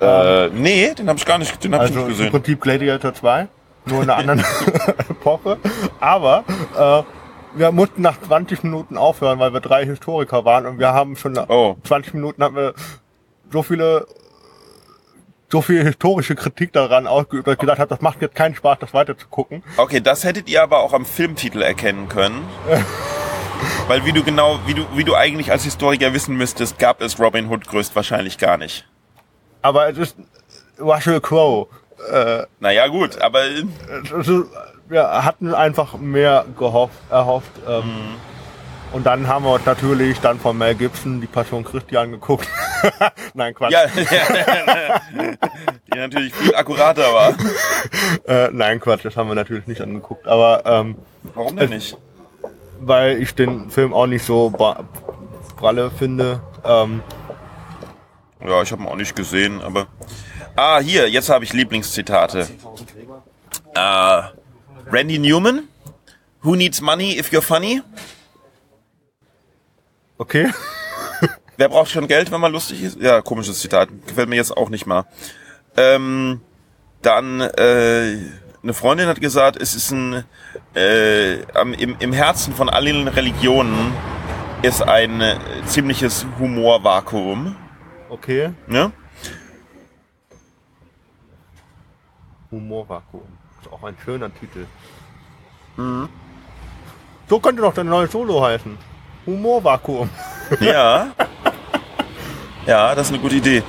Äh, 0.00 0.48
nee, 0.48 0.92
den 0.94 1.08
habe 1.08 1.18
ich 1.18 1.24
gar 1.24 1.38
nicht, 1.38 1.62
den 1.62 1.74
hab 1.74 1.82
ich 1.82 1.88
Also 1.90 2.00
nicht 2.00 2.04
im 2.06 2.16
gesehen. 2.16 2.30
Prinzip 2.32 2.60
Gladiator 2.60 3.14
2, 3.14 3.46
nur 3.86 4.02
in 4.02 4.10
einer 4.10 4.16
anderen 4.30 4.40
Epoche. 5.08 5.58
Aber 6.00 6.42
äh, 6.76 7.58
wir 7.58 7.70
mussten 7.70 8.02
nach 8.02 8.20
20 8.20 8.64
Minuten 8.64 8.96
aufhören, 8.96 9.38
weil 9.38 9.52
wir 9.52 9.60
drei 9.60 9.84
Historiker 9.84 10.44
waren 10.44 10.66
und 10.66 10.78
wir 10.80 10.92
haben 10.92 11.14
schon 11.16 11.32
nach 11.32 11.48
Oh. 11.48 11.76
20 11.84 12.14
Minuten 12.14 12.42
haben 12.42 12.56
wir 12.56 12.74
so 13.52 13.62
viele 13.62 14.06
so 15.52 15.60
viel 15.60 15.84
historische 15.84 16.34
Kritik 16.34 16.72
daran 16.72 17.06
ausgeübt, 17.06 17.46
dass 17.46 17.52
ich 17.54 17.60
gedacht 17.60 17.78
habe, 17.78 17.90
das 17.90 18.00
macht 18.00 18.22
jetzt 18.22 18.34
keinen 18.34 18.54
Spaß, 18.54 18.78
das 18.80 18.94
weiter 18.94 19.18
zu 19.18 19.28
gucken. 19.28 19.62
Okay, 19.76 20.00
das 20.00 20.24
hättet 20.24 20.48
ihr 20.48 20.62
aber 20.62 20.78
auch 20.78 20.94
am 20.94 21.04
Filmtitel 21.04 21.60
erkennen 21.60 22.08
können. 22.08 22.42
Weil 23.86 24.04
wie 24.06 24.12
du 24.12 24.24
genau, 24.24 24.58
wie 24.66 24.72
du, 24.72 24.86
wie 24.94 25.04
du 25.04 25.14
eigentlich 25.14 25.52
als 25.52 25.64
Historiker 25.64 26.14
wissen 26.14 26.36
müsstest, 26.36 26.78
gab 26.78 27.02
es 27.02 27.20
Robin 27.20 27.48
Hood 27.50 27.68
größtwahrscheinlich 27.68 28.38
gar 28.38 28.56
nicht. 28.56 28.88
Aber 29.60 29.90
es 29.90 29.98
ist 29.98 30.16
Russell 30.80 31.20
Crowe. 31.20 31.68
Äh, 32.10 32.44
Naja, 32.58 32.88
gut, 32.88 33.20
aber 33.20 33.40
also, 34.12 34.46
wir 34.88 35.24
hatten 35.24 35.54
einfach 35.54 35.98
mehr 35.98 36.46
gehofft, 36.58 36.96
erhofft. 37.10 37.52
Ähm, 37.68 38.16
Und 38.92 39.06
dann 39.06 39.26
haben 39.26 39.44
wir 39.44 39.52
uns 39.54 39.64
natürlich 39.64 40.20
dann 40.20 40.38
von 40.38 40.56
Mel 40.58 40.74
Gibson 40.74 41.20
die 41.20 41.26
Passion 41.26 41.64
Christi 41.64 41.96
angeguckt. 41.96 42.46
Nein, 43.34 43.54
Quatsch. 43.54 43.72
ja, 43.72 43.86
die 45.86 45.98
natürlich 45.98 46.34
viel 46.34 46.54
akkurater 46.54 47.14
war. 47.14 47.34
Äh, 48.26 48.50
nein, 48.52 48.80
Quatsch, 48.80 49.04
das 49.04 49.16
haben 49.16 49.28
wir 49.28 49.34
natürlich 49.34 49.66
nicht 49.66 49.80
angeguckt. 49.80 50.26
Aber 50.26 50.62
ähm, 50.66 50.96
Warum 51.34 51.56
denn 51.56 51.70
nicht? 51.70 51.96
weil 52.80 53.22
ich 53.22 53.34
den 53.34 53.70
Film 53.70 53.94
auch 53.94 54.06
nicht 54.06 54.24
so 54.24 54.50
pralle 55.56 55.90
finde. 55.90 56.40
Ähm, 56.64 57.02
Ja, 58.44 58.60
ich 58.62 58.72
habe 58.72 58.82
ihn 58.82 58.88
auch 58.88 58.96
nicht 58.96 59.14
gesehen, 59.16 59.62
aber. 59.62 59.86
Ah, 60.56 60.80
hier, 60.80 61.08
jetzt 61.08 61.30
habe 61.30 61.44
ich 61.44 61.52
Lieblingszitate. 61.52 62.48
Äh, 63.74 64.22
Randy 64.90 65.18
Newman. 65.18 65.68
Who 66.42 66.56
needs 66.56 66.80
money 66.80 67.16
if 67.18 67.30
you're 67.30 67.40
funny? 67.40 67.80
Okay. 70.22 70.50
Wer 71.56 71.68
braucht 71.68 71.90
schon 71.90 72.08
Geld, 72.08 72.30
wenn 72.30 72.40
man 72.40 72.52
lustig 72.52 72.82
ist? 72.82 73.00
Ja, 73.00 73.20
komisches 73.20 73.60
Zitat. 73.60 73.88
Gefällt 74.06 74.28
mir 74.28 74.36
jetzt 74.36 74.56
auch 74.56 74.70
nicht 74.70 74.86
mal. 74.86 75.04
Ähm, 75.76 76.40
dann, 77.02 77.40
äh, 77.40 78.16
eine 78.62 78.72
Freundin 78.74 79.08
hat 79.08 79.20
gesagt, 79.20 79.60
es 79.60 79.74
ist 79.74 79.90
ein, 79.90 80.24
äh, 80.74 81.42
im, 81.60 81.96
im 81.98 82.12
Herzen 82.12 82.54
von 82.54 82.68
allen 82.68 83.08
Religionen 83.08 83.92
ist 84.62 84.82
ein 84.82 85.20
äh, 85.20 85.36
ziemliches 85.66 86.24
Humorvakuum. 86.38 87.56
Okay. 88.08 88.52
Ne? 88.66 88.92
Humorvakuum. 92.50 93.26
Ist 93.60 93.72
auch 93.72 93.82
ein 93.82 93.96
schöner 94.04 94.32
Titel. 94.34 94.66
So 97.28 97.40
könnte 97.40 97.62
doch 97.62 97.74
dein 97.74 97.86
neues 97.86 98.12
Solo 98.12 98.42
heißen. 98.42 98.91
Humorvakuum. 99.26 100.08
Ja. 100.60 101.12
Ja, 102.66 102.94
das 102.94 103.06
ist 103.06 103.12
eine 103.14 103.22
gute 103.22 103.36
Idee. 103.36 103.62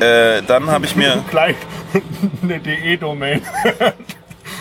Äh, 0.00 0.42
dann 0.42 0.66
habe 0.70 0.86
ich 0.86 0.96
mir, 0.96 1.22
Gleich 1.30 1.56
eine 2.42 2.58
DE-Domain. 2.58 3.42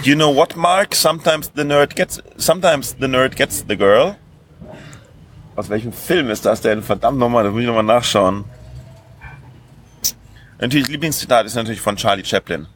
you 0.03 0.15
know 0.15 0.33
what, 0.35 0.55
Mark? 0.55 0.93
Sometimes 0.95 1.51
the 1.55 1.63
nerd 1.63 1.95
gets, 1.95 2.21
sometimes 2.37 2.95
the 2.99 3.07
nerd 3.07 3.35
gets 3.35 3.65
the 3.67 3.75
girl. 3.75 4.15
Aus 5.55 5.69
welchem 5.69 5.93
Film 5.93 6.29
ist 6.29 6.45
das 6.45 6.61
denn? 6.61 6.81
Verdammt 6.81 7.17
nochmal, 7.19 7.43
da 7.43 7.51
muss 7.51 7.61
ich 7.61 7.67
nochmal 7.67 7.83
nachschauen. 7.83 8.45
Natürlich, 10.59 10.87
Lieblingszitat 10.87 11.45
ist 11.45 11.55
natürlich 11.55 11.81
von 11.81 11.95
Charlie 11.95 12.23
Chaplin. 12.23 12.67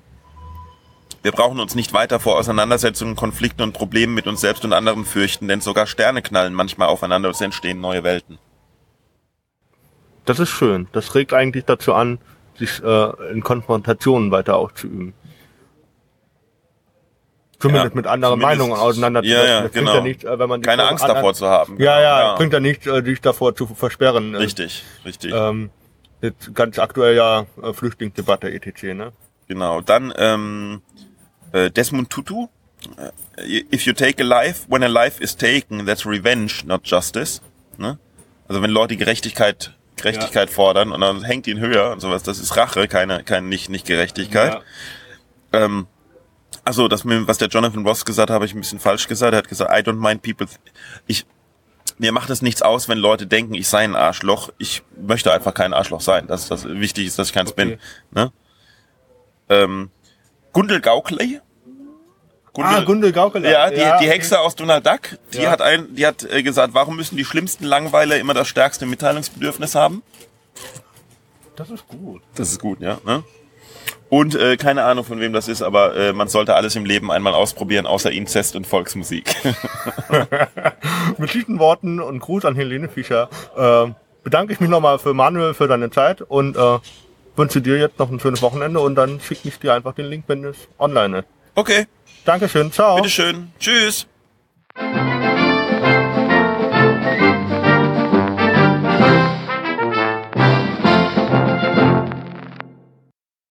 Wir 1.28 1.34
brauchen 1.34 1.60
uns 1.60 1.76
nicht 1.76 1.92
weiter 1.92 2.22
vor 2.22 2.38
Auseinandersetzungen, 2.38 3.18
Konflikten 3.18 3.62
und 3.62 3.74
Problemen 3.74 4.14
mit 4.14 4.28
uns 4.28 4.40
selbst 4.40 4.64
und 4.64 4.72
anderen 4.72 5.04
fürchten, 5.04 5.50
denn 5.50 5.60
sogar 5.60 5.86
Sterne 5.86 6.22
knallen 6.22 6.54
manchmal 6.54 6.88
aufeinander 6.88 7.28
und 7.28 7.36
es 7.36 7.42
entstehen 7.42 7.82
neue 7.82 8.06
Welten. 8.06 8.40
Das 10.24 10.40
ist 10.40 10.48
schön. 10.48 10.88
Das 10.94 11.16
regt 11.16 11.34
eigentlich 11.34 11.66
dazu 11.66 11.94
an, 11.94 12.20
sich 12.56 12.82
äh, 12.82 13.32
in 13.34 13.44
Konfrontationen 13.44 14.32
weiter 14.32 14.56
auszuüben. 14.56 15.14
Zumindest 17.60 17.90
Ja, 17.90 17.96
mit 17.98 18.08
anderen 18.08 18.40
zumindest- 18.40 18.60
Meinungen 18.60 18.80
auseinanderzusetzen. 18.80 19.46
Ja, 19.50 19.62
ja, 19.64 19.68
genau. 19.68 19.96
ja 19.96 20.02
nicht, 20.02 20.24
äh, 20.24 20.40
wenn 20.40 20.48
man 20.48 20.62
sich 20.62 20.66
Keine 20.70 20.88
Angst 20.88 21.04
davor 21.04 21.34
zu 21.34 21.46
haben. 21.46 21.74
Ja, 21.78 21.98
Genau, 21.98 22.08
ja, 22.08 22.36
bringt 22.36 22.54
ja 22.54 22.62
nicht, 22.62 22.88
äh, 22.88 23.04
dich 23.04 23.20
davor 23.20 23.54
zu 23.54 23.68
versperren. 23.68 24.34
Äh, 24.34 24.38
Richtig, 24.38 24.86
richtig. 25.04 25.34
Ähm, 25.36 25.72
Jetzt 26.22 26.56
ganz 26.56 26.80
aktuell 26.80 27.18
ja 27.18 27.46
Flüchtlingsdebatte 27.74 28.50
etc. 28.50 28.84
Ne? 28.96 29.12
Genau. 29.50 29.82
Dann 29.82 30.14
ähm, 30.18 30.82
äh, 30.96 31.02
Desmond 31.70 32.10
Tutu. 32.10 32.48
Äh, 32.98 33.64
If 33.74 33.86
you 33.86 33.94
take 33.94 34.22
a 34.22 34.26
life, 34.26 34.66
when 34.68 34.84
a 34.84 34.88
life 34.88 35.22
is 35.22 35.36
taken, 35.36 35.86
that's 35.86 36.06
revenge, 36.06 36.64
not 36.66 36.82
justice. 36.86 37.42
Ne? 37.78 37.98
Also 38.48 38.62
wenn 38.62 38.72
Leute 38.72 38.98
Gerechtigkeit 38.98 39.74
Gerechtigkeit 39.98 40.50
fordern 40.52 40.92
und 40.92 41.02
dann 41.02 41.24
hängt 41.24 41.48
ihn 41.48 41.60
höher 41.60 41.92
und 41.92 42.00
sowas, 42.02 42.22
das 42.22 42.40
ist 42.40 42.56
Rache, 42.56 42.88
keine, 42.88 43.24
keine 43.24 43.48
nicht, 43.48 43.70
nicht 43.70 43.86
Gerechtigkeit. 43.88 44.62
Ähm, 45.52 45.88
also 46.64 46.88
das, 46.88 47.02
was 47.06 47.38
der 47.40 47.48
Jonathan 47.48 47.86
Ross 47.86 48.06
gesagt 48.06 48.30
hat, 48.30 48.36
habe 48.36 48.46
ich 48.46 48.54
ein 48.54 48.60
bisschen 48.60 48.80
falsch 48.80 49.08
gesagt. 49.08 49.34
Er 49.34 49.40
hat 49.40 49.48
gesagt, 49.48 49.72
I 49.72 49.82
don't 49.90 50.00
mind 50.00 50.22
people. 50.22 50.48
Ich, 51.08 51.26
mir 51.98 52.12
macht 52.12 52.30
es 52.30 52.42
nichts 52.44 52.62
aus, 52.62 52.88
wenn 52.88 53.00
Leute 53.00 53.26
denken, 53.26 53.56
ich 53.56 53.68
sei 53.68 53.84
ein 53.84 53.96
Arschloch. 53.96 54.52
Ich 54.60 54.84
möchte 54.96 55.34
einfach 55.34 55.54
kein 55.54 55.74
Arschloch 55.74 56.02
sein. 56.02 56.28
Das, 56.28 56.48
das 56.48 56.66
wichtig 56.66 57.08
ist, 57.08 57.18
dass 57.18 57.30
ich 57.30 57.34
keins 57.34 57.52
Okay. 57.54 57.66
bin. 57.66 57.80
Ne? 58.12 58.32
Ähm, 59.50 59.90
Gundel 60.58 60.82
Gaukley. 60.82 61.40
Ah, 62.58 62.82
Gundel 62.82 63.12
Gaukelei. 63.12 63.52
Ja, 63.52 63.70
die, 63.70 63.76
die 63.76 63.82
okay. 63.84 64.10
Hexe 64.10 64.40
aus 64.40 64.56
Donald 64.56 64.88
Duck, 64.88 65.20
die 65.32 65.44
Ja. 65.44 65.52
hat 65.52 65.62
ein, 65.62 65.94
die 65.94 66.04
hat 66.08 66.24
äh, 66.24 66.42
gesagt, 66.42 66.74
warum 66.74 66.96
müssen 66.96 67.16
die 67.16 67.26
schlimmsten 67.26 67.64
Langweiler 67.64 68.18
immer 68.18 68.34
das 68.34 68.48
stärkste 68.48 68.88
Mitteilungsbedürfnis 68.88 69.76
haben? 69.76 70.02
Das 71.56 71.70
ist 71.70 71.88
gut. 71.88 72.24
Das 72.34 72.50
ist 72.50 72.60
gut, 72.60 72.82
ja. 72.82 72.98
Ne? 73.06 73.24
Und 74.10 74.34
äh, 74.34 74.58
keine 74.58 74.84
Ahnung, 74.84 75.06
von 75.06 75.20
wem 75.20 75.32
das 75.32 75.48
ist, 75.48 75.62
aber 75.62 75.96
äh, 75.96 76.12
man 76.12 76.28
sollte 76.28 76.56
alles 76.56 76.76
im 76.76 76.86
Leben 76.86 77.12
einmal 77.12 77.36
ausprobieren, 77.36 77.86
außer 77.86 78.10
Inzest 78.10 78.56
und 78.56 78.66
Volksmusik. 78.66 79.26
Mit 81.20 81.36
diesen 81.36 81.60
Worten 81.60 82.00
und 82.00 82.18
Gruß 82.18 82.46
an 82.46 82.56
Helene 82.56 82.90
Fischer 82.90 83.30
äh, 83.56 83.92
bedanke 84.24 84.54
ich 84.54 84.60
mich 84.60 84.72
nochmal 84.72 84.98
für 84.98 85.14
Manuel 85.14 85.54
für 85.54 85.68
deine 85.68 85.92
Zeit 85.92 86.24
und 86.24 86.58
äh, 86.58 86.80
wünsche 87.38 87.62
dir 87.62 87.78
jetzt 87.78 88.00
noch 88.00 88.10
ein 88.10 88.20
schönes 88.20 88.42
Wochenende 88.42 88.80
und 88.80 88.96
dann 88.96 89.20
schicke 89.20 89.48
ich 89.48 89.60
dir 89.60 89.74
einfach 89.74 89.94
den 89.94 90.08
Link, 90.08 90.26
wenn 90.28 90.44
es 90.44 90.58
online 90.80 91.20
ist. 91.20 91.28
Okay. 91.56 91.86
Dankeschön. 92.26 92.72
Ciao. 92.72 92.98
Bitteschön. 92.98 93.52
Tschüss. 93.60 94.08